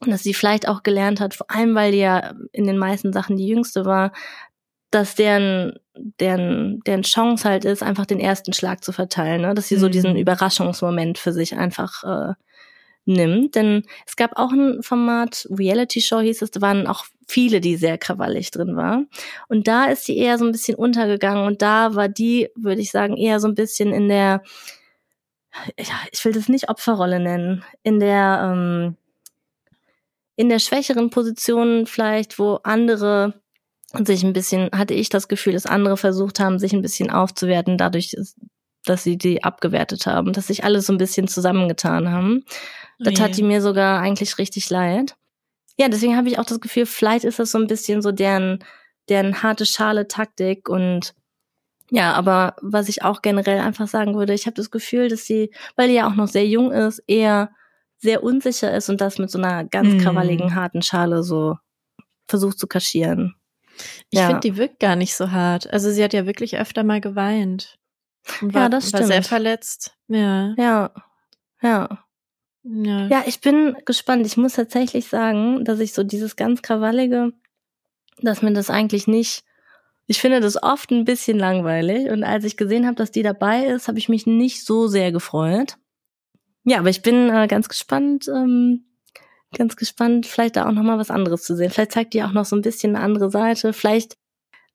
dass 0.00 0.22
sie 0.22 0.34
vielleicht 0.34 0.68
auch 0.68 0.82
gelernt 0.82 1.20
hat, 1.20 1.34
vor 1.34 1.50
allem 1.50 1.74
weil 1.74 1.92
die 1.92 1.98
ja 1.98 2.34
in 2.52 2.66
den 2.66 2.78
meisten 2.78 3.12
Sachen 3.12 3.36
die 3.36 3.46
jüngste 3.46 3.84
war, 3.84 4.12
dass 4.90 5.14
deren, 5.14 5.78
deren, 6.20 6.80
deren 6.86 7.02
Chance 7.02 7.48
halt 7.48 7.64
ist, 7.64 7.82
einfach 7.82 8.06
den 8.06 8.20
ersten 8.20 8.52
Schlag 8.52 8.84
zu 8.84 8.92
verteilen, 8.92 9.42
ne? 9.42 9.54
dass 9.54 9.68
sie 9.68 9.76
mhm. 9.76 9.80
so 9.80 9.88
diesen 9.88 10.16
Überraschungsmoment 10.16 11.18
für 11.18 11.32
sich 11.32 11.56
einfach 11.56 12.04
äh, 12.04 12.34
nimmt. 13.04 13.54
Denn 13.56 13.82
es 14.06 14.16
gab 14.16 14.36
auch 14.36 14.52
ein 14.52 14.82
Format, 14.82 15.48
Reality 15.50 16.00
Show 16.00 16.20
hieß 16.20 16.42
es, 16.42 16.50
da 16.50 16.60
waren 16.60 16.86
auch 16.86 17.04
viele, 17.26 17.60
die 17.60 17.76
sehr 17.76 17.98
krawallig 17.98 18.50
drin 18.50 18.76
waren. 18.76 19.08
Und 19.48 19.66
da 19.66 19.86
ist 19.86 20.04
sie 20.04 20.16
eher 20.16 20.38
so 20.38 20.44
ein 20.44 20.52
bisschen 20.52 20.76
untergegangen 20.76 21.46
und 21.46 21.62
da 21.62 21.94
war 21.94 22.08
die, 22.08 22.50
würde 22.54 22.80
ich 22.80 22.90
sagen, 22.90 23.16
eher 23.16 23.40
so 23.40 23.48
ein 23.48 23.54
bisschen 23.54 23.92
in 23.92 24.08
der, 24.08 24.42
ja, 25.78 25.94
ich 26.12 26.24
will 26.24 26.32
das 26.32 26.48
nicht 26.48 26.68
Opferrolle 26.68 27.20
nennen, 27.20 27.64
in 27.82 28.00
der, 28.00 28.50
ähm, 28.52 28.96
in 30.36 30.48
der 30.48 30.58
schwächeren 30.58 31.10
Position 31.10 31.86
vielleicht, 31.86 32.38
wo 32.38 32.56
andere 32.64 33.40
sich 33.92 34.24
ein 34.24 34.32
bisschen, 34.32 34.70
hatte 34.72 34.94
ich 34.94 35.08
das 35.08 35.28
Gefühl, 35.28 35.52
dass 35.52 35.66
andere 35.66 35.96
versucht 35.96 36.40
haben, 36.40 36.58
sich 36.58 36.72
ein 36.72 36.82
bisschen 36.82 37.10
aufzuwerten, 37.10 37.78
dadurch, 37.78 38.16
dass 38.84 39.04
sie 39.04 39.16
die 39.16 39.44
abgewertet 39.44 40.06
haben, 40.06 40.32
dass 40.32 40.48
sich 40.48 40.64
alle 40.64 40.80
so 40.80 40.92
ein 40.92 40.98
bisschen 40.98 41.28
zusammengetan 41.28 42.10
haben. 42.10 42.44
Da 42.98 43.12
tat 43.12 43.30
oh 43.30 43.34
die 43.34 43.42
mir 43.42 43.62
sogar 43.62 44.00
eigentlich 44.00 44.38
richtig 44.38 44.68
leid. 44.70 45.16
Ja, 45.78 45.88
deswegen 45.88 46.16
habe 46.16 46.28
ich 46.28 46.38
auch 46.38 46.44
das 46.44 46.60
Gefühl, 46.60 46.86
vielleicht 46.86 47.24
ist 47.24 47.38
das 47.38 47.50
so 47.50 47.58
ein 47.58 47.66
bisschen 47.66 48.02
so 48.02 48.12
deren, 48.12 48.64
deren 49.08 49.42
harte 49.42 49.66
Schale 49.66 50.06
Taktik 50.08 50.68
und 50.68 51.14
ja, 51.90 52.12
aber 52.12 52.56
was 52.62 52.88
ich 52.88 53.02
auch 53.02 53.22
generell 53.22 53.60
einfach 53.60 53.88
sagen 53.88 54.14
würde, 54.14 54.34
ich 54.34 54.46
habe 54.46 54.54
das 54.54 54.70
Gefühl, 54.70 55.08
dass 55.08 55.26
sie, 55.26 55.50
weil 55.76 55.88
die 55.88 55.94
ja 55.94 56.08
auch 56.08 56.14
noch 56.14 56.28
sehr 56.28 56.46
jung 56.46 56.72
ist, 56.72 57.02
eher 57.06 57.50
sehr 57.98 58.22
unsicher 58.22 58.74
ist 58.74 58.88
und 58.88 59.00
das 59.00 59.18
mit 59.18 59.30
so 59.30 59.38
einer 59.38 59.64
ganz 59.64 59.94
mm. 59.94 59.98
krawalligen, 59.98 60.54
harten 60.54 60.82
Schale 60.82 61.22
so 61.22 61.56
versucht 62.26 62.58
zu 62.58 62.66
kaschieren. 62.66 63.34
Ich 64.10 64.18
ja. 64.18 64.26
finde, 64.26 64.40
die 64.40 64.56
wirkt 64.56 64.80
gar 64.80 64.96
nicht 64.96 65.14
so 65.14 65.30
hart. 65.30 65.72
Also 65.72 65.90
sie 65.90 66.02
hat 66.02 66.12
ja 66.12 66.26
wirklich 66.26 66.56
öfter 66.58 66.84
mal 66.84 67.00
geweint. 67.00 67.78
War, 68.40 68.62
ja, 68.62 68.68
das 68.68 68.88
stimmt. 68.88 69.02
war 69.02 69.06
sehr 69.08 69.22
verletzt. 69.22 69.96
Ja. 70.08 70.54
Ja. 70.56 70.90
Ja. 71.60 72.04
Ja. 72.62 73.08
ja, 73.08 73.24
ich 73.26 73.40
bin 73.40 73.76
gespannt. 73.84 74.26
Ich 74.26 74.38
muss 74.38 74.54
tatsächlich 74.54 75.08
sagen, 75.08 75.64
dass 75.64 75.80
ich 75.80 75.92
so 75.92 76.02
dieses 76.02 76.36
ganz 76.36 76.62
Krawallige, 76.62 77.32
dass 78.18 78.40
mir 78.40 78.54
das 78.54 78.70
eigentlich 78.70 79.06
nicht, 79.06 79.44
ich 80.06 80.20
finde 80.20 80.40
das 80.40 80.62
oft 80.62 80.90
ein 80.90 81.04
bisschen 81.04 81.38
langweilig. 81.38 82.10
Und 82.10 82.24
als 82.24 82.44
ich 82.44 82.56
gesehen 82.56 82.86
habe, 82.86 82.96
dass 82.96 83.10
die 83.10 83.22
dabei 83.22 83.66
ist, 83.66 83.88
habe 83.88 83.98
ich 83.98 84.08
mich 84.08 84.26
nicht 84.26 84.64
so 84.64 84.86
sehr 84.86 85.12
gefreut. 85.12 85.76
Ja, 86.64 86.78
aber 86.78 86.90
ich 86.90 87.02
bin 87.02 87.30
äh, 87.30 87.46
ganz 87.46 87.68
gespannt, 87.68 88.28
ähm, 88.28 88.84
ganz 89.56 89.76
gespannt, 89.76 90.26
vielleicht 90.26 90.56
da 90.56 90.66
auch 90.66 90.72
noch 90.72 90.82
mal 90.82 90.98
was 90.98 91.10
anderes 91.10 91.42
zu 91.42 91.56
sehen. 91.56 91.70
Vielleicht 91.70 91.92
zeigt 91.92 92.14
die 92.14 92.22
auch 92.22 92.32
noch 92.32 92.44
so 92.44 92.56
ein 92.56 92.62
bisschen 92.62 92.96
eine 92.96 93.04
andere 93.04 93.30
Seite. 93.30 93.72
Vielleicht, 93.72 94.16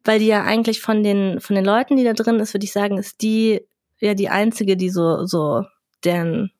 weil 0.03 0.19
die 0.19 0.27
ja 0.27 0.43
eigentlich 0.43 0.81
von 0.81 1.03
den 1.03 1.39
von 1.41 1.55
den 1.55 1.65
Leuten, 1.65 1.97
die 1.97 2.03
da 2.03 2.13
drin 2.13 2.39
ist, 2.39 2.53
würde 2.53 2.65
ich 2.65 2.71
sagen, 2.71 2.97
ist 2.97 3.21
die 3.21 3.61
ja 3.99 4.13
die 4.13 4.29
einzige, 4.29 4.77
die 4.77 4.89
so 4.89 5.25
so 5.25 5.65
deren 6.03 6.51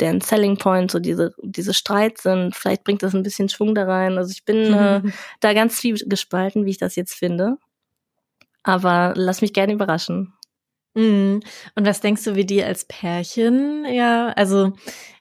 deren 0.00 0.20
Selling 0.20 0.56
Point, 0.56 0.90
so 0.90 0.98
diese, 0.98 1.34
diese 1.42 1.74
Streit 1.74 2.18
sind. 2.18 2.56
Vielleicht 2.56 2.84
bringt 2.84 3.02
das 3.02 3.14
ein 3.14 3.22
bisschen 3.22 3.50
Schwung 3.50 3.74
da 3.74 3.84
rein. 3.84 4.16
Also 4.16 4.30
ich 4.32 4.46
bin 4.46 4.72
äh, 4.72 5.02
da 5.40 5.52
ganz 5.52 5.78
viel 5.78 5.96
gespalten, 6.06 6.64
wie 6.64 6.70
ich 6.70 6.78
das 6.78 6.96
jetzt 6.96 7.12
finde. 7.12 7.58
Aber 8.62 9.14
lass 9.16 9.40
mich 9.42 9.52
gerne 9.52 9.72
überraschen. 9.72 10.34
Mhm. 10.94 11.40
Und 11.74 11.86
was 11.86 12.00
denkst 12.00 12.24
du, 12.24 12.34
wie 12.34 12.44
die 12.44 12.62
als 12.62 12.84
Pärchen? 12.84 13.84
Ja, 13.86 14.28
also 14.30 14.72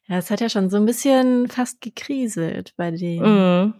ja, 0.07 0.17
es 0.17 0.31
hat 0.31 0.41
ja 0.41 0.49
schon 0.49 0.69
so 0.69 0.77
ein 0.77 0.85
bisschen 0.85 1.47
fast 1.47 1.81
gekriselt 1.81 2.73
bei 2.75 2.91
denen. 2.91 3.65
Mhm. 3.65 3.73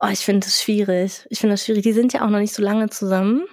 Oh, 0.00 0.08
ich 0.10 0.20
finde 0.20 0.46
das 0.46 0.62
schwierig. 0.62 1.26
Ich 1.30 1.40
finde 1.40 1.54
das 1.54 1.64
schwierig. 1.64 1.82
Die 1.82 1.92
sind 1.92 2.12
ja 2.12 2.24
auch 2.24 2.30
noch 2.30 2.38
nicht 2.38 2.54
so 2.54 2.62
lange 2.62 2.90
zusammen. 2.90 3.46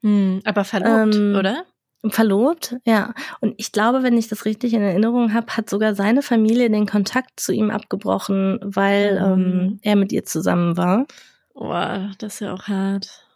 Mhm, 0.00 0.40
aber 0.44 0.64
verlobt, 0.64 1.14
ähm, 1.14 1.36
oder? 1.38 1.64
Verlobt, 2.08 2.76
ja. 2.84 3.14
Und 3.40 3.54
ich 3.58 3.70
glaube, 3.70 4.02
wenn 4.02 4.18
ich 4.18 4.26
das 4.26 4.44
richtig 4.44 4.74
in 4.74 4.82
Erinnerung 4.82 5.32
habe, 5.32 5.56
hat 5.56 5.70
sogar 5.70 5.94
seine 5.94 6.22
Familie 6.22 6.68
den 6.68 6.86
Kontakt 6.86 7.38
zu 7.38 7.52
ihm 7.52 7.70
abgebrochen, 7.70 8.58
weil 8.62 9.20
mhm. 9.20 9.42
ähm, 9.42 9.78
er 9.82 9.94
mit 9.94 10.10
ihr 10.10 10.24
zusammen 10.24 10.76
war. 10.76 11.06
Boah, 11.54 12.10
das 12.18 12.34
ist 12.34 12.40
ja 12.40 12.52
auch 12.54 12.66
hart. 12.66 13.28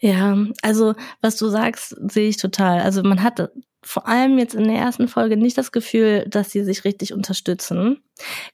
Ja, 0.00 0.36
also 0.62 0.94
was 1.20 1.36
du 1.36 1.48
sagst, 1.48 1.96
sehe 2.10 2.28
ich 2.28 2.36
total. 2.36 2.80
Also 2.80 3.02
man 3.02 3.22
hat 3.22 3.50
vor 3.82 4.08
allem 4.08 4.38
jetzt 4.38 4.54
in 4.54 4.64
der 4.64 4.78
ersten 4.78 5.08
Folge 5.08 5.36
nicht 5.36 5.56
das 5.56 5.72
Gefühl, 5.72 6.26
dass 6.28 6.50
sie 6.50 6.64
sich 6.64 6.84
richtig 6.84 7.12
unterstützen. 7.12 8.02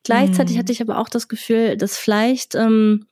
Gleichzeitig 0.05 0.57
mhm. 0.57 0.61
hatte 0.61 0.73
ich 0.73 0.83
aber 0.83 0.99
auch 0.99 1.09
das 1.09 1.27
Gefühl, 1.27 1.77
dass 1.77 1.97
vielleicht 1.97 2.55
ähm, 2.55 3.07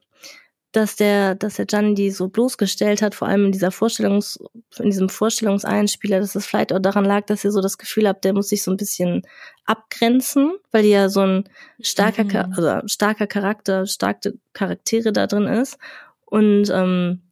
dass 0.73 0.95
der, 0.95 1.35
dass 1.35 1.57
der 1.57 1.67
Gianni 1.67 1.95
die 1.95 2.11
so 2.11 2.29
bloßgestellt 2.29 3.03
hat, 3.03 3.17
vor 3.17 3.27
allem 3.27 3.47
in 3.47 3.53
dieser 3.53 3.73
Vorstellungs, 3.73 4.39
in 4.79 4.85
diesem 4.85 5.09
Vorstellungseinspieler, 5.09 6.21
dass 6.21 6.37
es 6.37 6.47
vielleicht 6.47 6.73
auch 6.73 6.79
daran 6.79 7.05
lag, 7.05 7.27
dass 7.27 7.45
ihr 7.45 7.51
so 7.51 7.61
das 7.61 7.77
Gefühl 7.77 8.07
habt, 8.07 8.25
der 8.25 8.35
muss 8.35 8.51
sich 8.51 8.63
so 8.63 8.71
ein 8.71 8.77
bisschen 8.77 9.23
abgrenzen, 9.65 10.53
weil 10.71 10.85
die 10.85 10.91
ja 10.91 11.09
so 11.09 11.23
ein 11.23 11.49
starker, 11.81 12.25
mhm. 12.25 12.55
also 12.57 12.87
starker 12.87 13.27
Charakter, 13.27 13.87
starke 13.87 14.35
Charaktere 14.53 15.13
da 15.13 15.27
drin 15.27 15.49
ist 15.49 15.77
und 16.25 16.71
ähm, 16.73 17.23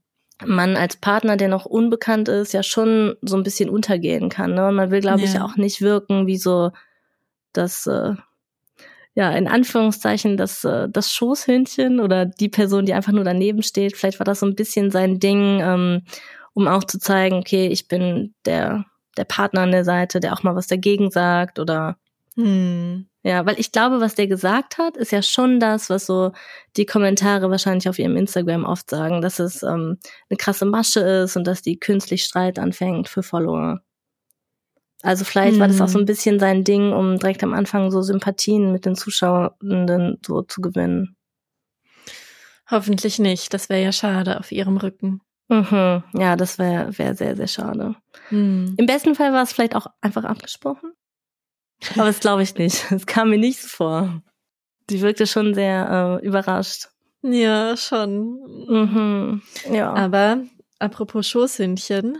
man 0.45 0.77
als 0.77 0.97
Partner, 0.97 1.37
der 1.37 1.49
noch 1.49 1.65
unbekannt 1.65 2.29
ist, 2.29 2.53
ja 2.53 2.63
schon 2.63 3.17
so 3.23 3.37
ein 3.37 3.43
bisschen 3.43 3.71
untergehen 3.71 4.29
kann. 4.29 4.55
Ne? 4.55 4.69
Und 4.69 4.77
man 4.77 4.91
will, 4.91 5.01
glaube 5.01 5.21
ja. 5.21 5.27
ich, 5.27 5.41
auch 5.41 5.57
nicht 5.57 5.81
wirken 5.81 6.27
wie 6.27 6.37
so 6.37 6.71
das 7.53 7.87
äh, 7.87 8.15
ja, 9.19 9.33
in 9.33 9.49
Anführungszeichen 9.49 10.37
das, 10.37 10.63
äh, 10.63 10.89
das 10.89 11.13
Schoßhündchen 11.13 11.99
oder 11.99 12.25
die 12.25 12.49
Person, 12.49 12.87
die 12.87 12.95
einfach 12.95 13.11
nur 13.11 13.25
daneben 13.25 13.65
steht. 13.65 13.97
Vielleicht 13.97 14.21
war 14.21 14.25
das 14.25 14.39
so 14.39 14.47
ein 14.47 14.55
bisschen 14.55 14.93
sein 14.93 15.19
Ding, 15.19 15.59
ähm, 15.61 16.03
um 16.55 16.69
auch 16.69 16.85
zu 16.85 17.01
zeigen, 17.01 17.35
okay, 17.35 17.67
ich 17.67 17.89
bin 17.89 18.33
der, 18.45 18.85
der 19.17 19.25
Partner 19.25 19.63
an 19.63 19.73
der 19.73 19.85
Seite, 19.85 20.21
der 20.21 20.35
auch 20.35 20.45
mal 20.45 20.55
was 20.55 20.69
dagegen 20.69 21.11
sagt 21.11 21.59
oder 21.59 21.97
hm. 22.37 23.09
Ja, 23.29 23.45
weil 23.45 23.61
ich 23.61 23.73
glaube, 23.73 24.01
was 24.01 24.15
der 24.15 24.27
gesagt 24.27 24.79
hat, 24.79 24.97
ist 24.97 25.13
ja 25.13 25.21
schon 25.21 25.61
das, 25.61 25.91
was 25.91 26.07
so 26.07 26.33
die 26.79 26.87
Kommentare 26.87 27.51
wahrscheinlich 27.51 27.87
auf 27.87 27.99
ihrem 27.99 28.17
Instagram 28.17 28.65
oft 28.65 28.89
sagen, 28.89 29.21
dass 29.21 29.39
es 29.39 29.63
ähm, 29.63 29.99
eine 30.31 30.39
krasse 30.39 30.65
Masche 30.65 31.01
ist 31.01 31.37
und 31.37 31.47
dass 31.47 31.61
die 31.61 31.79
künstlich 31.79 32.25
Streit 32.25 32.59
anfängt 32.59 33.07
für 33.07 33.23
Follower. 33.23 33.83
Also 35.03 35.27
vielleicht 35.27 35.57
mhm. 35.57 35.61
war 35.61 35.69
das 35.69 35.83
auch 35.83 35.89
so 35.89 35.99
ein 35.99 36.05
mhm. 36.05 36.07
bisschen 36.07 36.41
sein 36.41 36.65
Ding, 36.65 36.95
um 36.95 37.19
direkt 37.19 37.45
am 37.45 37.53
Anfang 37.53 37.91
so 37.91 38.01
Sympathien 38.01 38.73
mit 38.73 38.87
den 38.87 38.95
Zuschauenden 38.95 40.17
so 40.25 40.41
zu 40.41 40.63
gewinnen. 40.63 41.15
Hoffentlich 42.71 43.19
nicht. 43.19 43.53
Das 43.53 43.69
wäre 43.69 43.83
ja 43.83 43.93
schade 43.93 44.41
auf 44.41 44.53
ihrem 44.53 44.79
Rücken. 44.79 45.21
Mhm. 45.49 46.03
Ja, 46.15 46.37
das 46.37 46.59
wäre 46.59 46.97
wär 46.97 47.15
sehr, 47.15 47.37
sehr 47.37 47.47
schade. 47.47 47.95
Mhm. 48.31 48.75
Im 48.79 48.87
besten 48.87 49.15
Fall 49.15 49.35
war 49.35 49.43
es 49.43 49.53
vielleicht 49.53 49.77
auch 49.77 49.89
einfach 50.01 50.25
abgesprochen. 50.25 50.95
Aber 51.95 52.07
das 52.07 52.21
glaube 52.21 52.43
ich 52.43 52.55
nicht. 52.57 52.91
Es 52.91 53.07
kam 53.07 53.31
mir 53.31 53.39
nicht 53.39 53.61
so 53.61 53.69
vor. 53.69 54.23
Die 54.91 55.01
wirkte 55.01 55.27
schon 55.27 55.55
sehr 55.55 56.21
äh, 56.23 56.27
überrascht. 56.27 56.89
Ja, 57.23 57.77
schon. 57.77 58.67
Mhm. 58.69 59.43
Ja. 59.71 59.93
Aber 59.93 60.39
apropos 60.79 61.29
Schoßhündchen. 61.29 62.19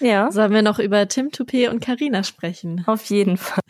Ja. 0.00 0.30
Sollen 0.32 0.52
wir 0.52 0.62
noch 0.62 0.78
über 0.78 1.06
Tim 1.08 1.28
Toupé 1.28 1.68
und 1.68 1.80
Karina 1.80 2.24
sprechen? 2.24 2.82
Auf 2.86 3.04
jeden 3.06 3.36
Fall. 3.36 3.60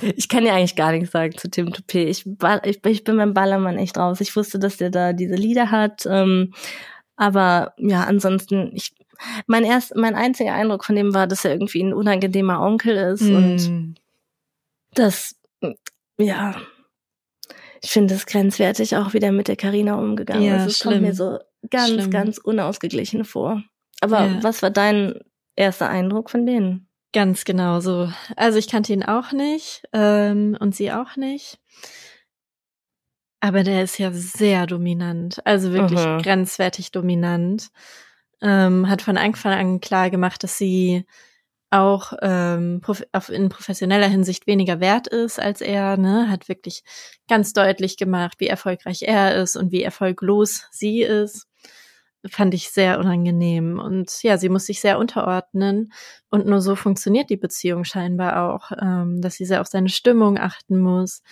Ich 0.00 0.28
kann 0.28 0.44
ja 0.44 0.54
eigentlich 0.54 0.76
gar 0.76 0.92
nichts 0.92 1.12
sagen 1.12 1.36
zu 1.36 1.50
Tim 1.50 1.68
Toupé. 1.68 2.06
Ich, 2.06 2.26
ich, 2.64 2.84
ich 2.84 3.04
bin 3.04 3.16
beim 3.16 3.34
Ballermann 3.34 3.78
echt 3.78 3.96
raus. 3.98 4.20
Ich 4.20 4.34
wusste, 4.36 4.58
dass 4.58 4.76
der 4.76 4.90
da 4.90 5.12
diese 5.12 5.34
Lieder 5.34 5.70
hat. 5.70 6.06
Ähm, 6.06 6.52
aber 7.16 7.74
ja, 7.78 8.04
ansonsten, 8.04 8.70
ich, 8.74 8.94
mein 9.46 9.64
erst, 9.64 9.94
mein 9.96 10.14
einziger 10.14 10.54
Eindruck 10.54 10.84
von 10.84 10.96
dem 10.96 11.14
war, 11.14 11.26
dass 11.26 11.44
er 11.44 11.52
irgendwie 11.52 11.82
ein 11.82 11.94
unangenehmer 11.94 12.60
Onkel 12.60 12.96
ist 12.96 13.22
mm. 13.22 13.34
und 13.34 13.94
das, 14.94 15.36
ja, 16.18 16.54
ich 17.82 17.90
finde 17.90 18.14
es 18.14 18.26
grenzwertig, 18.26 18.96
auch 18.96 19.12
wieder 19.12 19.32
mit 19.32 19.48
der 19.48 19.56
Karina 19.56 19.94
umgegangen 19.94 20.42
ja, 20.44 20.64
ist. 20.64 20.72
Es 20.76 20.80
kommt 20.80 21.00
mir 21.02 21.14
so 21.14 21.38
ganz, 21.70 21.88
schlimm. 21.90 22.10
ganz 22.10 22.38
unausgeglichen 22.38 23.24
vor. 23.24 23.62
Aber 24.00 24.26
Ja. 24.26 24.42
was 24.42 24.62
war 24.62 24.70
dein 24.70 25.18
erster 25.56 25.88
Eindruck 25.88 26.30
von 26.30 26.46
denen? 26.46 26.88
Ganz 27.12 27.44
genau 27.44 27.80
so. 27.80 28.10
Also 28.36 28.58
ich 28.58 28.68
kannte 28.68 28.92
ihn 28.92 29.02
auch 29.02 29.32
nicht 29.32 29.82
ähm, 29.92 30.56
und 30.60 30.74
sie 30.74 30.92
auch 30.92 31.16
nicht. 31.16 31.58
Aber 33.40 33.64
der 33.64 33.82
ist 33.82 33.98
ja 33.98 34.12
sehr 34.12 34.66
dominant, 34.66 35.44
also 35.44 35.72
wirklich 35.72 36.00
Mhm. 36.04 36.22
grenzwertig 36.22 36.92
dominant. 36.92 37.68
Ähm, 38.40 38.88
hat 38.88 39.02
von 39.02 39.16
Anfang 39.16 39.52
an 39.52 39.80
klar 39.80 40.10
gemacht, 40.10 40.42
dass 40.44 40.58
sie 40.58 41.04
auch 41.72 42.12
ähm, 42.20 42.82
in 43.28 43.48
professioneller 43.48 44.08
Hinsicht 44.08 44.46
weniger 44.46 44.80
wert 44.80 45.08
ist 45.08 45.40
als 45.40 45.60
er. 45.60 45.96
Ne? 45.96 46.28
Hat 46.28 46.48
wirklich 46.48 46.84
ganz 47.28 47.52
deutlich 47.54 47.96
gemacht, 47.96 48.34
wie 48.38 48.46
erfolgreich 48.46 49.02
er 49.02 49.34
ist 49.36 49.56
und 49.56 49.72
wie 49.72 49.82
erfolglos 49.82 50.66
sie 50.70 51.02
ist. 51.02 51.46
Fand 52.30 52.54
ich 52.54 52.70
sehr 52.70 52.98
unangenehm. 52.98 53.80
Und 53.80 54.22
ja, 54.22 54.36
sie 54.36 54.50
muss 54.50 54.66
sich 54.66 54.80
sehr 54.80 54.98
unterordnen. 54.98 55.92
Und 56.30 56.46
nur 56.46 56.60
so 56.60 56.76
funktioniert 56.76 57.30
die 57.30 57.36
Beziehung 57.38 57.84
scheinbar 57.84 58.52
auch, 58.52 58.70
ähm, 58.80 59.20
dass 59.22 59.34
sie 59.34 59.46
sehr 59.46 59.60
auf 59.60 59.66
seine 59.66 59.88
Stimmung 59.88 60.38
achten 60.38 60.78
muss, 60.78 61.22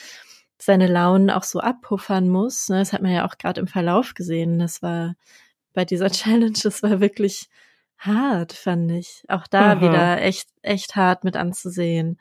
seine 0.59 0.86
Launen 0.86 1.30
auch 1.30 1.45
so 1.45 1.61
abpuffern 1.61 2.28
muss. 2.28 2.68
Ne? 2.70 2.78
Das 2.78 2.93
hat 2.93 3.03
man 3.03 3.12
ja 3.12 3.26
auch 3.28 3.36
gerade 3.36 3.61
im 3.61 3.68
Verlauf 3.68 4.14
gesehen. 4.14 4.59
Das 4.59 4.80
war 4.82 5.14
bei 5.74 5.84
dieser 5.84 6.11
Challenge, 6.11 6.59
das 6.62 6.82
war 6.82 7.01
wirklich 7.01 7.49
hart, 8.01 8.53
fand 8.53 8.90
ich. 8.92 9.24
Auch 9.28 9.46
da 9.46 9.76
Mhm. 9.76 9.82
wieder 9.82 10.22
echt, 10.22 10.48
echt 10.62 10.96
hart 10.96 11.24
mit 11.24 11.36
anzusehen. 11.36 12.18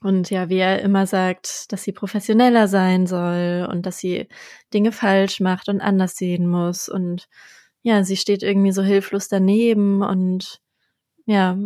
Und 0.00 0.30
ja, 0.30 0.48
wie 0.48 0.58
er 0.58 0.82
immer 0.82 1.06
sagt, 1.06 1.70
dass 1.72 1.84
sie 1.84 1.92
professioneller 1.92 2.66
sein 2.66 3.06
soll 3.06 3.68
und 3.70 3.86
dass 3.86 3.98
sie 3.98 4.26
Dinge 4.74 4.90
falsch 4.92 5.38
macht 5.40 5.68
und 5.68 5.80
anders 5.80 6.16
sehen 6.16 6.48
muss. 6.48 6.88
Und 6.88 7.28
ja, 7.82 8.02
sie 8.04 8.16
steht 8.16 8.42
irgendwie 8.42 8.72
so 8.72 8.82
hilflos 8.82 9.28
daneben 9.28 10.02
und 10.02 10.60
ja, 11.26 11.56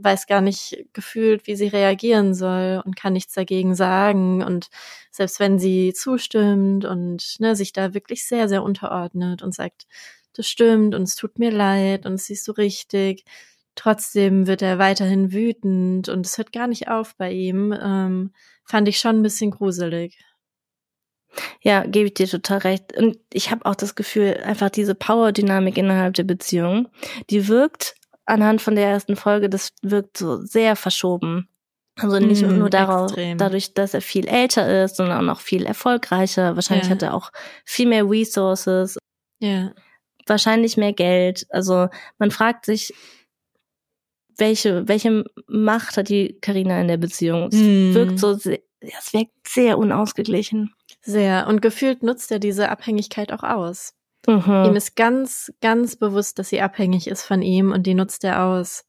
weiß 0.00 0.26
gar 0.28 0.40
nicht 0.40 0.84
gefühlt, 0.92 1.46
wie 1.48 1.56
sie 1.56 1.68
reagieren 1.68 2.34
soll 2.34 2.82
und 2.84 2.96
kann 2.96 3.14
nichts 3.14 3.34
dagegen 3.34 3.74
sagen. 3.74 4.42
Und 4.44 4.68
selbst 5.10 5.40
wenn 5.40 5.58
sie 5.58 5.92
zustimmt 5.94 6.84
und 6.84 7.36
ne, 7.40 7.56
sich 7.56 7.72
da 7.72 7.94
wirklich 7.94 8.26
sehr, 8.26 8.48
sehr 8.48 8.62
unterordnet 8.62 9.42
und 9.42 9.54
sagt, 9.54 9.86
das 10.34 10.46
stimmt 10.48 10.94
und 10.94 11.02
es 11.02 11.16
tut 11.16 11.38
mir 11.38 11.50
leid 11.50 12.06
und 12.06 12.14
es 12.14 12.26
siehst 12.26 12.46
du 12.48 12.52
richtig, 12.52 13.24
trotzdem 13.74 14.46
wird 14.46 14.62
er 14.62 14.78
weiterhin 14.78 15.32
wütend 15.32 16.08
und 16.08 16.26
es 16.26 16.38
hört 16.38 16.52
gar 16.52 16.66
nicht 16.66 16.88
auf 16.88 17.16
bei 17.16 17.32
ihm, 17.32 17.72
ähm, 17.72 18.32
fand 18.64 18.88
ich 18.88 18.98
schon 18.98 19.16
ein 19.18 19.22
bisschen 19.22 19.50
gruselig. 19.50 20.18
Ja, 21.62 21.84
gebe 21.84 22.06
ich 22.08 22.14
dir 22.14 22.26
total 22.28 22.58
recht. 22.58 22.96
Und 22.96 23.18
ich 23.32 23.50
habe 23.50 23.64
auch 23.66 23.74
das 23.74 23.94
Gefühl, 23.94 24.40
einfach 24.44 24.70
diese 24.70 24.94
Power-Dynamik 24.94 25.76
innerhalb 25.78 26.14
der 26.14 26.24
Beziehung, 26.24 26.88
die 27.30 27.48
wirkt 27.48 27.94
anhand 28.24 28.60
von 28.62 28.74
der 28.76 28.88
ersten 28.88 29.16
Folge, 29.16 29.48
das 29.48 29.70
wirkt 29.82 30.16
so 30.16 30.40
sehr 30.44 30.76
verschoben. 30.76 31.48
Also 31.96 32.18
nicht 32.18 32.42
Mhm, 32.42 32.58
nur 32.58 32.70
darauf, 32.70 33.10
extrem. 33.12 33.38
dadurch, 33.38 33.74
dass 33.74 33.94
er 33.94 34.00
viel 34.00 34.26
älter 34.26 34.84
ist, 34.84 34.96
sondern 34.96 35.18
auch 35.18 35.22
noch 35.34 35.40
viel 35.40 35.66
erfolgreicher. 35.66 36.54
Wahrscheinlich 36.56 36.86
Ja. 36.86 36.92
hat 36.92 37.02
er 37.02 37.14
auch 37.14 37.30
viel 37.64 37.86
mehr 37.88 38.08
Resources, 38.08 38.98
Ja. 39.40 39.72
Wahrscheinlich 40.30 40.78
mehr 40.78 40.94
Geld. 40.94 41.46
Also 41.50 41.88
man 42.18 42.30
fragt 42.30 42.64
sich, 42.64 42.94
welche, 44.38 44.88
welche 44.88 45.24
Macht 45.46 45.96
hat 45.98 46.08
die 46.08 46.38
Karina 46.40 46.80
in 46.80 46.88
der 46.88 46.96
Beziehung? 46.96 47.48
Es 47.48 47.56
Mhm. 47.56 47.94
wirkt 47.94 48.18
so, 48.18 48.32
sehr, 48.34 48.60
es 48.80 49.12
wirkt 49.12 49.32
sehr 49.46 49.76
unausgeglichen. 49.76 50.72
Sehr. 51.02 51.46
Und 51.46 51.60
gefühlt 51.60 52.02
nutzt 52.02 52.30
er 52.32 52.38
diese 52.38 52.70
Abhängigkeit 52.70 53.32
auch 53.32 53.42
aus. 53.42 53.94
Mhm. 54.26 54.64
Ihm 54.66 54.76
ist 54.76 54.96
ganz, 54.96 55.52
ganz 55.60 55.96
bewusst, 55.96 56.38
dass 56.38 56.48
sie 56.48 56.60
abhängig 56.60 57.06
ist 57.06 57.22
von 57.22 57.42
ihm 57.42 57.72
und 57.72 57.86
die 57.86 57.94
nutzt 57.94 58.24
er 58.24 58.44
aus. 58.44 58.84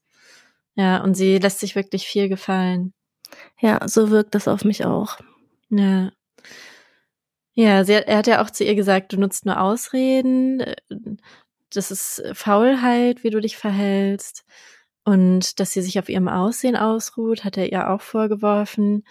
Ja, 0.74 1.02
und 1.02 1.14
sie 1.14 1.38
lässt 1.38 1.60
sich 1.60 1.74
wirklich 1.74 2.06
viel 2.06 2.28
gefallen. 2.30 2.94
Ja, 3.60 3.86
so 3.86 4.10
wirkt 4.10 4.34
das 4.34 4.48
auf 4.48 4.64
mich 4.64 4.84
auch. 4.86 5.18
Ja. 5.70 6.10
Ja, 7.54 7.84
sie 7.84 7.96
hat, 7.96 8.04
er 8.06 8.18
hat 8.18 8.26
ja 8.26 8.42
auch 8.42 8.50
zu 8.50 8.64
ihr 8.64 8.74
gesagt, 8.74 9.12
du 9.12 9.18
nutzt 9.18 9.44
nur 9.46 9.60
Ausreden. 9.60 10.64
Das 11.70 11.90
ist 11.90 12.22
Faulheit, 12.32 13.24
wie 13.24 13.30
du 13.30 13.40
dich 13.40 13.56
verhältst. 13.56 14.44
Und 15.04 15.58
dass 15.60 15.72
sie 15.72 15.82
sich 15.82 15.98
auf 15.98 16.08
ihrem 16.08 16.28
Aussehen 16.28 16.76
ausruht, 16.76 17.44
hat 17.44 17.56
er 17.58 17.70
ihr 17.72 17.90
auch 17.90 18.00
vorgeworfen. 18.00 19.04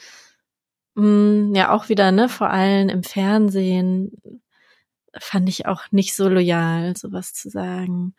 Mm, 0.95 1.53
Ja, 1.55 1.71
auch 1.71 1.89
wieder, 1.89 2.11
ne, 2.11 2.29
vor 2.29 2.49
allem 2.49 2.89
im 2.89 3.03
Fernsehen 3.03 4.11
fand 5.19 5.49
ich 5.49 5.65
auch 5.67 5.83
nicht 5.91 6.15
so 6.15 6.29
loyal, 6.29 6.95
sowas 6.97 7.33
zu 7.33 7.49
sagen. 7.49 8.15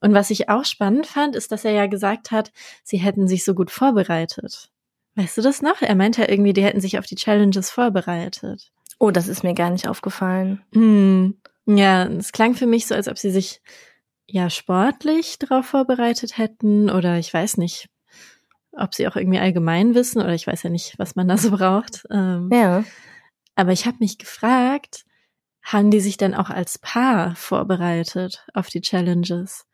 Und 0.00 0.14
was 0.14 0.30
ich 0.30 0.48
auch 0.48 0.64
spannend 0.64 1.06
fand, 1.06 1.36
ist, 1.36 1.52
dass 1.52 1.64
er 1.64 1.72
ja 1.72 1.86
gesagt 1.86 2.30
hat, 2.32 2.52
sie 2.84 2.98
hätten 2.98 3.28
sich 3.28 3.44
so 3.44 3.54
gut 3.54 3.70
vorbereitet. 3.70 4.70
Weißt 5.16 5.38
du 5.38 5.42
das 5.42 5.62
noch? 5.62 5.82
Er 5.82 5.94
meinte 5.96 6.22
ja 6.22 6.28
irgendwie, 6.30 6.52
die 6.52 6.64
hätten 6.64 6.80
sich 6.80 6.98
auf 6.98 7.06
die 7.06 7.16
Challenges 7.16 7.70
vorbereitet. 7.70 8.72
Oh, 8.98 9.10
das 9.10 9.28
ist 9.28 9.44
mir 9.44 9.54
gar 9.54 9.70
nicht 9.70 9.88
aufgefallen. 9.88 10.62
Hm. 10.72 11.40
Ja, 11.66 12.04
es 12.06 12.32
klang 12.32 12.54
für 12.54 12.66
mich 12.66 12.86
so, 12.86 12.94
als 12.94 13.08
ob 13.08 13.18
sie 13.18 13.30
sich 13.30 13.60
ja 14.26 14.50
sportlich 14.50 15.38
darauf 15.38 15.66
vorbereitet 15.66 16.38
hätten 16.38 16.90
oder 16.90 17.18
ich 17.18 17.32
weiß 17.32 17.58
nicht, 17.58 17.88
ob 18.72 18.94
sie 18.94 19.06
auch 19.08 19.16
irgendwie 19.16 19.38
allgemein 19.38 19.94
wissen 19.94 20.20
oder 20.20 20.34
ich 20.34 20.46
weiß 20.46 20.62
ja 20.62 20.70
nicht, 20.70 20.98
was 20.98 21.16
man 21.16 21.28
da 21.28 21.36
so 21.38 21.50
braucht. 21.50 22.04
Ähm, 22.10 22.48
Ja. 22.52 22.84
Aber 23.54 23.72
ich 23.72 23.86
habe 23.86 23.96
mich 24.00 24.18
gefragt, 24.18 25.04
haben 25.62 25.90
die 25.90 26.00
sich 26.00 26.16
dann 26.16 26.34
auch 26.34 26.50
als 26.50 26.78
Paar 26.78 27.34
vorbereitet 27.36 28.46
auf 28.54 28.68
die 28.68 28.80
Challenges? 28.80 29.66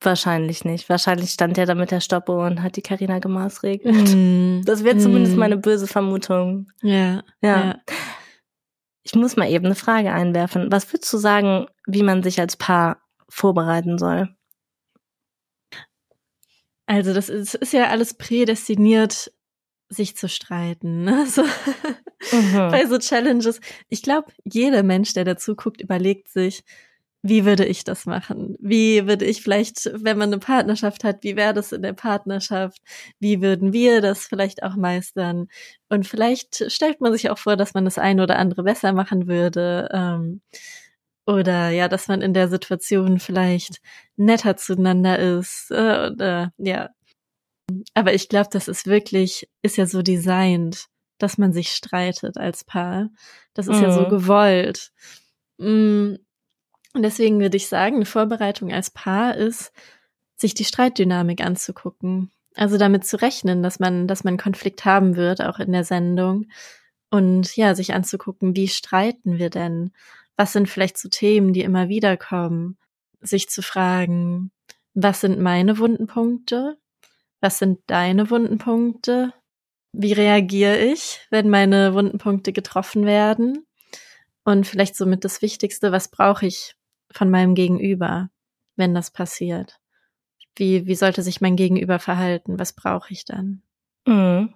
Wahrscheinlich 0.00 0.64
nicht. 0.64 0.88
Wahrscheinlich 0.88 1.30
stand 1.30 1.56
er 1.58 1.66
da 1.66 1.74
mit 1.74 1.90
der 1.90 2.00
Stoppuhr 2.00 2.44
und 2.46 2.62
hat 2.62 2.76
die 2.76 2.82
Karina 2.82 3.18
gemaßregelt. 3.18 4.14
Mm, 4.14 4.62
Das 4.64 4.84
wäre 4.84 4.98
zumindest 4.98 5.36
mm, 5.36 5.38
meine 5.38 5.56
böse 5.56 5.86
Vermutung. 5.86 6.70
Ja, 6.82 7.22
Ja. 7.40 7.64
ja. 7.64 7.80
Ich 9.02 9.14
muss 9.14 9.36
mal 9.36 9.48
eben 9.50 9.66
eine 9.66 9.74
Frage 9.76 10.12
einwerfen. 10.12 10.70
Was 10.72 10.92
würdest 10.92 11.12
du 11.12 11.18
sagen, 11.18 11.66
wie 11.86 12.02
man 12.02 12.22
sich 12.22 12.40
als 12.40 12.56
Paar 12.56 13.00
vorbereiten 13.28 13.98
soll? 13.98 14.28
Also 16.86 17.14
das 17.14 17.28
ist, 17.28 17.54
ist 17.54 17.72
ja 17.72 17.88
alles 17.88 18.14
prädestiniert, 18.14 19.32
sich 19.88 20.16
zu 20.16 20.28
streiten. 20.28 21.04
Ne? 21.04 21.26
So, 21.36 21.42
Mhm. 22.32 22.70
bei 22.70 22.86
so 22.86 22.98
Challenges. 22.98 23.60
Ich 23.88 24.02
glaube, 24.02 24.32
jeder 24.42 24.82
Mensch, 24.82 25.12
der 25.12 25.24
dazu 25.24 25.54
guckt, 25.54 25.80
überlegt 25.80 26.28
sich, 26.28 26.64
wie 27.28 27.44
würde 27.44 27.64
ich 27.64 27.84
das 27.84 28.06
machen? 28.06 28.56
Wie 28.60 29.06
würde 29.06 29.24
ich 29.24 29.42
vielleicht, 29.42 29.90
wenn 29.94 30.18
man 30.18 30.32
eine 30.32 30.38
Partnerschaft 30.38 31.04
hat, 31.04 31.22
wie 31.22 31.36
wäre 31.36 31.54
das 31.54 31.72
in 31.72 31.82
der 31.82 31.92
Partnerschaft? 31.92 32.78
Wie 33.18 33.40
würden 33.42 33.72
wir 33.72 34.00
das 34.00 34.26
vielleicht 34.26 34.62
auch 34.62 34.76
meistern? 34.76 35.48
Und 35.88 36.06
vielleicht 36.06 36.70
stellt 36.70 37.00
man 37.00 37.12
sich 37.12 37.30
auch 37.30 37.38
vor, 37.38 37.56
dass 37.56 37.74
man 37.74 37.84
das 37.84 37.98
eine 37.98 38.22
oder 38.22 38.38
andere 38.38 38.62
besser 38.62 38.92
machen 38.92 39.26
würde. 39.28 39.88
Ähm, 39.92 40.40
oder 41.26 41.70
ja, 41.70 41.88
dass 41.88 42.08
man 42.08 42.22
in 42.22 42.34
der 42.34 42.48
Situation 42.48 43.18
vielleicht 43.18 43.80
netter 44.16 44.56
zueinander 44.56 45.18
ist. 45.18 45.70
Äh, 45.70 46.10
oder 46.12 46.52
ja. 46.58 46.90
Aber 47.94 48.14
ich 48.14 48.28
glaube, 48.28 48.48
das 48.52 48.68
ist 48.68 48.86
wirklich, 48.86 49.48
ist 49.62 49.76
ja 49.76 49.86
so 49.86 50.02
designt, 50.02 50.86
dass 51.18 51.38
man 51.38 51.52
sich 51.52 51.70
streitet 51.70 52.36
als 52.36 52.64
Paar. 52.64 53.08
Das 53.54 53.66
ist 53.66 53.80
ja 53.80 53.90
so 53.90 54.02
Mhm. 54.02 54.08
gewollt. 54.08 54.92
Mm, 55.58 56.14
Und 56.96 57.02
deswegen 57.02 57.40
würde 57.40 57.58
ich 57.58 57.68
sagen, 57.68 57.96
eine 57.96 58.06
Vorbereitung 58.06 58.72
als 58.72 58.88
Paar 58.88 59.36
ist, 59.36 59.70
sich 60.34 60.54
die 60.54 60.64
Streitdynamik 60.64 61.44
anzugucken. 61.44 62.30
Also 62.54 62.78
damit 62.78 63.04
zu 63.04 63.20
rechnen, 63.20 63.62
dass 63.62 63.78
man, 63.78 64.08
dass 64.08 64.24
man 64.24 64.38
Konflikt 64.38 64.86
haben 64.86 65.14
wird, 65.14 65.42
auch 65.42 65.58
in 65.58 65.72
der 65.72 65.84
Sendung. 65.84 66.46
Und 67.10 67.54
ja, 67.54 67.74
sich 67.74 67.92
anzugucken, 67.92 68.56
wie 68.56 68.68
streiten 68.68 69.36
wir 69.36 69.50
denn? 69.50 69.92
Was 70.38 70.54
sind 70.54 70.70
vielleicht 70.70 70.96
so 70.96 71.10
Themen, 71.10 71.52
die 71.52 71.60
immer 71.60 71.90
wieder 71.90 72.16
kommen? 72.16 72.78
Sich 73.20 73.50
zu 73.50 73.60
fragen, 73.60 74.50
was 74.94 75.20
sind 75.20 75.38
meine 75.38 75.78
wunden 75.78 76.06
Punkte? 76.06 76.78
Was 77.42 77.58
sind 77.58 77.80
deine 77.88 78.30
wunden 78.30 78.56
Punkte? 78.56 79.34
Wie 79.92 80.14
reagiere 80.14 80.78
ich, 80.78 81.20
wenn 81.28 81.50
meine 81.50 81.92
wunden 81.92 82.16
Punkte 82.16 82.54
getroffen 82.54 83.04
werden? 83.04 83.66
Und 84.44 84.66
vielleicht 84.66 84.96
somit 84.96 85.26
das 85.26 85.42
Wichtigste, 85.42 85.92
was 85.92 86.08
brauche 86.08 86.46
ich 86.46 86.75
von 87.12 87.30
meinem 87.30 87.54
Gegenüber, 87.54 88.30
wenn 88.76 88.94
das 88.94 89.10
passiert? 89.10 89.78
Wie, 90.56 90.86
wie 90.86 90.94
sollte 90.94 91.22
sich 91.22 91.40
mein 91.40 91.56
Gegenüber 91.56 91.98
verhalten? 91.98 92.58
Was 92.58 92.72
brauche 92.72 93.12
ich 93.12 93.24
dann? 93.24 93.62
Mhm. 94.06 94.54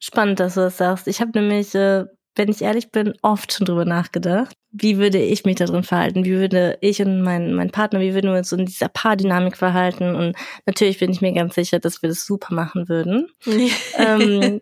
Spannend, 0.00 0.40
dass 0.40 0.54
du 0.54 0.60
das 0.60 0.78
sagst. 0.78 1.06
Ich 1.06 1.20
habe 1.20 1.38
nämlich, 1.38 1.74
äh, 1.74 2.06
wenn 2.34 2.48
ich 2.48 2.62
ehrlich 2.62 2.90
bin, 2.90 3.14
oft 3.22 3.52
schon 3.52 3.66
drüber 3.66 3.84
nachgedacht. 3.84 4.54
Wie 4.72 4.98
würde 4.98 5.18
ich 5.18 5.44
mich 5.44 5.56
da 5.56 5.66
drin 5.66 5.82
verhalten? 5.82 6.24
Wie 6.24 6.38
würde 6.38 6.78
ich 6.80 7.02
und 7.02 7.22
mein, 7.22 7.54
mein 7.54 7.70
Partner, 7.70 8.00
wie 8.00 8.14
würden 8.14 8.30
wir 8.30 8.38
uns 8.38 8.52
in 8.52 8.66
dieser 8.66 8.88
Paardynamik 8.88 9.56
verhalten? 9.56 10.14
Und 10.14 10.36
natürlich 10.64 10.98
bin 10.98 11.10
ich 11.10 11.20
mir 11.20 11.32
ganz 11.32 11.54
sicher, 11.54 11.80
dass 11.80 12.02
wir 12.02 12.08
das 12.08 12.24
super 12.24 12.54
machen 12.54 12.88
würden. 12.88 13.28
ähm, 13.96 14.60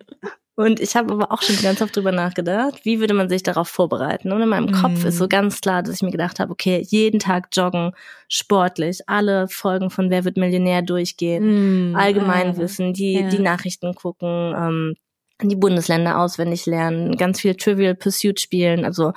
und 0.59 0.81
ich 0.81 0.97
habe 0.97 1.13
aber 1.13 1.31
auch 1.31 1.41
schon 1.41 1.55
ganz 1.63 1.81
oft 1.81 1.95
drüber 1.95 2.11
nachgedacht, 2.11 2.85
wie 2.85 2.99
würde 2.99 3.15
man 3.15 3.29
sich 3.29 3.45
darauf 3.45 3.69
vorbereiten? 3.69 4.33
Und 4.33 4.43
in 4.43 4.49
meinem 4.49 4.73
Kopf 4.73 5.05
ist 5.05 5.19
so 5.19 5.27
mhm. 5.27 5.29
ganz 5.29 5.61
klar, 5.61 5.85
dass 5.85 5.95
ich 5.95 6.03
mir 6.03 6.11
gedacht 6.11 6.41
habe, 6.41 6.51
okay, 6.51 6.85
jeden 6.85 7.21
Tag 7.21 7.51
joggen, 7.53 7.93
sportlich, 8.27 9.09
alle 9.09 9.47
Folgen 9.47 9.89
von 9.89 10.11
Wer 10.11 10.25
wird 10.25 10.37
Millionär 10.37 10.83
durchgehen, 10.83 11.93
mm, 11.93 11.95
Allgemeinwissen, 11.95 12.93
die, 12.93 13.21
ja. 13.21 13.29
die 13.29 13.39
Nachrichten 13.39 13.95
gucken, 13.95 14.53
ähm, 14.59 14.95
die 15.41 15.55
Bundesländer 15.55 16.19
auswendig 16.19 16.67
lernen, 16.67 17.17
ganz 17.17 17.41
viel 17.41 17.55
Trivial 17.55 17.95
Pursuit 17.95 18.41
spielen. 18.41 18.85
Also 18.85 19.13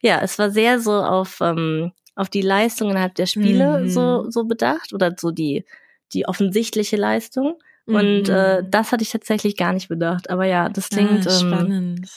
ja, 0.00 0.22
es 0.22 0.38
war 0.38 0.50
sehr 0.50 0.80
so 0.80 0.94
auf, 0.94 1.42
ähm, 1.42 1.92
auf 2.14 2.30
die 2.30 2.40
Leistung 2.40 2.88
innerhalb 2.88 3.16
der 3.16 3.26
Spiele 3.26 3.80
mhm. 3.80 3.90
so, 3.90 4.30
so 4.30 4.44
bedacht 4.44 4.94
oder 4.94 5.14
so 5.14 5.30
die, 5.30 5.66
die 6.14 6.26
offensichtliche 6.26 6.96
Leistung. 6.96 7.58
Und 7.86 8.28
äh, 8.28 8.62
mhm. 8.62 8.70
das 8.70 8.92
hatte 8.92 9.02
ich 9.02 9.10
tatsächlich 9.10 9.56
gar 9.56 9.72
nicht 9.72 9.88
bedacht. 9.88 10.30
Aber 10.30 10.46
ja, 10.46 10.68
das 10.68 10.88
klingt 10.88 11.26
ah, 11.26 11.30
spannend. 11.30 11.98
Ähm, 12.00 12.08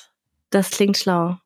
das 0.49 0.70
klingt 0.70 0.97
schlau. 0.97 1.38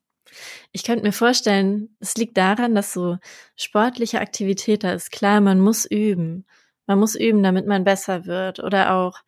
Ich 0.70 0.84
könnte 0.84 1.04
mir 1.04 1.12
vorstellen, 1.12 1.94
es 2.00 2.16
liegt 2.16 2.36
daran, 2.36 2.74
dass 2.74 2.92
so 2.92 3.18
sportliche 3.56 4.20
Aktivität 4.20 4.84
da 4.84 4.92
ist. 4.92 5.10
Klar, 5.10 5.40
man 5.40 5.60
muss 5.60 5.84
üben. 5.84 6.46
Man 6.86 6.98
muss 6.98 7.14
üben, 7.14 7.42
damit 7.42 7.66
man 7.66 7.84
besser 7.84 8.26
wird. 8.26 8.60
Oder 8.60 8.94
auch 8.94 9.20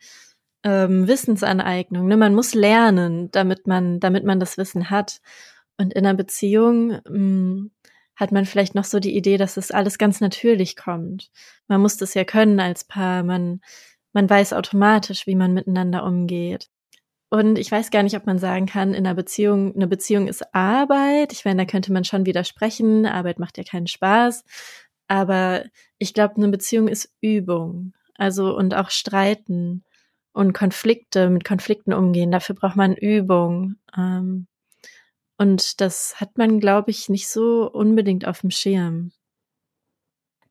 ähm, 0.63 1.07
Wissensaneignung. 1.09 2.07
Ne? 2.07 2.17
Man 2.17 2.35
muss 2.35 2.55
lernen, 2.55 3.31
damit 3.33 3.67
man, 3.67 4.01
damit 4.01 4.25
man 4.25 4.41
das 4.41 4.57
Wissen 4.57 4.91
hat. 4.91 5.21
Und 5.77 5.93
in 5.93 6.07
einer 6.07 6.15
Beziehung 6.15 6.89
mh, 6.89 7.01
hm, 7.07 7.71
hat 8.17 8.33
man 8.33 8.47
vielleicht 8.47 8.75
noch 8.75 8.85
so 8.85 9.01
die 9.01 9.17
Idee, 9.17 9.37
dass 9.37 9.57
es 9.57 9.73
alles 9.73 9.99
ganz 9.99 10.21
natürlich 10.21 10.77
kommt. 10.77 11.31
Man 11.67 11.81
muss 11.81 11.97
das 11.97 12.15
ja 12.15 12.25
können 12.25 12.61
als 12.61 12.85
Paar. 12.85 13.25
Man, 13.25 13.61
man 14.15 14.31
weiß 14.31 14.55
automatisch, 14.55 15.27
wie 15.27 15.35
man 15.35 15.53
miteinander 15.53 16.05
umgeht. 16.05 16.71
Und 17.31 17.59
ich 17.59 17.71
weiß 17.71 17.91
gar 17.91 18.05
nicht, 18.05 18.17
ob 18.17 18.27
man 18.27 18.39
sagen 18.39 18.67
kann, 18.67 18.95
in 18.95 19.07
einer 19.07 19.15
Beziehung, 19.15 19.75
eine 19.75 19.89
Beziehung 19.89 20.29
ist 20.29 20.55
Arbeit. 20.55 21.33
Ich 21.33 21.45
meine, 21.45 21.65
da 21.65 21.71
könnte 21.71 21.93
man 21.93 22.05
schon 22.05 22.27
widersprechen. 22.27 23.07
Arbeit 23.07 23.41
macht 23.41 23.59
ja 23.59 23.65
keinen 23.65 23.89
Spaß. 23.89 24.45
Aber 25.09 25.65
ich 25.99 26.15
glaube, 26.15 26.37
eine 26.37 26.49
Beziehung 26.49 26.87
ist 26.87 27.13
Übung. 27.21 27.93
Also, 28.17 28.57
und 28.57 28.75
auch 28.75 28.91
Streiten 28.91 29.83
und 30.33 30.53
Konflikte, 30.53 31.29
mit 31.29 31.45
Konflikten 31.45 31.93
umgehen. 31.93 32.31
Dafür 32.31 32.55
braucht 32.55 32.77
man 32.77 32.95
Übung. 32.95 33.77
Ähm, 33.97 34.47
und 35.37 35.81
das 35.81 36.21
hat 36.21 36.39
man, 36.39 36.61
glaube 36.61 36.93
ich, 36.93 37.09
nicht 37.09 37.29
so 37.29 37.69
unbedingt 37.71 38.27
auf 38.27 38.43
dem 38.43 38.51
Schirm. 38.51 39.11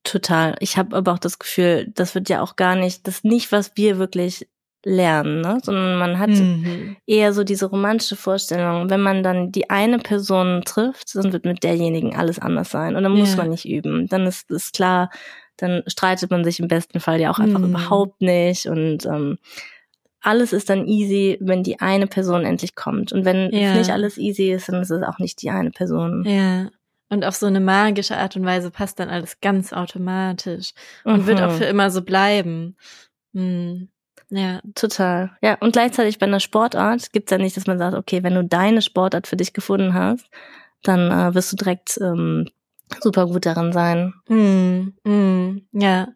Total. 0.03 0.55
Ich 0.59 0.77
habe 0.77 0.95
aber 0.95 1.13
auch 1.13 1.19
das 1.19 1.39
Gefühl, 1.39 1.91
das 1.93 2.13
wird 2.13 2.29
ja 2.29 2.41
auch 2.41 2.55
gar 2.55 2.75
nicht, 2.75 3.07
das 3.07 3.15
ist 3.15 3.25
nicht, 3.25 3.51
was 3.51 3.71
wir 3.75 3.97
wirklich 3.99 4.47
lernen, 4.85 5.39
ne? 5.41 5.59
sondern 5.63 5.97
man 5.97 6.19
hat 6.19 6.29
mhm. 6.29 6.97
eher 7.07 7.31
so 7.31 7.45
diese 7.45 7.67
romantische 7.67 8.17
Vorstellung, 8.17 8.89
wenn 8.89 9.01
man 9.01 9.23
dann 9.23 9.51
die 9.51 9.69
eine 9.69 9.99
Person 9.99 10.61
trifft, 10.65 11.15
dann 11.15 11.31
wird 11.31 11.45
mit 11.45 11.63
derjenigen 11.63 12.15
alles 12.15 12.37
anders 12.39 12.69
sein 12.69 12.95
und 12.95 13.03
dann 13.03 13.13
muss 13.13 13.31
ja. 13.31 13.37
man 13.37 13.49
nicht 13.49 13.65
üben. 13.65 14.07
Dann 14.07 14.27
ist, 14.27 14.51
ist 14.51 14.73
klar, 14.73 15.09
dann 15.55 15.83
streitet 15.87 16.31
man 16.31 16.43
sich 16.43 16.59
im 16.59 16.67
besten 16.67 16.99
Fall 16.99 17.21
ja 17.21 17.31
auch 17.31 17.39
einfach 17.39 17.59
mhm. 17.59 17.69
überhaupt 17.69 18.21
nicht 18.21 18.65
und 18.65 19.05
ähm, 19.05 19.37
alles 20.19 20.53
ist 20.53 20.69
dann 20.69 20.87
easy, 20.87 21.37
wenn 21.41 21.63
die 21.63 21.79
eine 21.79 22.07
Person 22.07 22.45
endlich 22.45 22.75
kommt. 22.75 23.11
Und 23.11 23.25
wenn 23.25 23.51
ja. 23.51 23.75
nicht 23.75 23.91
alles 23.91 24.17
easy 24.17 24.51
ist, 24.51 24.69
dann 24.69 24.81
ist 24.81 24.89
es 24.89 25.03
auch 25.03 25.19
nicht 25.19 25.41
die 25.41 25.49
eine 25.49 25.71
Person. 25.71 26.23
Ja. 26.25 26.69
Und 27.13 27.23
auf 27.25 27.35
so 27.35 27.45
eine 27.45 27.59
magische 27.59 28.17
Art 28.17 28.35
und 28.35 28.43
Weise 28.43 28.71
passt 28.71 28.99
dann 28.99 29.09
alles 29.09 29.39
ganz 29.39 29.71
automatisch 29.71 30.71
und 31.03 31.21
mhm. 31.21 31.27
wird 31.27 31.41
auch 31.41 31.51
mhm. 31.51 31.57
für 31.57 31.65
immer 31.65 31.91
so 31.91 32.01
bleiben. 32.01 32.75
Mhm. 33.33 33.89
Ja. 34.31 34.61
Total. 34.73 35.29
Ja, 35.43 35.57
und 35.59 35.73
gleichzeitig 35.73 36.17
bei 36.17 36.25
einer 36.25 36.39
Sportart 36.39 37.11
gibt's 37.11 37.29
ja 37.29 37.37
nicht, 37.37 37.55
dass 37.55 37.67
man 37.67 37.77
sagt, 37.77 37.95
okay, 37.95 38.23
wenn 38.23 38.33
du 38.33 38.43
deine 38.43 38.81
Sportart 38.81 39.27
für 39.27 39.35
dich 39.35 39.53
gefunden 39.53 39.93
hast, 39.93 40.27
dann 40.81 41.11
äh, 41.11 41.35
wirst 41.35 41.51
du 41.51 41.55
direkt 41.55 41.99
ähm, 42.01 42.47
super 42.99 43.27
gut 43.27 43.45
darin 43.45 43.71
sein. 43.73 44.15
Mm, 44.27 44.93
mm, 45.07 45.67
ja. 45.73 46.07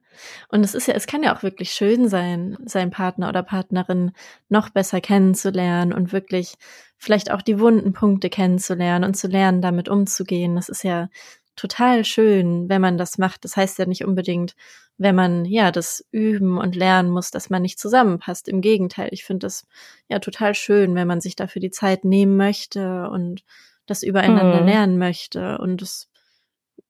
Und 0.49 0.63
es 0.63 0.73
ist 0.73 0.87
ja, 0.87 0.95
es 0.95 1.05
kann 1.05 1.21
ja 1.21 1.35
auch 1.35 1.43
wirklich 1.43 1.69
schön 1.69 2.09
sein, 2.09 2.57
seinen 2.65 2.89
Partner 2.89 3.29
oder 3.29 3.43
Partnerin 3.43 4.13
noch 4.49 4.69
besser 4.69 4.99
kennenzulernen 4.99 5.93
und 5.93 6.11
wirklich 6.11 6.55
vielleicht 6.97 7.31
auch 7.31 7.41
die 7.41 7.59
wunden 7.59 7.93
Punkte 7.93 8.29
kennenzulernen 8.29 9.05
und 9.05 9.15
zu 9.15 9.27
lernen, 9.27 9.61
damit 9.61 9.89
umzugehen. 9.89 10.55
Das 10.55 10.69
ist 10.69 10.83
ja 10.83 11.09
total 11.55 12.05
schön, 12.05 12.69
wenn 12.69 12.81
man 12.81 12.97
das 12.97 13.17
macht. 13.17 13.43
Das 13.43 13.57
heißt 13.57 13.79
ja 13.79 13.85
nicht 13.85 14.05
unbedingt, 14.05 14.55
wenn 14.97 15.15
man 15.15 15.45
ja 15.45 15.71
das 15.71 16.05
üben 16.11 16.57
und 16.57 16.75
lernen 16.75 17.11
muss, 17.11 17.31
dass 17.31 17.49
man 17.49 17.61
nicht 17.61 17.79
zusammenpasst. 17.79 18.47
Im 18.47 18.61
Gegenteil, 18.61 19.09
ich 19.11 19.23
finde 19.23 19.45
das 19.45 19.67
ja 20.07 20.19
total 20.19 20.55
schön, 20.55 20.95
wenn 20.95 21.07
man 21.07 21.21
sich 21.21 21.35
dafür 21.35 21.59
die 21.59 21.71
Zeit 21.71 22.03
nehmen 22.03 22.37
möchte 22.37 23.09
und 23.09 23.43
das 23.85 24.03
übereinander 24.03 24.61
mhm. 24.61 24.67
lernen 24.67 24.97
möchte. 24.97 25.57
Und 25.59 25.81
es 25.81 26.09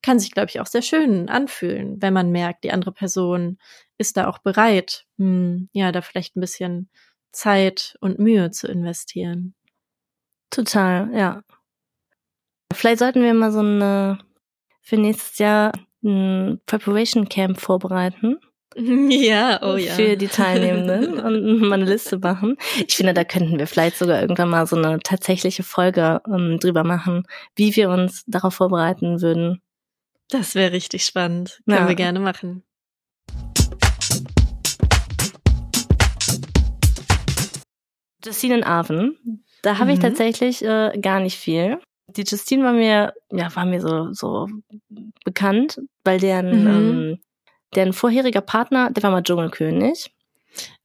kann 0.01 0.19
sich, 0.19 0.31
glaube 0.31 0.49
ich, 0.49 0.59
auch 0.59 0.67
sehr 0.67 0.81
schön 0.81 1.27
anfühlen, 1.29 2.01
wenn 2.01 2.13
man 2.13 2.31
merkt, 2.31 2.63
die 2.63 2.71
andere 2.71 2.91
Person 2.91 3.57
ist 3.97 4.17
da 4.17 4.27
auch 4.27 4.39
bereit, 4.39 5.05
hm, 5.17 5.69
ja, 5.73 5.91
da 5.91 6.01
vielleicht 6.01 6.35
ein 6.35 6.41
bisschen 6.41 6.89
Zeit 7.31 7.97
und 7.99 8.19
Mühe 8.19 8.51
zu 8.51 8.67
investieren. 8.67 9.53
Total, 10.57 11.11
ja. 11.13 11.43
Vielleicht 12.73 12.97
sollten 12.97 13.21
wir 13.21 13.31
mal 13.35 13.51
so 13.51 13.59
eine 13.59 14.17
für 14.81 14.97
nächstes 14.97 15.37
Jahr 15.37 15.71
ein 16.03 16.59
Preparation 16.65 17.29
Camp 17.29 17.61
vorbereiten. 17.61 18.39
Ja, 18.75 19.59
oh 19.63 19.75
ja. 19.75 19.93
Für 19.93 20.17
die 20.17 20.27
Teilnehmenden 20.27 21.19
und 21.25 21.61
mal 21.61 21.81
eine 21.81 21.85
Liste 21.89 22.19
machen. 22.19 22.57
Ich 22.87 22.95
finde, 22.95 23.13
da 23.15 23.23
könnten 23.23 23.57
wir 23.57 23.65
vielleicht 23.65 23.97
sogar 23.97 24.21
irgendwann 24.21 24.49
mal 24.49 24.67
so 24.67 24.75
eine 24.75 24.99
tatsächliche 24.99 25.63
Folge 25.63 26.21
um, 26.25 26.33
ähm, 26.51 26.59
drüber 26.59 26.83
machen, 26.83 27.23
wie 27.55 27.75
wir 27.75 27.89
uns 27.89 28.23
darauf 28.27 28.53
vorbereiten 28.53 29.21
würden. 29.21 29.61
Das 30.29 30.53
wäre 30.53 30.73
richtig 30.73 31.05
spannend. 31.05 31.61
Können 31.65 31.77
ja. 31.77 31.87
wir 31.87 31.95
gerne 31.95 32.19
machen. 32.19 32.63
Justine 38.23 38.57
in 38.57 38.63
Arven, 38.63 39.43
da 39.61 39.77
habe 39.77 39.91
mhm. 39.91 39.93
ich 39.95 39.99
tatsächlich 39.99 40.63
äh, 40.63 40.97
gar 40.99 41.19
nicht 41.19 41.37
viel. 41.37 41.79
Die 42.15 42.23
Justine 42.23 42.63
war 42.63 42.73
mir, 42.73 43.13
ja, 43.31 43.53
war 43.55 43.65
mir 43.65 43.81
so, 43.81 44.13
so 44.13 44.47
bekannt, 45.25 45.81
weil 46.03 46.19
deren, 46.19 46.61
mhm. 46.61 46.67
ähm, 46.67 47.19
deren 47.75 47.93
vorheriger 47.93 48.41
Partner, 48.41 48.91
der 48.91 49.03
war 49.03 49.11
mal 49.11 49.23
Dschungelkönig. 49.23 50.11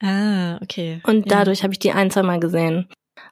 Ah, 0.03 0.59
okay. 0.63 1.01
Und 1.05 1.31
ja. 1.31 1.39
dadurch 1.39 1.63
habe 1.63 1.73
ich 1.73 1.79
die 1.79 1.93
ein, 1.93 2.11
zwei 2.11 2.23
Mal 2.23 2.41
gesehen. 2.41 2.89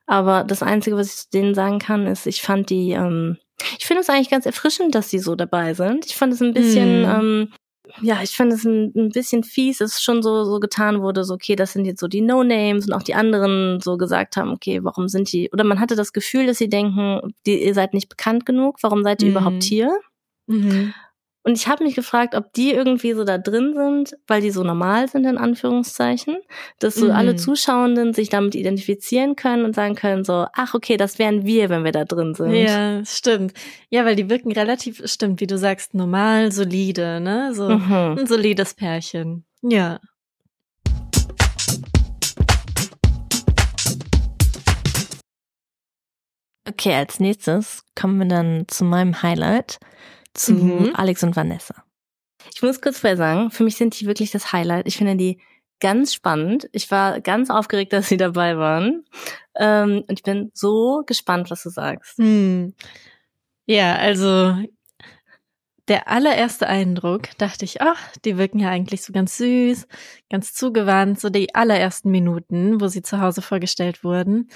Aber 0.07 0.45
das 0.45 0.63
Einzige, 0.63 0.97
was 0.97 1.09
ich 1.09 1.17
zu 1.17 1.31
denen 1.31 1.55
sagen 1.55 1.79
kann, 1.79 2.07
ist, 2.07 2.27
ich 2.27 2.43
fand 2.43 2.71
die, 2.71 2.93
ähm, 2.93 3.39
ich 3.79 3.87
finde 3.87 4.03
es 4.03 4.09
eigentlich 4.09 4.31
ganz 4.31 4.47
erfrischend, 4.47 4.95
dass 4.95 5.11
sie 5.11 5.19
so 5.19 5.35
dabei 5.35 5.75
sind. 5.75 6.07
Ich 6.07 6.17
fand 6.17 6.33
es 6.33 6.41
ein 6.41 6.55
bisschen, 6.55 7.03
mm. 7.03 7.05
ähm, 7.05 7.53
ja, 8.01 8.23
ich 8.23 8.37
fand 8.37 8.53
es 8.53 8.65
ein, 8.65 8.93
ein, 8.95 9.09
bisschen 9.11 9.45
fies, 9.45 9.81
es 9.81 10.03
schon 10.03 10.23
so, 10.23 10.45
so 10.45 10.61
getan 10.61 11.01
wurde, 11.01 11.25
so, 11.25 11.35
okay, 11.35 11.57
das 11.57 11.73
sind 11.73 11.85
jetzt 11.85 12.01
so 12.01 12.09
die 12.09 12.21
No-Names 12.21 12.87
und 12.87 12.93
auch 12.93 13.03
die 13.03 13.15
anderen 13.15 13.81
so 13.81 13.97
gesagt 13.97 14.37
haben, 14.37 14.53
okay, 14.53 14.83
warum 14.83 15.09
sind 15.09 15.33
die, 15.33 15.51
oder 15.53 15.65
man 15.65 15.81
hatte 15.81 15.97
das 15.97 16.13
Gefühl, 16.13 16.47
dass 16.47 16.59
sie 16.59 16.69
denken, 16.69 17.35
die, 17.47 17.65
ihr 17.65 17.75
seid 17.75 17.95
nicht 17.95 18.09
bekannt 18.09 18.47
genug, 18.47 18.79
warum 18.83 19.03
seid 19.03 19.23
ihr 19.23 19.29
mm. 19.29 19.33
überhaupt 19.33 19.63
hier? 19.63 19.99
Mhm. 20.47 20.95
Und 21.43 21.57
ich 21.57 21.69
habe 21.69 21.85
mich 21.85 21.95
gefragt, 21.95 22.35
ob 22.35 22.53
die 22.53 22.71
irgendwie 22.71 23.15
so 23.15 23.25
da 23.25 23.39
drin 23.39 23.73
sind, 23.75 24.15
weil 24.27 24.43
die 24.43 24.51
so 24.51 24.63
normal 24.63 25.09
sind, 25.09 25.25
in 25.25 25.39
Anführungszeichen, 25.39 26.37
dass 26.81 26.97
so 26.97 27.07
mhm. 27.07 27.13
alle 27.13 27.37
Zuschauenden 27.37 28.13
sich 28.13 28.29
damit 28.29 28.55
identifizieren 28.55 29.37
können 29.37 29.65
und 29.65 29.75
sagen 29.75 29.95
können, 29.95 30.23
so, 30.23 30.47
ach 30.53 30.75
okay, 30.75 30.99
das 30.99 31.19
wären 31.19 31.47
wir, 31.47 31.71
wenn 31.71 31.83
wir 31.83 31.93
da 31.93 32.05
drin 32.05 32.35
sind. 32.35 32.53
Ja, 32.53 33.03
stimmt. 33.07 33.55
Ja, 33.89 34.05
weil 34.05 34.17
die 34.17 34.29
wirken 34.29 34.53
relativ, 34.53 35.01
stimmt, 35.07 35.41
wie 35.41 35.47
du 35.47 35.57
sagst, 35.57 35.95
normal, 35.95 36.53
solide, 36.53 37.21
ne? 37.21 37.55
So 37.55 37.71
mhm. 37.71 38.19
ein 38.19 38.27
solides 38.27 38.75
Pärchen. 38.75 39.45
Ja. 39.63 39.99
Okay, 46.69 46.95
als 46.95 47.19
nächstes 47.19 47.83
kommen 47.95 48.19
wir 48.19 48.29
dann 48.29 48.65
zu 48.69 48.85
meinem 48.85 49.23
Highlight, 49.23 49.79
zu 50.35 50.55
mhm. 50.55 50.95
Alex 50.95 51.23
und 51.23 51.37
Vanessa. 51.37 51.85
Ich 52.55 52.63
muss 52.63 52.81
kurz 52.81 52.99
vorher 52.99 53.17
sagen, 53.17 53.51
für 53.51 53.65
mich 53.65 53.77
sind 53.77 53.99
die 54.01 54.07
wirklich 54.07 54.31
das 54.31 54.53
Highlight. 54.53 54.87
Ich 54.87 54.97
finde 54.97 55.17
die 55.17 55.41
ganz 55.81 56.15
spannend. 56.15 56.69
Ich 56.73 56.91
war 56.91 57.21
ganz 57.21 57.51
aufgeregt, 57.51 57.93
dass 57.93 58.09
sie 58.09 58.17
dabei 58.17 58.57
waren. 58.57 59.05
Ähm, 59.57 60.05
und 60.07 60.19
ich 60.19 60.23
bin 60.23 60.51
so 60.55 61.03
gespannt, 61.07 61.51
was 61.51 61.63
du 61.63 61.71
sagst. 61.71 62.19
Hm. 62.19 62.75
Ja, 63.67 63.97
also 63.97 64.57
der 65.89 66.09
allererste 66.09 66.69
Eindruck 66.69 67.37
dachte 67.39 67.65
ich, 67.65 67.83
ach, 67.83 67.99
die 68.25 68.39
wirken 68.39 68.61
ja 68.61 68.69
eigentlich 68.69 69.03
so 69.03 69.13
ganz 69.13 69.37
süß, 69.39 69.89
ganz 70.31 70.55
zugewandt, 70.55 71.19
so 71.19 71.31
die 71.31 71.55
allerersten 71.55 72.13
Minuten, 72.13 72.81
wo 72.81 72.87
sie 72.87 73.03
zu 73.03 73.21
Hause 73.21 73.43
vorgestellt 73.43 74.05
wurden. 74.05 74.49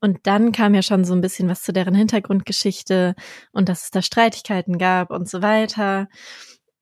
Und 0.00 0.18
dann 0.24 0.52
kam 0.52 0.74
ja 0.74 0.82
schon 0.82 1.04
so 1.04 1.12
ein 1.12 1.20
bisschen 1.20 1.48
was 1.48 1.62
zu 1.62 1.72
deren 1.72 1.94
Hintergrundgeschichte 1.94 3.14
und 3.52 3.68
dass 3.68 3.84
es 3.84 3.90
da 3.90 4.02
Streitigkeiten 4.02 4.78
gab 4.78 5.10
und 5.10 5.28
so 5.28 5.42
weiter. 5.42 6.08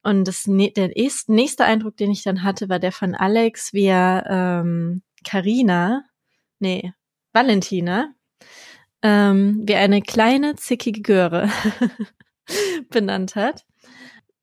Und 0.02 0.28
das, 0.28 0.44
der 0.46 0.90
nächste 1.26 1.64
Eindruck, 1.64 1.96
den 1.96 2.10
ich 2.10 2.22
dann 2.22 2.42
hatte, 2.42 2.68
war 2.68 2.78
der 2.78 2.92
von 2.92 3.14
Alex, 3.14 3.72
wie 3.72 3.86
er 3.86 4.24
ähm, 4.28 5.02
Carina, 5.24 6.04
nee, 6.60 6.92
Valentina, 7.32 8.14
ähm, 9.02 9.62
wie 9.66 9.74
eine 9.74 10.02
kleine, 10.02 10.54
zickige 10.56 11.02
Göre 11.02 11.50
benannt 12.90 13.34
hat, 13.34 13.66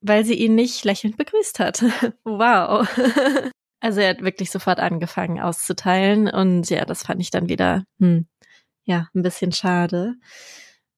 weil 0.00 0.24
sie 0.24 0.34
ihn 0.34 0.54
nicht 0.54 0.84
lächelnd 0.84 1.16
begrüßt 1.16 1.58
hat. 1.60 1.82
wow. 2.24 2.86
also 3.80 4.00
er 4.00 4.10
hat 4.10 4.22
wirklich 4.22 4.50
sofort 4.50 4.80
angefangen 4.80 5.40
auszuteilen 5.40 6.28
und 6.28 6.68
ja, 6.70 6.84
das 6.84 7.04
fand 7.04 7.20
ich 7.20 7.30
dann 7.30 7.48
wieder, 7.48 7.84
hm, 7.98 8.26
ja, 8.84 9.08
ein 9.14 9.22
bisschen 9.22 9.52
schade. 9.52 10.14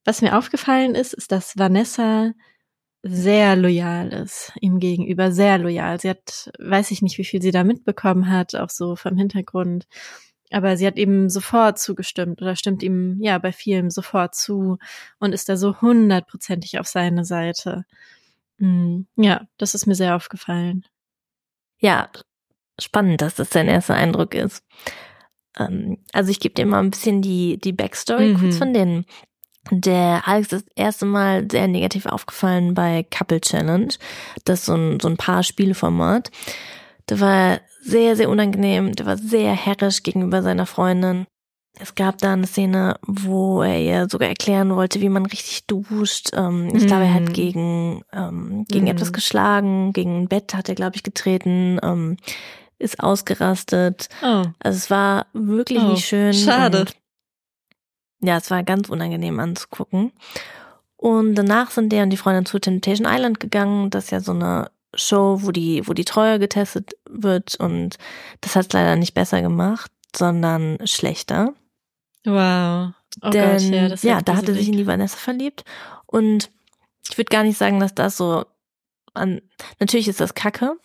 Was 0.05 0.22
mir 0.22 0.39
aufgefallen 0.39 0.95
ist, 0.95 1.14
ist, 1.14 1.32
dass 1.32 1.59
Vanessa 1.59 2.32
sehr 3.03 3.57
loyal 3.57 4.12
ist 4.12 4.53
ihm 4.61 4.78
gegenüber, 4.80 5.32
sehr 5.32 5.59
loyal. 5.59 6.01
Sie 6.01 6.11
hat, 6.11 6.51
weiß 6.59 6.91
ich 6.91 7.03
nicht, 7.03 7.18
wie 7.18 7.24
viel 7.24 7.43
sie 7.43 7.51
da 7.51 7.64
mitbekommen 7.64 8.30
hat, 8.30 8.55
auch 8.55 8.70
so 8.70 8.97
vom 8.97 9.16
Hintergrund. 9.16 9.87
Aber 10.51 10.76
sie 10.76 10.87
hat 10.87 10.97
eben 10.97 11.28
sofort 11.28 11.78
zugestimmt 11.78 12.41
oder 12.41 12.57
stimmt 12.57 12.82
ihm 12.82 13.20
ja 13.20 13.39
bei 13.39 13.53
vielem 13.53 13.91
sofort 13.91 14.34
zu 14.34 14.78
und 15.18 15.32
ist 15.32 15.49
da 15.49 15.57
so 15.57 15.80
hundertprozentig 15.80 16.78
auf 16.78 16.87
seine 16.87 17.24
Seite. 17.24 17.84
Hm, 18.59 19.07
ja, 19.16 19.47
das 19.59 19.74
ist 19.74 19.87
mir 19.87 19.95
sehr 19.95 20.16
aufgefallen. 20.16 20.84
Ja, 21.78 22.11
spannend, 22.80 23.20
dass 23.22 23.34
das 23.34 23.51
dein 23.51 23.68
erster 23.68 23.95
Eindruck 23.95 24.34
ist. 24.34 24.64
Ähm, 25.59 25.98
also 26.12 26.30
ich 26.30 26.40
gebe 26.40 26.54
dir 26.54 26.66
mal 26.66 26.80
ein 26.80 26.90
bisschen 26.90 27.22
die, 27.22 27.59
die 27.59 27.72
Backstory 27.72 28.34
mhm. 28.34 28.40
kurz 28.40 28.59
von 28.59 28.72
denen. 28.72 29.07
Der 29.70 30.22
Alex 30.26 30.52
ist 30.52 30.66
das 30.66 30.72
erste 30.76 31.07
Mal 31.07 31.48
sehr 31.50 31.66
negativ 31.66 32.07
aufgefallen 32.07 32.74
bei 32.74 33.04
Couple 33.11 33.40
Challenge. 33.40 33.88
Das 34.44 34.61
ist 34.61 34.66
so 34.66 34.74
ein, 34.74 35.00
so 35.00 35.09
ein 35.09 35.16
Paar-Spielformat. 35.16 36.30
Der 37.09 37.20
war 37.20 37.61
sehr, 37.82 38.16
sehr 38.16 38.28
unangenehm. 38.28 38.94
Der 38.94 39.07
war 39.07 39.16
sehr 39.16 39.52
herrisch 39.52 40.02
gegenüber 40.02 40.42
seiner 40.42 40.66
Freundin. 40.66 41.26
Es 41.78 41.94
gab 41.94 42.18
da 42.18 42.32
eine 42.32 42.46
Szene, 42.46 42.96
wo 43.07 43.62
er 43.62 43.80
ihr 43.80 44.09
sogar 44.09 44.28
erklären 44.28 44.74
wollte, 44.74 45.00
wie 45.00 45.11
man 45.11 45.26
richtig 45.26 45.66
duscht. 45.66 46.30
Ähm, 46.32 46.68
ich 46.74 46.84
mm. 46.84 46.86
glaube, 46.86 47.04
er 47.04 47.14
hat 47.14 47.28
mhm. 47.28 47.32
gegen, 47.32 48.02
ähm, 48.12 48.64
gegen 48.68 48.86
mm. 48.86 48.88
etwas 48.88 49.12
geschlagen, 49.12 49.92
gegen 49.92 50.22
ein 50.22 50.28
Bett 50.28 50.54
hat 50.54 50.70
er, 50.70 50.74
glaube 50.74 50.96
ich, 50.96 51.02
getreten, 51.02 51.78
ähm, 51.82 52.16
ist 52.78 53.00
ausgerastet. 53.00 54.08
Oh. 54.22 54.44
Also 54.58 54.76
es 54.76 54.90
war 54.90 55.26
wirklich 55.32 55.82
oh. 55.82 55.88
nicht 55.88 56.06
schön. 56.06 56.32
Schade 56.32 56.86
ja, 58.20 58.36
es 58.36 58.50
war 58.50 58.62
ganz 58.62 58.88
unangenehm 58.88 59.38
anzugucken. 59.40 60.12
Und 60.96 61.34
danach 61.34 61.70
sind 61.70 61.90
der 61.90 62.02
und 62.02 62.10
die 62.10 62.16
Freundin 62.16 62.46
zu 62.46 62.58
Temptation 62.58 63.06
Island 63.08 63.40
gegangen. 63.40 63.90
Das 63.90 64.04
ist 64.04 64.10
ja 64.10 64.20
so 64.20 64.32
eine 64.32 64.70
Show, 64.94 65.40
wo 65.42 65.52
die, 65.52 65.86
wo 65.86 65.92
die 65.92 66.04
Treue 66.04 66.38
getestet 66.38 66.96
wird 67.08 67.54
und 67.56 67.98
das 68.40 68.56
hat 68.56 68.66
es 68.66 68.72
leider 68.72 68.96
nicht 68.96 69.12
besser 69.12 69.42
gemacht, 69.42 69.92
sondern 70.14 70.78
schlechter. 70.86 71.52
Wow. 72.24 72.92
Oh 73.22 73.30
Denn, 73.30 73.58
Gott, 73.58 73.70
ja, 73.70 73.88
das 73.88 74.02
ja 74.02 74.20
da 74.22 74.36
hatte 74.36 74.54
sich 74.54 74.68
in 74.68 74.76
die 74.76 74.86
Vanessa 74.86 75.18
verliebt 75.18 75.64
und 76.06 76.50
ich 77.08 77.18
würde 77.18 77.28
gar 77.28 77.44
nicht 77.44 77.58
sagen, 77.58 77.78
dass 77.78 77.94
das 77.94 78.16
so 78.16 78.46
an, 79.12 79.42
natürlich 79.78 80.08
ist 80.08 80.20
das 80.20 80.34
Kacke, 80.34 80.76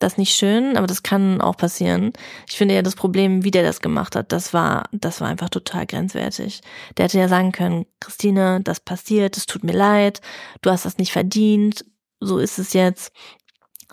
das 0.00 0.16
nicht 0.16 0.34
schön, 0.34 0.76
aber 0.76 0.86
das 0.86 1.02
kann 1.02 1.40
auch 1.40 1.56
passieren. 1.56 2.12
Ich 2.48 2.56
finde 2.56 2.74
ja 2.74 2.82
das 2.82 2.96
Problem, 2.96 3.44
wie 3.44 3.50
der 3.50 3.62
das 3.62 3.80
gemacht 3.80 4.16
hat, 4.16 4.32
das 4.32 4.52
war, 4.52 4.88
das 4.92 5.20
war 5.20 5.28
einfach 5.28 5.50
total 5.50 5.86
grenzwertig. 5.86 6.62
Der 6.96 7.04
hätte 7.04 7.18
ja 7.18 7.28
sagen 7.28 7.52
können, 7.52 7.86
Christine, 8.00 8.60
das 8.62 8.80
passiert, 8.80 9.36
es 9.36 9.46
tut 9.46 9.62
mir 9.62 9.72
leid, 9.72 10.20
du 10.62 10.70
hast 10.70 10.84
das 10.84 10.98
nicht 10.98 11.12
verdient, 11.12 11.84
so 12.18 12.38
ist 12.38 12.58
es 12.58 12.72
jetzt. 12.72 13.12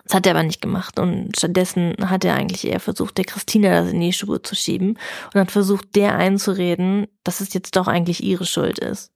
Das 0.06 0.16
hat 0.16 0.26
er 0.26 0.32
aber 0.32 0.44
nicht 0.44 0.62
gemacht 0.62 1.00
und 1.00 1.36
stattdessen 1.36 1.96
hat 2.10 2.24
er 2.24 2.36
eigentlich 2.36 2.66
eher 2.66 2.80
versucht, 2.80 3.18
der 3.18 3.26
Christine 3.26 3.70
das 3.70 3.92
in 3.92 4.00
die 4.00 4.14
Schuhe 4.14 4.42
zu 4.42 4.56
schieben 4.56 4.98
und 5.34 5.42
hat 5.42 5.52
versucht, 5.52 5.96
der 5.96 6.16
einzureden, 6.16 7.08
dass 7.26 7.42
es 7.42 7.54
jetzt 7.54 7.76
doch 7.76 7.88
eigentlich 7.88 8.24
ihre 8.24 8.46
Schuld 8.46 8.80
ist. 8.80 9.12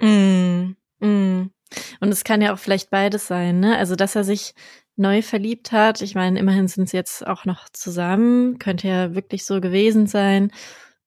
Mm, 0.00 0.76
mm. 1.00 1.50
Und 1.98 2.12
es 2.12 2.22
kann 2.22 2.42
ja 2.42 2.54
auch 2.54 2.58
vielleicht 2.58 2.90
beides 2.90 3.26
sein, 3.26 3.58
ne? 3.58 3.76
Also, 3.76 3.96
dass 3.96 4.14
er 4.14 4.22
sich 4.22 4.54
neu 4.96 5.22
verliebt 5.22 5.72
hat. 5.72 6.00
Ich 6.02 6.14
meine, 6.14 6.38
immerhin 6.38 6.68
sind 6.68 6.88
sie 6.88 6.96
jetzt 6.96 7.26
auch 7.26 7.44
noch 7.44 7.68
zusammen, 7.70 8.58
könnte 8.58 8.88
ja 8.88 9.14
wirklich 9.14 9.44
so 9.44 9.60
gewesen 9.60 10.06
sein. 10.06 10.50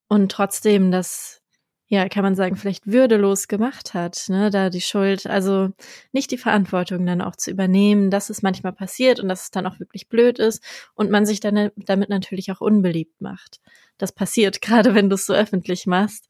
Und 0.08 0.32
trotzdem 0.32 0.92
das, 0.92 1.42
ja, 1.88 2.08
kann 2.10 2.24
man 2.24 2.36
sagen, 2.36 2.56
vielleicht 2.56 2.88
würdelos 2.88 3.48
gemacht 3.48 3.94
hat, 3.94 4.26
ne, 4.30 4.50
da 4.52 4.70
die 4.70 4.82
Schuld, 4.82 5.28
also 5.28 5.70
nicht 6.12 6.32
die 6.32 6.38
Verantwortung 6.38 7.06
dann 7.06 7.22
auch 7.22 7.36
zu 7.36 7.52
übernehmen, 7.52 8.12
dass 8.12 8.30
es 8.30 8.42
manchmal 8.44 8.74
passiert 8.74 9.20
und 9.20 9.30
dass 9.30 9.44
es 9.44 9.52
dann 9.52 9.66
auch 9.66 9.80
wirklich 9.80 10.08
blöd 10.10 10.40
ist 10.40 10.64
und 10.96 11.12
man 11.12 11.26
sich 11.26 11.40
dann 11.40 11.72
damit 11.76 12.10
natürlich 12.10 12.52
auch 12.52 12.62
unbeliebt 12.62 13.22
macht. 13.22 13.60
Das 13.98 14.12
passiert, 14.12 14.62
gerade 14.62 14.96
wenn 14.96 15.10
du 15.10 15.16
es 15.16 15.26
so 15.26 15.34
öffentlich 15.34 15.88
machst. 15.88 16.28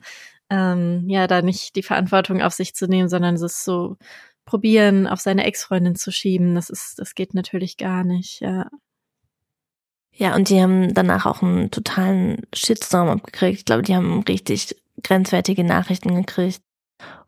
Ähm, 0.52 1.06
ja, 1.08 1.28
da 1.28 1.42
nicht 1.44 1.76
die 1.76 1.84
Verantwortung 1.84 2.42
auf 2.42 2.54
sich 2.54 2.74
zu 2.74 2.88
nehmen, 2.88 3.08
sondern 3.08 3.36
es 3.36 3.44
ist 3.44 3.64
so 3.64 3.98
probieren, 4.50 5.06
auf 5.08 5.22
seine 5.22 5.46
Ex-Freundin 5.46 5.96
zu 5.96 6.12
schieben. 6.12 6.56
Das 6.56 6.70
ist, 6.70 6.98
das 6.98 7.14
geht 7.14 7.36
natürlich 7.36 7.78
gar 7.78 8.04
nicht, 8.04 8.42
ja. 8.42 8.68
Ja, 10.12 10.36
und 10.36 10.50
die 10.50 10.62
haben 10.62 10.94
danach 10.94 11.26
auch 11.26 11.42
einen 11.42 11.72
totalen 11.72 12.48
Shitstorm 12.54 13.08
abgekriegt. 13.10 13.60
Ich 13.60 13.66
glaube, 13.66 13.84
die 13.84 13.96
haben 13.96 14.22
richtig 14.24 14.76
grenzwertige 15.04 15.64
Nachrichten 15.64 16.16
gekriegt. 16.16 16.62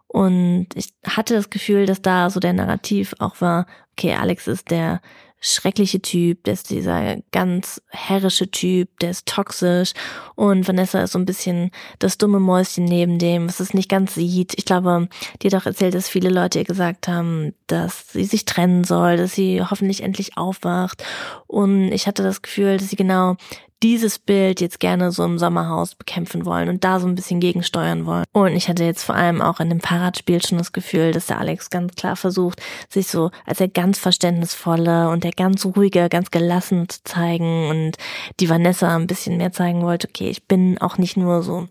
Und 0.08 0.68
ich 0.74 0.94
hatte 1.06 1.36
das 1.36 1.50
Gefühl, 1.50 1.86
dass 1.86 2.02
da 2.02 2.30
so 2.30 2.42
der 2.42 2.54
Narrativ 2.54 3.14
auch 3.20 3.40
war, 3.40 3.66
okay, 3.94 4.16
Alex 4.16 4.48
ist 4.48 4.72
der 4.72 5.00
schreckliche 5.42 6.02
Typ, 6.02 6.44
der 6.44 6.54
ist 6.54 6.70
dieser 6.70 7.18
ganz 7.32 7.82
herrische 7.90 8.50
Typ, 8.50 9.00
der 9.00 9.10
ist 9.10 9.26
toxisch 9.26 9.94
und 10.36 10.68
Vanessa 10.68 11.02
ist 11.02 11.14
so 11.14 11.20
ein 11.20 11.26
bisschen 11.26 11.72
das 12.00 12.20
dumme 12.20 12.40
Mäuschen 12.40 12.86
neben 12.86 13.18
dem, 13.18 13.48
was 13.48 13.60
es 13.60 13.74
nicht 13.74 13.90
ganz 13.90 14.14
sieht. 14.14 14.54
Ich 14.58 14.66
glaube, 14.66 15.10
die 15.42 15.48
hat 15.48 15.56
auch 15.56 15.66
erzählt, 15.66 15.96
dass 15.96 16.08
viele 16.08 16.30
Leute 16.30 16.60
ihr 16.60 16.66
gesagt 16.66 17.08
haben, 17.08 17.56
dass 17.66 18.14
sie 18.14 18.26
sich 18.26 18.46
trennen 18.46 18.84
soll, 18.84 19.18
dass 19.18 19.34
sie 19.34 19.62
hoffentlich 19.62 20.04
endlich 20.04 20.38
aufwacht 20.38 21.04
und 21.48 21.92
ich 21.92 22.06
hatte 22.06 22.22
das 22.22 22.44
Gefühl, 22.44 22.78
dass 22.78 22.90
sie 22.90 22.96
genau 22.96 23.36
dieses 23.84 24.20
Bild 24.20 24.62
jetzt 24.62 24.80
gerne 24.80 25.12
so 25.12 25.24
im 25.24 25.40
Sommerhaus 25.40 25.96
bekämpfen 25.96 26.46
wollen 26.46 26.70
und 26.70 26.84
da 26.84 27.00
so 27.00 27.08
ein 27.08 27.16
bisschen 27.16 27.40
gegensteuern 27.40 28.06
wollen. 28.06 28.26
Und 28.32 28.56
ich 28.56 28.70
hatte 28.70 28.84
jetzt 28.84 29.04
vor 29.04 29.16
allem 29.16 29.42
auch 29.42 29.60
in 29.60 29.70
dem 29.70 29.80
Fahrradspiel 29.80 30.42
schon 30.42 30.58
das 30.58 30.72
Gefühl, 30.72 31.12
dass 31.12 31.28
der 31.28 31.40
Alex 31.40 31.70
ganz 31.70 31.96
klar 31.96 32.16
versucht, 32.16 32.62
sich 32.90 33.08
so 33.08 33.32
als 33.46 33.58
der 33.58 33.70
ganz 33.70 33.98
verständnisvolle 33.98 35.10
und 35.10 35.24
der 35.24 35.32
ganz 35.32 35.66
ruhige, 35.66 36.10
ganz 36.10 36.32
gelassen 36.32 36.88
zu 36.90 37.04
zeigen 37.04 37.70
und 37.70 37.98
die 38.40 38.50
Vanessa 38.50 38.96
ein 38.96 39.08
bisschen 39.08 39.38
mehr 39.38 39.52
zeigen 39.52 39.82
wollte, 39.82 40.08
okay, 40.08 40.30
ich 40.30 40.48
bin 40.48 40.78
auch 40.80 40.98
nicht 40.98 41.18
nur 41.18 41.42
so 41.42 41.68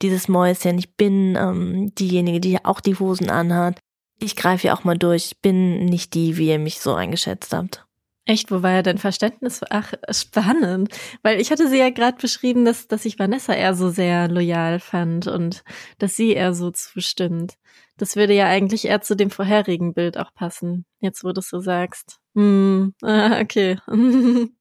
dieses 0.00 0.26
Mäuschen, 0.28 0.78
ich 0.78 0.96
bin 0.96 1.36
ähm, 1.36 1.94
diejenige, 1.94 2.40
die 2.40 2.64
auch 2.64 2.80
die 2.80 2.96
Hosen 2.96 3.30
anhat. 3.30 3.78
Ich 4.18 4.36
greife 4.36 4.66
ja 4.66 4.76
auch 4.76 4.84
mal 4.84 4.98
durch, 4.98 5.26
ich 5.26 5.40
bin 5.40 5.84
nicht 5.84 6.14
die, 6.14 6.36
wie 6.36 6.48
ihr 6.48 6.58
mich 6.58 6.80
so 6.80 6.94
eingeschätzt 6.94 7.52
habt. 7.52 7.84
Echt, 8.24 8.52
wo 8.52 8.62
war 8.62 8.70
ja 8.70 8.82
dein 8.82 8.98
Verständnis? 8.98 9.62
Ach, 9.70 9.92
spannend. 10.10 10.90
Weil 11.22 11.40
ich 11.40 11.50
hatte 11.50 11.68
sie 11.68 11.78
ja 11.78 11.90
gerade 11.90 12.18
beschrieben, 12.18 12.64
dass, 12.64 12.86
dass 12.86 13.04
ich 13.04 13.18
Vanessa 13.18 13.52
eher 13.52 13.74
so 13.74 13.90
sehr 13.90 14.28
loyal 14.28 14.78
fand 14.78 15.26
und 15.26 15.64
dass 15.98 16.14
sie 16.14 16.32
eher 16.32 16.54
so 16.54 16.70
zustimmt. 16.70 17.54
Das 17.96 18.14
würde 18.14 18.34
ja 18.34 18.46
eigentlich 18.46 18.84
eher 18.86 19.00
zu 19.00 19.16
dem 19.16 19.30
vorherigen 19.30 19.92
Bild 19.92 20.18
auch 20.18 20.32
passen, 20.34 20.86
jetzt 21.00 21.24
wo 21.24 21.32
du 21.32 21.40
es 21.40 21.48
so 21.48 21.58
sagst. 21.58 22.18
Hm, 22.34 22.94
ah, 23.02 23.40
okay. 23.40 23.78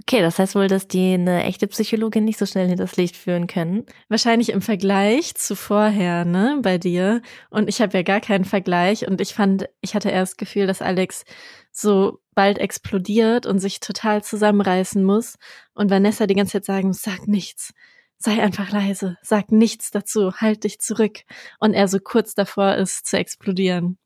Okay, 0.00 0.20
das 0.20 0.38
heißt 0.38 0.56
wohl, 0.56 0.66
dass 0.66 0.88
die 0.88 1.14
eine 1.14 1.44
echte 1.44 1.68
Psychologin 1.68 2.24
nicht 2.24 2.38
so 2.38 2.46
schnell 2.46 2.66
hinters 2.66 2.96
Licht 2.96 3.16
führen 3.16 3.46
können. 3.46 3.84
Wahrscheinlich 4.08 4.48
im 4.48 4.60
Vergleich 4.60 5.34
zu 5.36 5.54
vorher, 5.54 6.24
ne, 6.24 6.58
bei 6.60 6.78
dir. 6.78 7.22
Und 7.50 7.68
ich 7.68 7.80
habe 7.80 7.96
ja 7.98 8.02
gar 8.02 8.20
keinen 8.20 8.44
Vergleich 8.44 9.06
und 9.06 9.20
ich 9.20 9.32
fand, 9.34 9.68
ich 9.80 9.94
hatte 9.94 10.10
erst 10.10 10.32
das 10.32 10.36
Gefühl, 10.38 10.66
dass 10.66 10.82
Alex 10.82 11.24
so 11.72 12.20
bald 12.34 12.58
explodiert 12.58 13.46
und 13.46 13.58
sich 13.58 13.80
total 13.80 14.22
zusammenreißen 14.22 15.02
muss 15.02 15.36
und 15.74 15.90
Vanessa 15.90 16.26
die 16.26 16.34
ganze 16.34 16.52
Zeit 16.52 16.64
sagen 16.64 16.88
muss, 16.88 17.02
sag 17.02 17.26
nichts, 17.26 17.72
sei 18.18 18.42
einfach 18.42 18.70
leise, 18.70 19.16
sag 19.22 19.50
nichts 19.50 19.90
dazu, 19.90 20.32
halt 20.36 20.64
dich 20.64 20.80
zurück. 20.80 21.20
Und 21.58 21.74
er 21.74 21.88
so 21.88 21.98
kurz 21.98 22.34
davor 22.34 22.74
ist 22.76 23.06
zu 23.06 23.18
explodieren. 23.18 23.98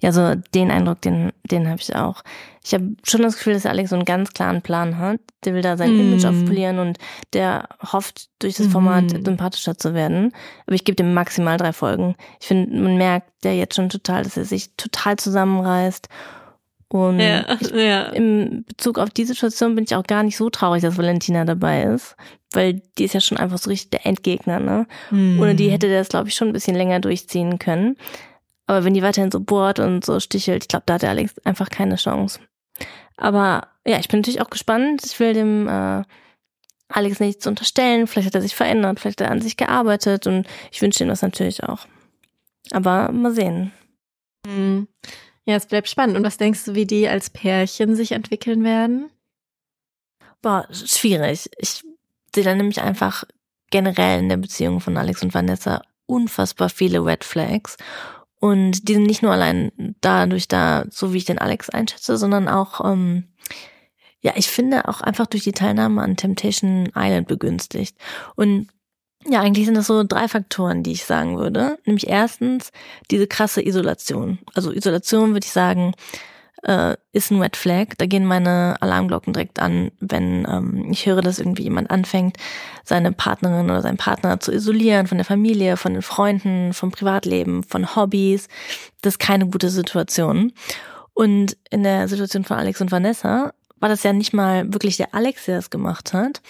Ja, 0.00 0.12
so 0.12 0.34
den 0.54 0.70
Eindruck, 0.70 1.00
den, 1.00 1.32
den 1.50 1.68
habe 1.68 1.80
ich 1.80 1.94
auch. 1.94 2.22
Ich 2.62 2.74
habe 2.74 2.96
schon 3.02 3.22
das 3.22 3.36
Gefühl, 3.36 3.54
dass 3.54 3.66
Alex 3.66 3.90
so 3.90 3.96
einen 3.96 4.04
ganz 4.04 4.32
klaren 4.32 4.60
Plan 4.60 4.98
hat. 4.98 5.20
Der 5.44 5.54
will 5.54 5.62
da 5.62 5.76
sein 5.76 5.96
mm. 5.96 6.00
Image 6.00 6.24
aufpolieren 6.26 6.78
und 6.78 6.98
der 7.32 7.68
hofft, 7.92 8.28
durch 8.40 8.56
das 8.56 8.66
Format 8.66 9.04
mm. 9.04 9.24
sympathischer 9.24 9.78
zu 9.78 9.94
werden. 9.94 10.32
Aber 10.66 10.74
ich 10.74 10.84
gebe 10.84 10.96
dem 10.96 11.14
maximal 11.14 11.56
drei 11.56 11.72
Folgen. 11.72 12.14
Ich 12.40 12.46
finde, 12.46 12.78
man 12.78 12.98
merkt 12.98 13.30
ja 13.44 13.52
jetzt 13.52 13.74
schon 13.76 13.88
total, 13.88 14.22
dass 14.24 14.36
er 14.36 14.44
sich 14.44 14.74
total 14.76 15.16
zusammenreißt. 15.16 16.08
Und 16.88 17.18
ja, 17.18 17.58
ja. 17.74 18.04
im 18.10 18.64
Bezug 18.64 18.98
auf 18.98 19.10
die 19.10 19.24
Situation 19.24 19.74
bin 19.74 19.84
ich 19.84 19.94
auch 19.96 20.04
gar 20.04 20.22
nicht 20.22 20.36
so 20.36 20.50
traurig, 20.50 20.82
dass 20.82 20.96
Valentina 20.96 21.44
dabei 21.44 21.82
ist. 21.82 22.16
Weil 22.52 22.80
die 22.96 23.04
ist 23.04 23.14
ja 23.14 23.20
schon 23.20 23.38
einfach 23.38 23.58
so 23.58 23.70
richtig 23.70 23.90
der 23.90 24.06
Endgegner, 24.06 24.60
ne? 24.60 24.86
Mm. 25.10 25.40
Ohne 25.40 25.56
die 25.56 25.70
hätte 25.70 25.88
der 25.88 25.98
das, 25.98 26.08
glaube 26.08 26.28
ich, 26.28 26.34
schon 26.34 26.48
ein 26.48 26.52
bisschen 26.52 26.76
länger 26.76 27.00
durchziehen 27.00 27.58
können. 27.58 27.96
Aber 28.68 28.84
wenn 28.84 28.94
die 28.94 29.02
weiterhin 29.02 29.32
so 29.32 29.40
bohrt 29.40 29.80
und 29.80 30.04
so 30.04 30.20
stichelt, 30.20 30.64
ich 30.64 30.68
glaube, 30.68 30.84
da 30.86 30.94
hat 30.94 31.02
der 31.02 31.10
Alex 31.10 31.34
einfach 31.44 31.70
keine 31.70 31.96
Chance. 31.96 32.40
Aber 33.16 33.68
ja, 33.84 33.98
ich 33.98 34.08
bin 34.08 34.20
natürlich 34.20 34.40
auch 34.40 34.50
gespannt. 34.50 35.02
Ich 35.04 35.18
will 35.18 35.32
dem 35.32 35.68
äh, 35.68 36.02
Alex 36.88 37.20
nichts 37.20 37.46
unterstellen. 37.46 38.06
Vielleicht 38.06 38.28
hat 38.28 38.34
er 38.34 38.42
sich 38.42 38.54
verändert, 38.54 39.00
vielleicht 39.00 39.20
hat 39.20 39.28
er 39.28 39.32
an 39.32 39.40
sich 39.40 39.56
gearbeitet 39.56 40.26
und 40.26 40.46
ich 40.70 40.82
wünsche 40.82 41.02
ihm 41.02 41.08
das 41.08 41.22
natürlich 41.22 41.64
auch. 41.64 41.86
Aber 42.72 43.10
mal 43.12 43.32
sehen. 43.32 43.72
Mhm. 44.46 44.88
Ja, 45.46 45.54
es 45.54 45.66
bleibt 45.66 45.88
spannend. 45.88 46.16
Und 46.16 46.24
was 46.24 46.36
denkst 46.36 46.64
du, 46.64 46.74
wie 46.74 46.86
die 46.86 47.08
als 47.08 47.30
Pärchen 47.30 47.94
sich 47.94 48.12
entwickeln 48.12 48.64
werden? 48.64 49.10
Boah, 50.42 50.68
schwierig. 50.70 51.48
Ich 51.56 51.82
sehe 52.34 52.44
da 52.44 52.54
nämlich 52.54 52.80
einfach 52.80 53.24
generell 53.70 54.18
in 54.18 54.28
der 54.28 54.36
Beziehung 54.36 54.80
von 54.80 54.96
Alex 54.96 55.22
und 55.22 55.34
Vanessa 55.34 55.82
unfassbar 56.06 56.68
viele 56.68 57.04
Red 57.04 57.24
Flags. 57.24 57.76
Und 58.38 58.88
die 58.88 58.94
sind 58.94 59.04
nicht 59.04 59.22
nur 59.22 59.32
allein 59.32 59.94
dadurch 60.00 60.48
da, 60.48 60.84
so 60.90 61.12
wie 61.12 61.18
ich 61.18 61.24
den 61.24 61.38
Alex 61.38 61.70
einschätze, 61.70 62.16
sondern 62.16 62.48
auch, 62.48 62.84
ähm, 62.84 63.28
ja, 64.20 64.32
ich 64.36 64.48
finde 64.48 64.88
auch 64.88 65.00
einfach 65.00 65.26
durch 65.26 65.44
die 65.44 65.52
Teilnahme 65.52 66.02
an 66.02 66.16
Temptation 66.16 66.90
Island 66.94 67.28
begünstigt. 67.28 67.96
Und 68.34 68.68
ja, 69.28 69.40
eigentlich 69.40 69.66
sind 69.66 69.76
das 69.76 69.86
so 69.86 70.04
drei 70.04 70.28
Faktoren, 70.28 70.82
die 70.82 70.92
ich 70.92 71.04
sagen 71.04 71.38
würde. 71.38 71.78
Nämlich 71.84 72.08
erstens 72.08 72.70
diese 73.10 73.26
krasse 73.26 73.64
Isolation. 73.64 74.38
Also 74.54 74.72
Isolation 74.72 75.30
würde 75.30 75.44
ich 75.44 75.52
sagen, 75.52 75.94
äh, 76.62 76.96
ist 77.12 77.30
ein 77.30 77.40
Red 77.40 77.56
Flag. 77.56 77.94
Da 77.98 78.06
gehen 78.06 78.24
meine 78.24 78.76
Alarmglocken 78.80 79.32
direkt 79.32 79.60
an, 79.60 79.90
wenn 80.00 80.46
ähm, 80.48 80.88
ich 80.90 81.06
höre, 81.06 81.22
dass 81.22 81.38
irgendwie 81.38 81.62
jemand 81.62 81.90
anfängt, 81.90 82.36
seine 82.84 83.12
Partnerin 83.12 83.70
oder 83.70 83.82
seinen 83.82 83.96
Partner 83.96 84.40
zu 84.40 84.52
isolieren 84.52 85.06
von 85.06 85.18
der 85.18 85.24
Familie, 85.24 85.76
von 85.76 85.92
den 85.92 86.02
Freunden, 86.02 86.72
vom 86.72 86.90
Privatleben, 86.90 87.62
von 87.62 87.94
Hobbys. 87.94 88.48
Das 89.02 89.14
ist 89.14 89.18
keine 89.18 89.46
gute 89.46 89.70
Situation. 89.70 90.52
Und 91.14 91.56
in 91.70 91.82
der 91.82 92.08
Situation 92.08 92.44
von 92.44 92.58
Alex 92.58 92.80
und 92.80 92.92
Vanessa 92.92 93.52
war 93.78 93.88
das 93.88 94.02
ja 94.02 94.12
nicht 94.12 94.32
mal 94.32 94.72
wirklich 94.72 94.96
der 94.96 95.14
Alex, 95.14 95.44
der 95.46 95.56
das 95.56 95.70
gemacht 95.70 96.12
hat, 96.12 96.42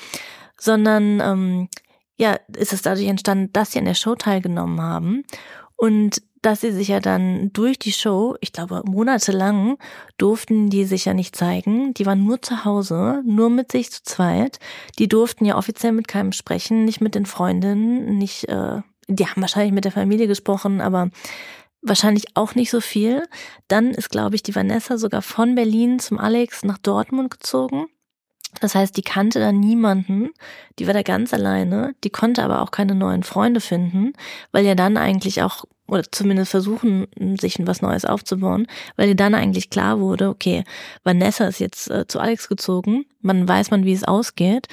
sondern 0.58 1.20
ähm, 1.20 1.68
ja, 2.16 2.38
ist 2.56 2.72
es 2.72 2.82
dadurch 2.82 3.06
entstanden, 3.06 3.52
dass 3.52 3.72
sie 3.72 3.78
an 3.78 3.84
der 3.84 3.94
Show 3.94 4.14
teilgenommen 4.14 4.80
haben 4.80 5.24
und 5.76 6.22
dass 6.46 6.60
sie 6.60 6.70
sich 6.70 6.88
ja 6.88 7.00
dann 7.00 7.52
durch 7.52 7.78
die 7.78 7.92
Show, 7.92 8.36
ich 8.40 8.52
glaube 8.52 8.82
monatelang, 8.86 9.78
durften 10.16 10.70
die 10.70 10.84
sich 10.84 11.04
ja 11.04 11.12
nicht 11.12 11.34
zeigen. 11.34 11.92
Die 11.94 12.06
waren 12.06 12.24
nur 12.24 12.40
zu 12.40 12.64
Hause, 12.64 13.22
nur 13.26 13.50
mit 13.50 13.72
sich 13.72 13.90
zu 13.90 14.04
zweit. 14.04 14.60
Die 14.98 15.08
durften 15.08 15.44
ja 15.44 15.56
offiziell 15.58 15.92
mit 15.92 16.06
keinem 16.06 16.30
sprechen, 16.30 16.84
nicht 16.84 17.00
mit 17.00 17.16
den 17.16 17.26
Freundinnen, 17.26 18.16
nicht, 18.16 18.48
äh, 18.48 18.80
die 19.08 19.26
haben 19.26 19.40
wahrscheinlich 19.40 19.72
mit 19.72 19.84
der 19.84 19.92
Familie 19.92 20.28
gesprochen, 20.28 20.80
aber 20.80 21.10
wahrscheinlich 21.82 22.36
auch 22.36 22.54
nicht 22.54 22.70
so 22.70 22.80
viel. 22.80 23.24
Dann 23.66 23.90
ist, 23.90 24.10
glaube 24.10 24.36
ich, 24.36 24.42
die 24.42 24.54
Vanessa 24.54 24.98
sogar 24.98 25.22
von 25.22 25.56
Berlin 25.56 25.98
zum 25.98 26.18
Alex 26.18 26.64
nach 26.64 26.78
Dortmund 26.78 27.32
gezogen. 27.32 27.86
Das 28.60 28.74
heißt, 28.74 28.96
die 28.96 29.02
kannte 29.02 29.38
da 29.38 29.52
niemanden, 29.52 30.30
die 30.78 30.86
war 30.86 30.94
da 30.94 31.02
ganz 31.02 31.34
alleine, 31.34 31.94
die 32.04 32.10
konnte 32.10 32.42
aber 32.42 32.62
auch 32.62 32.70
keine 32.70 32.94
neuen 32.94 33.22
Freunde 33.22 33.60
finden, 33.60 34.12
weil 34.52 34.64
ja 34.64 34.74
dann 34.74 34.96
eigentlich 34.96 35.42
auch, 35.42 35.64
oder 35.86 36.04
zumindest 36.10 36.50
versuchen, 36.50 37.06
sich 37.38 37.58
was 37.60 37.82
Neues 37.82 38.04
aufzubauen, 38.04 38.66
weil 38.96 39.08
ihr 39.08 39.14
dann 39.14 39.34
eigentlich 39.34 39.70
klar 39.70 40.00
wurde, 40.00 40.28
okay, 40.28 40.64
Vanessa 41.04 41.46
ist 41.46 41.60
jetzt 41.60 41.90
äh, 41.90 42.06
zu 42.06 42.18
Alex 42.18 42.48
gezogen, 42.48 43.04
man 43.20 43.46
weiß 43.48 43.70
man, 43.70 43.84
wie 43.84 43.92
es 43.92 44.04
ausgeht. 44.04 44.68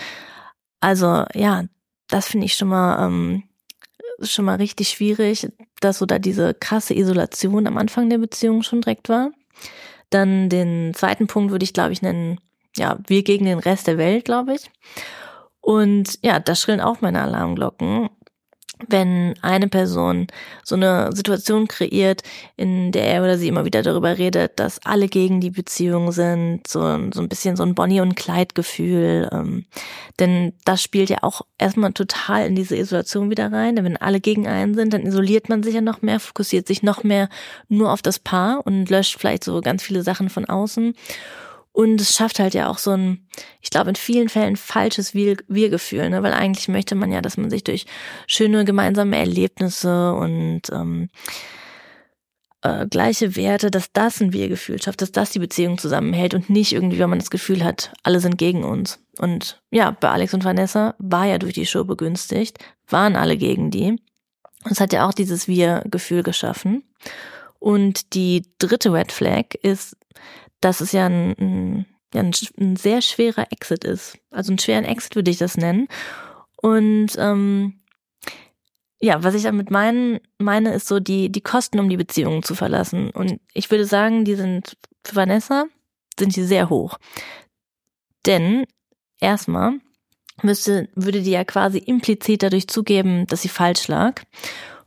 Also 0.80 1.26
ja, 1.34 1.64
das 2.08 2.28
finde 2.28 2.46
ich 2.46 2.56
schon 2.56 2.70
mal, 2.70 3.06
ähm, 3.06 3.44
schon 4.22 4.46
mal 4.46 4.56
richtig 4.56 4.90
schwierig, 4.90 5.50
dass 5.82 6.00
so 6.00 6.06
da 6.06 6.20
diese 6.20 6.54
krasse 6.54 6.94
Isolation 6.96 7.68
am 7.68 7.78
Anfang 7.78 8.10
der 8.10 8.18
Beziehung 8.18 8.64
schon 8.64 8.82
direkt 8.82 9.10
war. 9.10 9.32
Dann 10.10 10.48
den 10.50 10.94
zweiten 10.94 11.28
Punkt 11.28 11.52
würde 11.52 11.64
ich, 11.64 11.74
glaube 11.74 11.92
ich, 11.92 12.02
nennen, 12.02 12.40
ja, 12.78 12.98
wir 13.08 13.24
gegen 13.24 13.46
den 13.46 13.60
Rest 13.60 13.88
der 13.88 13.98
Welt, 13.98 14.26
glaube 14.26 14.56
ich. 14.56 14.72
Und 15.62 16.20
ja, 16.24 16.40
da 16.40 16.56
schrillen 16.56 16.82
auch 16.82 17.02
meine 17.02 17.22
Alarmglocken, 17.22 18.10
wenn 18.90 19.36
eine 19.42 19.68
Person 19.68 20.28
so 20.64 20.76
eine 20.76 21.12
Situation 21.14 21.68
kreiert, 21.68 22.22
in 22.58 22.92
der 22.92 23.08
er 23.08 23.24
oder 23.24 23.38
sie 23.38 23.48
immer 23.48 23.66
wieder 23.66 23.82
darüber 23.82 24.18
redet, 24.18 24.60
dass 24.60 24.84
alle 24.86 25.08
gegen 25.08 25.40
die 25.40 25.52
Beziehung 25.52 26.12
sind, 26.12 26.68
so, 26.68 26.82
so 27.14 27.22
ein 27.22 27.30
bisschen 27.30 27.56
so 27.56 27.64
ein 27.64 27.76
Bonnie- 27.76 28.02
und 28.02 28.16
Clyde-Gefühl. 28.16 29.30
Ähm, 29.32 29.66
denn 30.20 30.54
das 30.66 30.82
spielt 30.82 31.10
ja 31.10 31.20
auch 31.22 31.42
erstmal 31.58 31.94
total 31.94 32.46
in 32.48 32.56
diese 32.56 32.76
Isolation 32.76 33.30
wieder 33.30 33.52
rein. 33.52 33.76
Denn 33.76 33.86
wenn 33.86 33.98
alle 33.98 34.20
gegen 34.20 34.48
einen 34.48 34.74
sind, 34.74 34.94
dann 34.94 35.06
isoliert 35.06 35.50
man 35.50 35.64
sich 35.64 35.76
ja 35.76 35.82
noch 35.82 36.02
mehr, 36.02 36.20
fokussiert 36.20 36.68
sich 36.68 36.84
noch 36.84 37.04
mehr 37.04 37.30
nur 37.70 37.92
auf 37.92 38.02
das 38.02 38.20
Paar 38.20 38.66
und 38.66 38.90
löscht 38.90 39.20
vielleicht 39.20 39.44
so 39.44 39.62
ganz 39.62 39.84
viele 39.84 40.04
Sachen 40.04 40.30
von 40.30 40.46
außen. 40.46 40.94
Und 41.74 42.00
es 42.00 42.16
schafft 42.16 42.40
halt 42.40 42.54
ja 42.54 42.70
auch 42.70 42.78
so 42.78 42.92
ein, 42.92 43.28
ich 43.60 43.72
glaube, 43.72 43.90
in 43.90 43.96
vielen 43.96 44.30
Fällen 44.30 44.56
falsches 44.56 45.16
Wir-Gefühl, 45.16 46.10
ne? 46.12 46.22
weil 46.22 46.34
eigentlich 46.34 46.68
möchte 46.68 46.94
man 46.94 47.12
ja, 47.12 47.20
dass 47.22 47.36
man 47.36 47.50
sich 47.50 47.64
durch 47.64 47.88
schöne 48.28 48.64
gemeinsame 48.64 49.18
Erlebnisse 49.18 50.14
und 50.14 50.62
ähm, 50.72 51.10
äh, 52.62 52.86
gleiche 52.86 53.36
Werte, 53.36 53.72
dass 53.72 53.92
das 53.92 54.22
ein 54.22 54.34
Wir-Gefühl 54.34 54.80
schafft, 54.82 55.02
dass 55.02 55.12
das 55.12 55.32
die 55.32 55.40
Beziehung 55.40 55.80
zusammenhält 55.80 56.36
und 56.36 56.48
nicht 56.48 56.74
irgendwie, 56.74 57.00
wenn 57.00 57.10
man 57.10 57.20
das 57.20 57.32
Gefühl 57.32 57.64
hat, 57.64 57.92
alle 58.04 58.20
sind 58.20 58.38
gegen 58.38 58.64
uns. 58.64 59.00
Und 59.18 59.60
ja, 59.72 59.90
bei 59.92 60.10
Alex 60.10 60.36
und 60.36 60.46
Vanessa 60.46 60.94
war 61.00 61.26
ja 61.26 61.40
durch 61.40 61.54
die 61.54 61.66
Show 61.66 61.86
begünstigt, 61.86 62.60
waren 62.88 63.16
alle 63.16 63.36
gegen 63.36 63.72
die. 63.72 64.00
Und 64.64 64.72
es 64.72 64.80
hat 64.80 64.94
ja 64.94 65.08
auch 65.08 65.14
dieses 65.14 65.48
Wir-Gefühl 65.48 66.22
geschaffen. 66.22 66.84
Und 67.60 68.14
die 68.14 68.44
dritte 68.60 68.94
Red 68.94 69.12
Flag 69.12 69.56
ist, 69.62 69.98
dass 70.64 70.82
es 70.82 70.92
ja 70.92 71.08
ein, 71.08 71.86
ein, 72.14 72.32
ein, 72.60 72.76
sehr 72.76 73.02
schwerer 73.02 73.52
Exit 73.52 73.84
ist. 73.84 74.18
Also 74.32 74.52
einen 74.52 74.60
schweren 74.60 74.86
Exit 74.86 75.16
würde 75.16 75.32
ich 75.32 75.38
das 75.38 75.58
nennen. 75.58 75.88
Und 76.62 77.10
ähm, 77.18 77.82
ja, 79.02 79.24
was 79.24 79.36
ich 79.36 79.44
damit 79.44 79.70
meinen, 79.70 80.20
meine, 80.38 80.74
ist 80.74 80.88
so 80.88 81.00
die, 81.00 81.30
die 81.30 81.42
Kosten, 81.42 81.80
um 81.80 81.90
die 81.90 81.98
Beziehung 81.98 82.44
zu 82.44 82.56
verlassen. 82.56 83.10
Und 83.10 83.42
ich 83.54 83.70
würde 83.70 83.86
sagen, 83.86 84.24
die 84.24 84.36
sind 84.36 84.78
für 85.06 85.18
Vanessa 85.18 85.66
sind 86.18 86.36
die 86.36 86.44
sehr 86.44 86.70
hoch. 86.70 86.98
Denn 88.26 88.66
erstmal 89.20 89.80
müsste, 90.42 90.88
würde 90.96 91.22
die 91.22 91.32
ja 91.32 91.44
quasi 91.44 91.80
implizit 91.80 92.44
dadurch 92.44 92.68
zugeben, 92.68 93.28
dass 93.28 93.42
sie 93.42 93.50
falsch 93.50 93.88
lag 93.88 94.22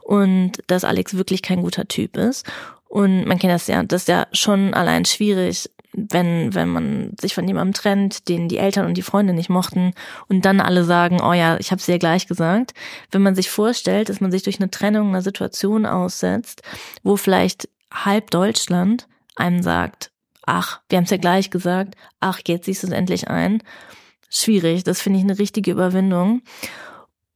und 0.03 0.53
dass 0.69 0.85
Alex 0.85 1.15
wirklich 1.17 1.43
kein 1.43 1.63
guter 1.63 1.87
Typ 1.87 2.17
ist. 2.17 2.47
Und 2.89 3.27
man 3.27 3.39
kennt 3.39 3.53
das 3.53 3.67
ja, 3.67 3.83
das 3.83 4.03
ist 4.03 4.09
ja 4.09 4.27
schon 4.33 4.73
allein 4.75 5.05
schwierig, 5.05 5.69
wenn, 5.97 6.55
wenn 6.55 6.69
man 6.69 7.13
sich 7.19 7.35
von 7.35 7.49
jemandem 7.49 7.73
trennt, 7.73 8.29
den 8.29 8.49
die 8.49 8.59
Eltern 8.59 8.87
und 8.87 8.95
die 8.95 9.03
Freunde 9.03 9.33
nicht 9.33 9.49
mochten 9.49 9.93
und 10.29 10.45
dann 10.45 10.61
alle 10.61 10.85
sagen, 10.85 11.21
oh 11.23 11.33
ja, 11.33 11.59
ich 11.59 11.71
habe 11.71 11.81
es 11.81 11.87
ja 11.87 11.97
gleich 11.97 12.27
gesagt. 12.27 12.75
Wenn 13.11 13.23
man 13.23 13.35
sich 13.35 13.51
vorstellt, 13.51 14.11
dass 14.11 14.21
man 14.21 14.31
sich 14.31 14.43
durch 14.43 14.61
eine 14.61 14.71
Trennung 14.71 15.09
einer 15.09 15.23
Situation 15.23 15.87
aussetzt, 15.87 16.63
wo 17.03 17.17
vielleicht 17.17 17.69
halb 17.93 18.31
Deutschland 18.31 19.09
einem 19.37 19.63
sagt, 19.63 20.11
ach, 20.45 20.81
wir 20.89 20.99
haben 20.99 21.05
es 21.05 21.11
ja 21.11 21.17
gleich 21.17 21.51
gesagt, 21.51 21.97
ach, 22.21 22.41
jetzt 22.47 22.67
siehst 22.67 22.83
du 22.83 22.89
es 22.89 22.93
endlich 22.93 23.29
ein. 23.29 23.63
Schwierig, 24.29 24.85
das 24.85 25.01
finde 25.01 25.19
ich 25.19 25.25
eine 25.25 25.39
richtige 25.39 25.71
Überwindung. 25.71 26.43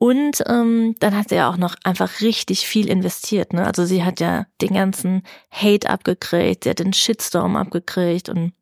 Und 0.03 0.42
ähm, 0.46 0.94
dann 0.98 1.14
hat 1.14 1.28
sie 1.28 1.34
ja 1.34 1.51
auch 1.51 1.59
noch 1.59 1.74
einfach 1.84 2.22
richtig 2.22 2.66
viel 2.66 2.88
investiert. 2.88 3.53
Ne? 3.53 3.66
Also 3.66 3.84
sie 3.84 4.03
hat 4.03 4.18
ja 4.18 4.46
den 4.62 4.72
ganzen 4.72 5.24
Hate 5.51 5.90
abgekriegt, 5.90 6.64
sie 6.64 6.70
hat 6.70 6.78
den 6.78 6.94
Shitstorm 6.94 7.55
abgekriegt 7.55 8.30
und 8.30 8.55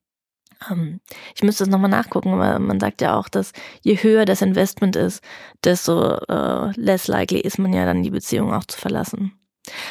ähm, 0.69 1.01
ich 1.37 1.45
müsste 1.45 1.63
es 1.63 1.71
nochmal 1.71 1.93
nachgucken, 1.93 2.33
aber 2.33 2.59
man 2.59 2.81
sagt 2.81 3.03
ja 3.03 3.17
auch, 3.17 3.29
dass 3.29 3.53
je 3.83 3.95
höher 4.03 4.25
das 4.25 4.43
Investment 4.43 4.97
ist, 4.97 5.23
desto 5.63 6.17
äh, 6.29 6.73
less 6.75 7.07
likely 7.07 7.39
ist 7.39 7.61
man 7.61 7.73
ja 7.73 7.85
dann 7.85 8.03
die 8.03 8.11
Beziehung 8.11 8.53
auch 8.53 8.65
zu 8.65 8.77
verlassen. 8.77 9.39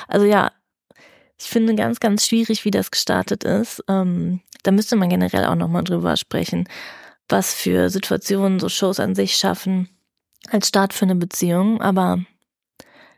Also 0.10 0.26
ja, 0.26 0.52
ich 1.39 1.45
finde 1.45 1.76
ganz, 1.76 2.02
ganz 2.02 2.28
schwierig, 2.28 2.66
wie 2.66 2.72
das 2.72 2.91
gestartet 2.91 3.45
ist. 3.45 3.82
Ähm, 3.88 4.41
da 4.64 4.72
müsste 4.72 4.98
man 4.98 5.08
generell 5.08 5.45
auch 5.45 5.56
nochmal 5.56 5.86
drüber 5.86 6.18
sprechen, 6.18 6.68
was 7.30 7.54
für 7.54 7.89
Situationen 7.89 8.60
so 8.60 8.68
Shows 8.68 9.00
an 9.00 9.16
sich 9.16 9.38
schaffen 9.38 9.88
als 10.50 10.68
Start 10.68 10.93
für 10.93 11.06
eine 11.06 11.16
Beziehung, 11.16 11.82
aber 11.82 12.24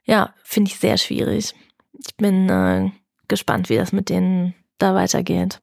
ja, 0.04 0.34
finde 0.44 0.72
ich 0.72 0.80
sehr 0.80 0.98
schwierig. 0.98 1.54
Ich 1.94 2.16
bin 2.16 2.50
äh, 2.50 2.92
gespannt, 3.28 3.70
wie 3.70 3.76
das 3.76 3.92
mit 3.92 4.10
denen 4.10 4.56
da 4.78 4.96
weitergeht. 4.96 5.62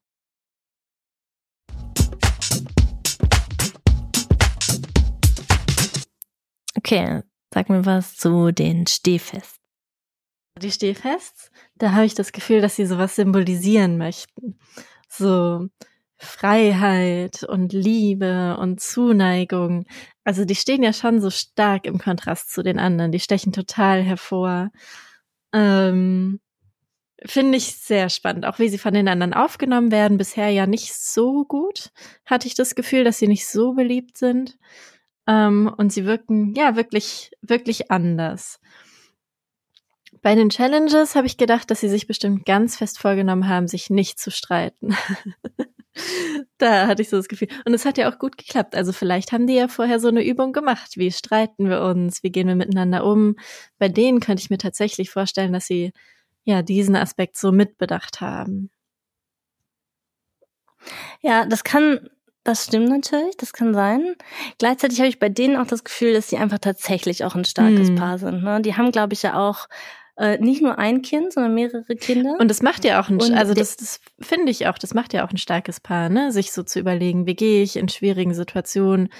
Okay, 6.77 7.23
sag 7.53 7.69
mir 7.69 7.85
was 7.85 8.17
zu 8.17 8.53
den 8.53 8.87
Stehfests. 8.87 9.59
Die 10.63 10.71
Stehfests, 10.71 11.51
da 11.75 11.93
habe 11.93 12.07
ich 12.07 12.15
das 12.15 12.33
Gefühl, 12.33 12.61
dass 12.61 12.77
sie 12.77 12.87
sowas 12.87 13.17
symbolisieren 13.17 13.99
möchten. 13.99 14.59
So 15.09 15.69
Freiheit 16.17 17.43
und 17.43 17.73
Liebe 17.73 18.57
und 18.59 18.81
Zuneigung. 18.81 19.87
Also 20.27 20.45
die 20.45 20.57
stehen 20.57 20.83
ja 20.83 20.93
schon 20.93 21.21
so 21.21 21.31
stark 21.31 21.87
im 21.87 21.99
Kontrast 21.99 22.53
zu 22.53 22.65
den 22.65 22.81
anderen. 22.81 23.13
Die 23.13 23.21
stechen 23.21 23.53
total 23.53 24.03
hervor. 24.03 24.73
Ähm, 25.53 26.41
Finde 27.25 27.57
ich 27.57 27.77
sehr 27.77 28.11
spannend, 28.11 28.45
auch 28.45 28.59
wie 28.59 28.69
sie 28.69 28.79
von 28.79 28.93
den 28.93 29.07
anderen 29.07 29.35
aufgenommen 29.35 29.93
werden. 29.93 30.19
Bisher 30.19 30.51
ja 30.51 30.67
nicht 30.67 30.93
so 30.93 31.45
gut, 31.45 31.93
hatte 32.25 32.49
ich 32.49 32.57
das 32.57 32.75
Gefühl, 32.75 33.05
dass 33.05 33.21
sie 33.21 33.29
nicht 33.29 33.47
so 33.47 33.75
beliebt 33.75 34.19
sind. 34.19 34.59
Ähm, 35.29 35.73
und 35.77 35.93
sie 35.93 36.07
wirken 36.07 36.55
ja 36.55 36.75
wirklich, 36.75 37.31
wirklich 37.41 37.93
anders. 37.93 38.59
Bei 40.23 40.35
den 40.35 40.51
Challenges 40.51 41.15
habe 41.15 41.29
ich 41.29 41.37
gedacht, 41.37 41.71
dass 41.71 41.79
sie 41.79 41.89
sich 41.89 42.09
bestimmt 42.09 42.45
ganz 42.47 42.77
fest 42.77 42.99
vorgenommen 42.99 43.49
haben, 43.49 43.69
sich 43.69 43.91
nicht 43.91 44.19
zu 44.19 44.33
streiten. 44.33 44.97
da 46.59 46.87
hatte 46.87 47.03
ich 47.03 47.09
so 47.09 47.17
das 47.17 47.29
Gefühl. 47.29 47.49
Und 47.65 47.75
es 47.75 47.85
hat 47.85 47.99
ja 47.99 48.11
auch 48.11 48.19
gut 48.19 48.39
geklappt. 48.39 48.75
Also 48.75 48.93
vielleicht 48.93 49.33
haben 49.33 49.47
die 49.47 49.55
ja 49.55 49.69
vorher 49.69 50.01
so 50.01 50.09
eine 50.09 50.25
Übung 50.25 50.53
gemacht. 50.53 50.93
Wie 50.97 51.11
streiten 51.11 51.69
wir 51.69 51.83
uns? 51.83 52.23
Wie 52.23 52.31
gehen 52.31 52.49
wir 52.49 52.55
miteinander 52.55 53.05
um? 53.05 53.37
Bei 53.79 53.89
denen 53.89 54.21
könnte 54.21 54.43
ich 54.43 54.51
mir 54.51 54.59
tatsächlich 54.59 55.11
vorstellen, 55.11 55.53
dass 55.53 55.67
sie 55.67 55.93
ja 56.45 56.63
diesen 56.63 56.97
Aspekt 56.97 57.37
so 57.37 57.53
mitbedacht 57.53 58.21
haben. 58.21 58.71
Ja, 61.21 61.47
das 61.47 61.65
kann, 61.65 62.09
das 62.45 62.65
stimmt 62.65 62.89
natürlich, 62.89 63.37
das 63.37 63.53
kann 63.53 63.75
sein. 63.75 64.15
Gleichzeitig 64.59 64.99
habe 65.01 65.09
ich 65.09 65.19
bei 65.19 65.29
denen 65.29 65.57
auch 65.57 65.67
das 65.67 65.83
Gefühl, 65.83 66.13
dass 66.13 66.29
sie 66.29 66.37
einfach 66.37 66.59
tatsächlich 66.59 67.25
auch 67.25 67.35
ein 67.35 67.45
starkes 67.45 67.89
hm. 67.89 67.97
Paar 67.97 68.19
sind. 68.19 68.45
Ne? 68.45 68.63
Die 68.63 68.77
haben, 68.77 68.93
glaube 68.93 69.15
ich, 69.15 69.23
ja 69.23 69.37
auch 69.37 69.67
äh, 70.17 70.39
nicht 70.39 70.63
nur 70.63 70.79
ein 70.79 71.03
Kind, 71.03 71.33
sondern 71.33 71.55
mehrere 71.55 71.95
Kinder. 71.97 72.37
Und 72.39 72.49
das 72.49 72.63
macht 72.63 72.85
ja 72.85 73.01
auch 73.01 73.09
ein, 73.09 73.21
Und 73.21 73.35
also 73.35 73.55
das, 73.55 73.77
das 73.77 74.01
finde 74.21 74.51
ich 74.51 74.67
auch, 74.67 74.79
das 74.79 74.95
macht 74.95 75.13
ja 75.13 75.27
auch 75.27 75.31
ein 75.31 75.37
starkes 75.37 75.81
Paar, 75.81 76.09
ne? 76.09 76.33
Sich 76.33 76.53
so 76.53 76.63
zu 76.63 76.81
überlegen, 76.81 77.27
wie 77.27 77.37
gehe 77.37 77.63
ich 77.63 77.77
in 77.77 77.89
schwierigen 77.89 78.35
Situationen 78.35 79.11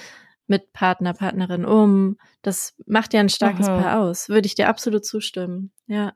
mit 0.47 0.73
Partner, 0.73 1.13
Partnerin 1.13 1.65
um. 1.65 2.17
Das 2.41 2.73
macht 2.85 3.13
ja 3.13 3.19
ein 3.19 3.29
starkes 3.29 3.67
mhm. 3.67 3.81
Paar 3.81 3.99
aus. 3.99 4.29
Würde 4.29 4.47
ich 4.47 4.55
dir 4.55 4.69
absolut 4.69 5.05
zustimmen. 5.05 5.71
Ja. 5.87 6.13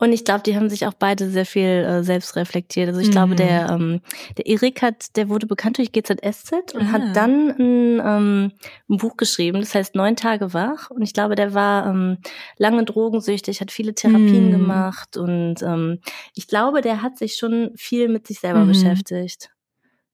Und 0.00 0.12
ich 0.12 0.24
glaube, 0.24 0.42
die 0.44 0.54
haben 0.54 0.70
sich 0.70 0.86
auch 0.86 0.94
beide 0.94 1.28
sehr 1.28 1.44
viel 1.44 1.64
äh, 1.64 2.04
selbst 2.04 2.36
reflektiert. 2.36 2.88
Also 2.88 3.00
ich 3.00 3.08
mhm. 3.08 3.12
glaube, 3.12 3.34
der, 3.34 3.68
ähm, 3.70 4.00
der 4.36 4.46
Erik 4.46 4.80
hat, 4.80 5.16
der 5.16 5.28
wurde 5.28 5.46
bekannt 5.46 5.78
durch 5.78 5.90
GZSZ 5.90 6.74
und 6.74 6.82
ah. 6.82 6.92
hat 6.92 7.16
dann 7.16 7.50
ein, 7.50 8.00
ähm, 8.04 8.52
ein 8.88 8.96
Buch 8.96 9.16
geschrieben, 9.16 9.58
das 9.58 9.74
heißt 9.74 9.96
Neun 9.96 10.14
Tage 10.14 10.54
wach. 10.54 10.90
Und 10.90 11.02
ich 11.02 11.12
glaube, 11.14 11.34
der 11.34 11.52
war 11.52 11.86
ähm, 11.88 12.18
lange 12.58 12.84
drogensüchtig, 12.84 13.60
hat 13.60 13.72
viele 13.72 13.92
Therapien 13.92 14.48
mhm. 14.48 14.52
gemacht 14.52 15.16
und 15.16 15.62
ähm, 15.62 15.98
ich 16.34 16.46
glaube, 16.46 16.80
der 16.80 17.02
hat 17.02 17.18
sich 17.18 17.34
schon 17.34 17.72
viel 17.76 18.08
mit 18.08 18.26
sich 18.28 18.38
selber 18.38 18.60
mhm. 18.60 18.68
beschäftigt. 18.68 19.50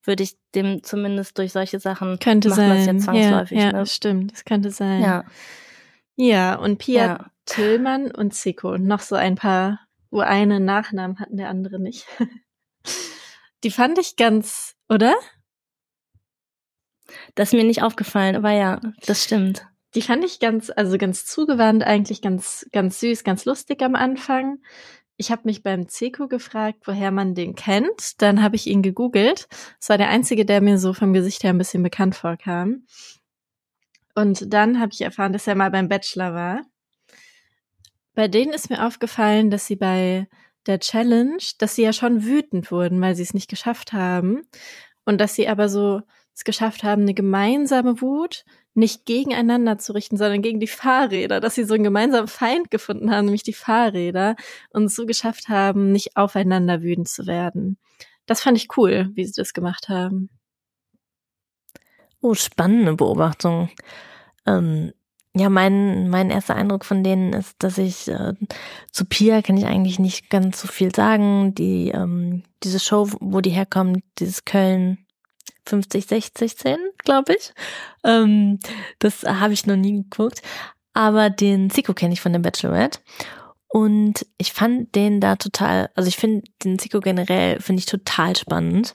Würde 0.03 0.23
ich 0.23 0.37
dem 0.55 0.83
zumindest 0.83 1.37
durch 1.39 1.53
solche 1.53 1.79
Sachen 1.79 2.19
könnte 2.19 2.49
machen, 2.49 2.57
sein. 2.57 2.77
das 2.77 2.87
ja 2.87 2.99
zwangsläufig. 2.99 3.59
Ja, 3.59 3.65
ja 3.67 3.73
ne? 3.73 3.87
stimmt, 3.87 4.33
das 4.33 4.45
könnte 4.45 4.71
sein. 4.71 5.03
Ja. 5.03 5.25
Ja, 6.17 6.57
und 6.57 6.79
Pia 6.79 7.07
ja. 7.07 7.31
Tillmann 7.45 8.11
und 8.11 8.35
Zico 8.35 8.73
und 8.73 8.85
noch 8.85 9.01
so 9.01 9.17
ein 9.17 9.35
paar, 9.35 9.81
wo 10.11 10.21
eine 10.21 10.61
Nachnamen 10.61 11.19
hatten, 11.19 11.37
der 11.37 11.49
andere 11.49 11.79
nicht. 11.79 12.07
Die 13.65 13.71
fand 13.71 13.99
ich 13.99 14.17
ganz, 14.17 14.75
oder? 14.89 15.15
Das 17.35 17.49
ist 17.49 17.55
mir 17.55 17.65
nicht 17.65 17.83
aufgefallen, 17.83 18.37
aber 18.37 18.51
ja, 18.51 18.81
das 19.07 19.25
stimmt. 19.25 19.67
Die 19.95 20.03
fand 20.03 20.25
ich 20.25 20.41
ganz, 20.41 20.71
also 20.75 20.99
ganz 20.99 21.25
zugewandt, 21.25 21.85
eigentlich 21.85 22.21
ganz, 22.21 22.67
ganz 22.73 23.01
süß, 23.01 23.25
ganz 23.25 23.45
lustig 23.45 23.83
am 23.83 23.95
Anfang. 23.95 24.59
Ich 25.17 25.31
habe 25.31 25.43
mich 25.45 25.63
beim 25.63 25.89
Zico 25.89 26.27
gefragt, 26.27 26.81
woher 26.85 27.13
man 27.13 27.35
den 27.35 27.55
kennt. 27.55 28.21
Dann 28.21 28.43
habe 28.43 28.57
ich 28.57 28.67
ihn 28.67 28.83
gegoogelt. 28.83 29.47
Es 29.81 29.89
war 29.89 29.97
der 29.97 30.09
einzige, 30.09 30.45
der 30.45 30.61
mir 30.61 30.79
so 30.79 30.93
vom 30.93 31.13
Gesicht 31.13 31.45
her 31.45 31.51
ein 31.51 31.59
bisschen 31.59 31.85
bekannt 31.85 32.17
vorkam. 32.17 32.85
Und 34.15 34.53
dann 34.53 34.81
habe 34.81 34.93
ich 34.93 35.01
erfahren, 35.01 35.33
dass 35.33 35.47
er 35.47 35.55
mal 35.55 35.71
beim 35.71 35.89
Bachelor 35.89 36.35
war. 36.35 36.63
Bei 38.15 38.29
denen 38.29 38.53
ist 38.53 38.71
mir 38.71 38.87
aufgefallen, 38.87 39.51
dass 39.51 39.67
sie 39.67 39.77
bei 39.77 40.29
der 40.67 40.79
Challenge, 40.79 41.43
dass 41.59 41.75
sie 41.75 41.83
ja 41.83 41.93
schon 41.93 42.25
wütend 42.25 42.71
wurden, 42.71 43.01
weil 43.01 43.17
sie 43.17 43.23
es 43.23 43.35
nicht 43.35 43.51
geschafft 43.51 43.93
haben. 43.93 44.43
Und 45.05 45.21
dass 45.21 45.35
sie 45.35 45.49
aber 45.49 45.69
so 45.69 46.03
es 46.35 46.45
geschafft 46.45 46.83
haben, 46.83 47.03
eine 47.03 47.15
gemeinsame 47.15 48.01
Wut 48.01 48.45
nicht 48.75 49.07
gegeneinander 49.07 49.79
zu 49.79 49.93
richten, 49.93 50.17
sondern 50.17 50.43
gegen 50.43 50.59
die 50.59 50.67
Fahrräder, 50.67 51.41
dass 51.41 51.55
sie 51.55 51.65
so 51.65 51.75
einen 51.75 51.85
gemeinsamen 51.85 52.27
Feind 52.27 52.71
gefunden 52.73 53.11
haben, 53.11 53.27
nämlich 53.27 53.45
die 53.45 53.53
Fahrräder, 53.53 54.35
und 54.71 54.91
so 54.91 55.07
geschafft 55.07 55.49
haben, 55.49 55.93
nicht 55.93 56.17
aufeinander 56.17 56.83
wütend 56.83 57.09
zu 57.09 57.27
werden. 57.27 57.79
Das 58.27 58.43
fand 58.43 58.57
ich 58.57 58.77
cool, 58.77 59.11
wie 59.15 59.25
sie 59.25 59.35
das 59.37 59.53
gemacht 59.53 59.89
haben. 59.89 60.29
Oh, 62.25 62.33
spannende 62.33 62.95
Beobachtung. 62.95 63.69
Ähm, 64.47 64.95
ja, 65.37 65.51
mein, 65.51 66.09
mein 66.09 66.31
erster 66.31 66.57
Eindruck 66.57 66.87
von 66.87 67.05
denen 67.05 67.35
ist, 67.35 67.55
dass 67.59 67.77
ich 67.77 68.09
äh, 68.09 68.33
zu 68.91 69.05
Pia 69.05 69.43
kann 69.43 69.59
ich 69.59 69.67
eigentlich 69.67 69.99
nicht 69.99 70.31
ganz 70.31 70.59
so 70.59 70.67
viel 70.67 70.95
sagen. 70.95 71.55
Die, 71.55 71.91
ähm, 71.91 72.43
diese 72.63 72.81
Show, 72.81 73.11
wo 73.21 73.43
die 73.43 73.51
herkommen, 73.51 74.03
dieses 74.19 74.47
Köln 74.47 75.05
50, 75.67 76.07
60, 76.07 76.57
10, 76.57 76.79
glaube 76.97 77.35
ich. 77.35 77.53
Ähm, 78.05 78.59
das 79.01 79.25
habe 79.25 79.53
ich 79.53 79.67
noch 79.67 79.77
nie 79.77 79.93
geguckt. 79.93 80.41
Aber 80.95 81.29
den 81.29 81.69
Zico 81.69 81.93
kenne 81.93 82.15
ich 82.15 82.23
von 82.23 82.33
der 82.33 82.41
Bachelorette. 82.41 83.01
Und 83.69 84.25
ich 84.39 84.55
fand 84.55 84.95
den 84.95 85.21
da 85.21 85.37
total, 85.37 85.91
also 85.95 86.09
ich 86.09 86.17
finde 86.17 86.47
den 86.65 86.79
Zico 86.79 87.01
generell, 87.01 87.61
finde 87.61 87.81
ich 87.81 87.87
total 87.87 88.35
spannend. 88.35 88.95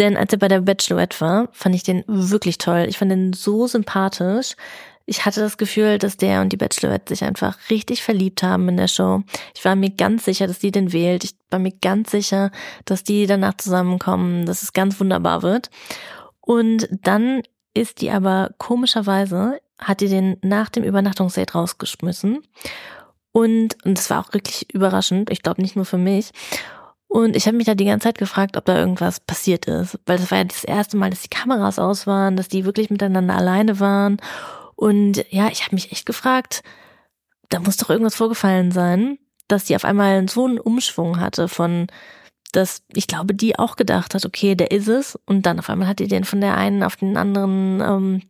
Denn 0.00 0.16
als 0.16 0.32
er 0.32 0.38
bei 0.38 0.48
der 0.48 0.62
Bachelorette 0.62 1.20
war, 1.20 1.48
fand 1.52 1.74
ich 1.74 1.82
den 1.82 2.02
wirklich 2.06 2.56
toll. 2.56 2.86
Ich 2.88 2.96
fand 2.96 3.12
den 3.12 3.34
so 3.34 3.66
sympathisch. 3.66 4.56
Ich 5.04 5.26
hatte 5.26 5.40
das 5.40 5.58
Gefühl, 5.58 5.98
dass 5.98 6.16
der 6.16 6.40
und 6.40 6.52
die 6.52 6.56
Bachelorette 6.56 7.14
sich 7.14 7.22
einfach 7.22 7.58
richtig 7.68 8.02
verliebt 8.02 8.42
haben 8.42 8.66
in 8.70 8.78
der 8.78 8.88
Show. 8.88 9.22
Ich 9.54 9.62
war 9.62 9.76
mir 9.76 9.90
ganz 9.90 10.24
sicher, 10.24 10.46
dass 10.46 10.58
die 10.58 10.70
den 10.70 10.94
wählt. 10.94 11.24
Ich 11.24 11.34
war 11.50 11.58
mir 11.58 11.72
ganz 11.82 12.12
sicher, 12.12 12.50
dass 12.86 13.04
die 13.04 13.26
danach 13.26 13.58
zusammenkommen, 13.58 14.46
dass 14.46 14.62
es 14.62 14.72
ganz 14.72 14.98
wunderbar 15.00 15.42
wird. 15.42 15.68
Und 16.40 16.88
dann 17.02 17.42
ist 17.74 18.00
die 18.00 18.10
aber 18.10 18.52
komischerweise, 18.56 19.60
hat 19.78 20.00
die 20.00 20.08
den 20.08 20.38
nach 20.40 20.70
dem 20.70 20.82
Übernachtungsdate 20.82 21.52
rausgeschmissen. 21.52 22.38
Und, 23.32 23.76
und 23.84 23.98
das 23.98 24.08
war 24.08 24.20
auch 24.20 24.32
wirklich 24.32 24.72
überraschend. 24.72 25.30
Ich 25.30 25.42
glaube 25.42 25.60
nicht 25.60 25.76
nur 25.76 25.84
für 25.84 25.98
mich. 25.98 26.30
Und 27.10 27.34
ich 27.34 27.46
habe 27.48 27.56
mich 27.56 27.66
da 27.66 27.74
die 27.74 27.86
ganze 27.86 28.04
Zeit 28.04 28.18
gefragt, 28.18 28.56
ob 28.56 28.64
da 28.66 28.78
irgendwas 28.78 29.18
passiert 29.18 29.66
ist. 29.66 29.98
Weil 30.06 30.18
das 30.18 30.30
war 30.30 30.38
ja 30.38 30.44
das 30.44 30.62
erste 30.62 30.96
Mal, 30.96 31.10
dass 31.10 31.22
die 31.22 31.28
Kameras 31.28 31.80
aus 31.80 32.06
waren, 32.06 32.36
dass 32.36 32.46
die 32.46 32.64
wirklich 32.64 32.88
miteinander 32.88 33.34
alleine 33.34 33.80
waren. 33.80 34.18
Und 34.76 35.24
ja, 35.28 35.48
ich 35.48 35.64
habe 35.64 35.74
mich 35.74 35.90
echt 35.90 36.06
gefragt, 36.06 36.62
da 37.48 37.58
muss 37.58 37.78
doch 37.78 37.90
irgendwas 37.90 38.14
vorgefallen 38.14 38.70
sein, 38.70 39.18
dass 39.48 39.64
die 39.64 39.74
auf 39.74 39.84
einmal 39.84 40.28
so 40.28 40.46
einen 40.46 40.60
Umschwung 40.60 41.18
hatte 41.18 41.48
von, 41.48 41.88
dass 42.52 42.84
ich 42.94 43.08
glaube, 43.08 43.34
die 43.34 43.58
auch 43.58 43.74
gedacht 43.74 44.14
hat, 44.14 44.24
okay, 44.24 44.54
der 44.54 44.70
ist 44.70 44.86
es. 44.86 45.18
Und 45.26 45.46
dann 45.46 45.58
auf 45.58 45.68
einmal 45.68 45.88
hat 45.88 45.98
die 45.98 46.06
den 46.06 46.22
von 46.22 46.40
der 46.40 46.56
einen 46.56 46.84
auf 46.84 46.94
den 46.94 47.16
anderen, 47.16 47.80
ähm, 47.80 48.22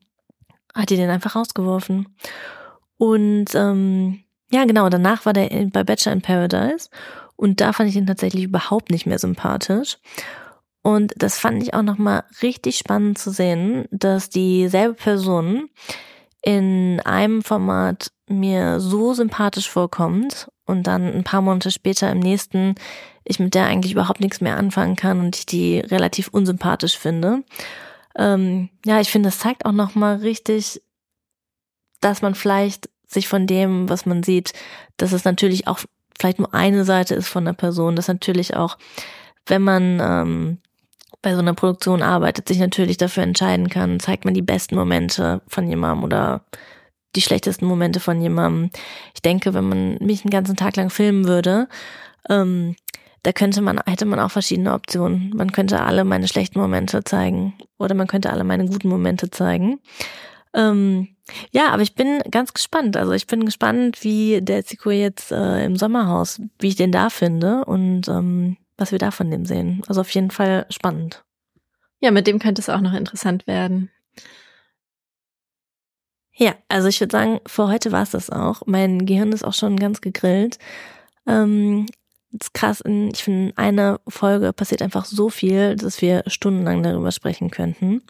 hat 0.75 0.89
die 0.89 0.97
den 0.97 1.11
einfach 1.11 1.37
rausgeworfen. 1.37 2.17
Und 2.97 3.55
ähm, 3.55 4.25
ja, 4.51 4.65
genau, 4.65 4.89
danach 4.89 5.27
war 5.27 5.35
der 5.35 5.51
bei 5.71 5.85
Bachelor 5.85 6.15
in 6.15 6.23
Paradise. 6.23 6.89
Und 7.41 7.63
da 7.63 7.73
fand 7.73 7.89
ich 7.89 7.97
ihn 7.97 8.07
tatsächlich 8.07 8.45
überhaupt 8.45 8.91
nicht 8.91 9.07
mehr 9.07 9.19
sympathisch. 9.19 9.97
Und 10.83 11.15
das 11.17 11.39
fand 11.39 11.63
ich 11.63 11.73
auch 11.73 11.81
nochmal 11.81 12.25
richtig 12.43 12.77
spannend 12.77 13.17
zu 13.17 13.31
sehen, 13.31 13.87
dass 13.91 14.29
dieselbe 14.29 14.93
Person 14.93 15.71
in 16.43 17.01
einem 17.01 17.41
Format 17.43 18.13
mir 18.29 18.79
so 18.79 19.15
sympathisch 19.15 19.71
vorkommt 19.71 20.51
und 20.67 20.87
dann 20.87 21.15
ein 21.15 21.25
paar 21.25 21.41
Monate 21.41 21.71
später 21.71 22.13
im 22.13 22.19
nächsten 22.19 22.75
ich 23.25 23.39
mit 23.39 23.55
der 23.55 23.65
eigentlich 23.65 23.93
überhaupt 23.93 24.21
nichts 24.21 24.43
mehr 24.43 24.59
anfangen 24.59 24.97
kann 24.97 25.21
und 25.21 25.35
ich 25.35 25.47
die 25.47 25.81
relativ 25.81 26.29
unsympathisch 26.29 26.99
finde. 26.99 27.43
Ähm, 28.19 28.69
ja, 28.85 29.01
ich 29.01 29.11
finde, 29.11 29.29
das 29.29 29.39
zeigt 29.39 29.65
auch 29.65 29.73
nochmal 29.73 30.17
richtig, 30.17 30.83
dass 32.03 32.21
man 32.21 32.35
vielleicht 32.35 32.91
sich 33.07 33.29
von 33.29 33.47
dem, 33.47 33.89
was 33.89 34.05
man 34.05 34.23
sieht, 34.23 34.53
dass 34.99 35.13
es 35.13 35.25
natürlich 35.25 35.67
auch 35.69 35.81
vielleicht 36.21 36.39
nur 36.39 36.55
eine 36.55 36.85
Seite 36.85 37.15
ist 37.15 37.29
von 37.29 37.45
der 37.47 37.55
Person, 37.55 37.97
dass 37.97 38.09
natürlich 38.09 38.55
auch, 38.55 38.77
wenn 39.47 39.63
man 39.63 40.01
ähm, 40.01 40.59
bei 41.23 41.33
so 41.33 41.41
einer 41.41 41.55
Produktion 41.55 42.03
arbeitet, 42.03 42.49
sich 42.49 42.59
natürlich 42.59 42.99
dafür 42.99 43.23
entscheiden 43.23 43.69
kann, 43.69 44.01
zeigt 44.01 44.25
man 44.25 44.35
die 44.35 44.43
besten 44.43 44.75
Momente 44.77 45.41
von 45.49 45.67
jemandem 45.67 46.05
oder 46.05 46.45
die 47.17 47.23
schlechtesten 47.23 47.67
Momente 47.67 48.01
von 48.01 48.21
jemandem. 48.21 48.71
Ich 49.15 49.23
denke, 49.23 49.55
wenn 49.55 49.69
man 49.69 49.99
mich 50.01 50.25
einen 50.25 50.31
ganzen 50.31 50.57
Tag 50.57 50.77
lang 50.77 50.91
filmen 50.91 51.27
würde, 51.27 51.69
ähm, 52.29 52.77
da 53.23 53.33
könnte 53.33 53.61
man, 53.61 53.81
hätte 53.87 54.07
man 54.07 54.21
auch 54.21 54.31
verschiedene 54.31 54.73
Optionen. 54.73 55.33
Man 55.35 55.53
könnte 55.53 55.83
alle 55.83 56.05
meine 56.05 56.29
schlechten 56.29 56.59
Momente 56.59 57.03
zeigen 57.05 57.55
oder 57.79 57.95
man 57.95 58.07
könnte 58.07 58.31
alle 58.31 58.45
meine 58.45 58.67
guten 58.67 58.89
Momente 58.89 59.31
zeigen. 59.31 59.81
Ähm, 60.55 61.09
ja, 61.53 61.69
aber 61.71 61.83
ich 61.83 61.95
bin 61.95 62.21
ganz 62.31 62.53
gespannt. 62.53 62.97
Also 62.97 63.13
ich 63.13 63.27
bin 63.27 63.45
gespannt, 63.45 64.03
wie 64.03 64.41
der 64.43 64.65
Zico 64.65 64.91
jetzt 64.91 65.31
äh, 65.33 65.65
im 65.65 65.77
Sommerhaus, 65.77 66.41
wie 66.59 66.69
ich 66.69 66.77
den 66.77 66.93
da 66.93 67.11
finde 67.11 67.65
und 67.65 68.09
ähm, 68.09 68.57
was 68.77 68.93
wir 68.93 68.99
da 68.99 69.11
von 69.11 69.31
dem 69.31 69.45
sehen. 69.45 69.83
Also 69.87 70.01
auf 70.01 70.11
jeden 70.11 70.31
Fall 70.31 70.67
spannend. 70.71 71.25
Ja, 72.01 72.11
mit 72.11 72.27
dem 72.27 72.39
könnte 72.39 72.63
es 72.63 72.69
auch 72.69 72.81
noch 72.81 72.95
interessant 72.95 73.47
werden. 73.47 73.91
Ja, 76.35 76.55
also 76.69 76.89
ich 76.89 76.99
würde 77.01 77.13
sagen, 77.13 77.41
für 77.47 77.69
heute 77.69 77.93
war 77.93 78.03
es 78.03 78.13
das 78.13 78.31
auch. 78.31 78.63
Mein 78.65 79.05
Gehirn 79.05 79.33
ist 79.33 79.45
auch 79.45 79.53
schon 79.53 79.77
ganz 79.77 80.01
gegrillt. 80.01 80.59
Ähm, 81.27 81.87
ist 82.33 82.55
krass, 82.55 82.81
in, 82.81 83.11
ich 83.11 83.23
finde, 83.23 83.51
in 83.51 83.59
einer 83.59 84.01
Folge 84.09 84.53
passiert 84.55 84.81
einfach 84.81 85.05
so 85.05 85.29
viel, 85.29 85.77
dass 85.77 86.01
wir 86.01 86.23
stundenlang 86.27 86.83
darüber 86.83 87.13
sprechen 87.13 87.51
könnten. 87.51 88.03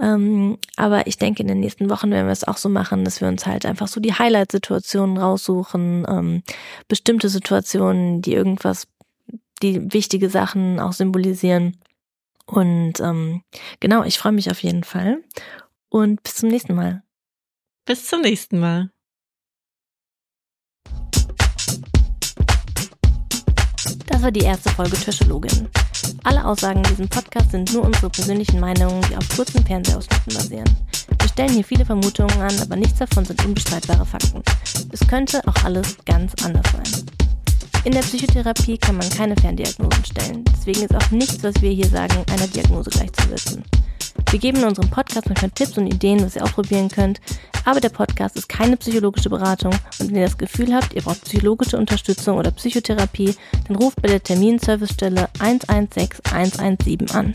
Ähm, 0.00 0.58
aber 0.76 1.06
ich 1.06 1.18
denke, 1.18 1.42
in 1.42 1.48
den 1.48 1.60
nächsten 1.60 1.88
Wochen 1.88 2.10
werden 2.10 2.26
wir 2.26 2.32
es 2.32 2.44
auch 2.44 2.56
so 2.56 2.68
machen, 2.68 3.04
dass 3.04 3.20
wir 3.20 3.28
uns 3.28 3.46
halt 3.46 3.64
einfach 3.64 3.88
so 3.88 4.00
die 4.00 4.14
Highlight-Situationen 4.14 5.18
raussuchen, 5.18 6.04
ähm, 6.08 6.42
bestimmte 6.88 7.28
Situationen, 7.28 8.20
die 8.20 8.34
irgendwas, 8.34 8.88
die 9.62 9.92
wichtige 9.92 10.30
Sachen 10.30 10.80
auch 10.80 10.92
symbolisieren. 10.92 11.76
Und 12.46 13.00
ähm, 13.00 13.42
genau, 13.80 14.02
ich 14.02 14.18
freue 14.18 14.32
mich 14.32 14.50
auf 14.50 14.62
jeden 14.62 14.84
Fall. 14.84 15.22
Und 15.88 16.22
bis 16.22 16.36
zum 16.36 16.48
nächsten 16.48 16.74
Mal. 16.74 17.02
Bis 17.86 18.06
zum 18.06 18.22
nächsten 18.22 18.58
Mal. 18.58 18.90
Das 24.06 24.22
war 24.22 24.30
die 24.30 24.44
erste 24.44 24.70
Folge 24.70 24.96
Tischologin. 24.96 25.68
Alle 26.24 26.44
Aussagen 26.44 26.78
in 26.78 26.90
diesem 26.90 27.08
Podcast 27.08 27.50
sind 27.50 27.72
nur 27.72 27.84
unsere 27.84 28.10
persönlichen 28.10 28.60
Meinungen, 28.60 29.00
die 29.08 29.16
auf 29.16 29.28
kurzen 29.34 29.64
Fernsehausschnitten 29.64 30.34
basieren. 30.34 30.76
Wir 31.20 31.28
stellen 31.28 31.52
hier 31.52 31.64
viele 31.64 31.84
Vermutungen 31.84 32.40
an, 32.40 32.58
aber 32.60 32.76
nichts 32.76 32.98
davon 32.98 33.24
sind 33.24 33.44
unbestreitbare 33.44 34.04
Fakten. 34.04 34.42
Es 34.92 35.00
könnte 35.06 35.40
auch 35.46 35.64
alles 35.64 35.96
ganz 36.04 36.32
anders 36.44 36.66
sein. 36.72 37.04
In 37.84 37.92
der 37.92 38.00
Psychotherapie 38.00 38.78
kann 38.78 38.96
man 38.96 39.08
keine 39.10 39.36
Ferndiagnosen 39.36 40.04
stellen. 40.04 40.44
Deswegen 40.56 40.82
ist 40.82 40.94
auch 40.94 41.10
nichts, 41.10 41.42
was 41.42 41.60
wir 41.60 41.70
hier 41.70 41.88
sagen, 41.88 42.24
einer 42.30 42.46
Diagnose 42.46 42.90
gleichzusetzen. 42.90 43.62
Wir 44.30 44.38
geben 44.38 44.58
in 44.58 44.64
unserem 44.64 44.90
Podcast 44.90 45.28
manchmal 45.28 45.50
Tipps 45.50 45.78
und 45.78 45.86
Ideen, 45.86 46.24
was 46.24 46.36
ihr 46.36 46.42
ausprobieren 46.42 46.88
könnt, 46.88 47.20
aber 47.64 47.80
der 47.80 47.88
Podcast 47.88 48.36
ist 48.36 48.48
keine 48.48 48.76
psychologische 48.76 49.30
Beratung 49.30 49.72
und 50.00 50.08
wenn 50.08 50.16
ihr 50.16 50.24
das 50.24 50.38
Gefühl 50.38 50.74
habt, 50.74 50.92
ihr 50.92 51.02
braucht 51.02 51.24
psychologische 51.24 51.78
Unterstützung 51.78 52.38
oder 52.38 52.50
Psychotherapie, 52.50 53.34
dann 53.68 53.76
ruft 53.76 54.02
bei 54.02 54.08
der 54.08 54.22
Terminservicestelle 54.22 55.28
116 55.38 56.24
117 56.32 57.10
an. 57.12 57.32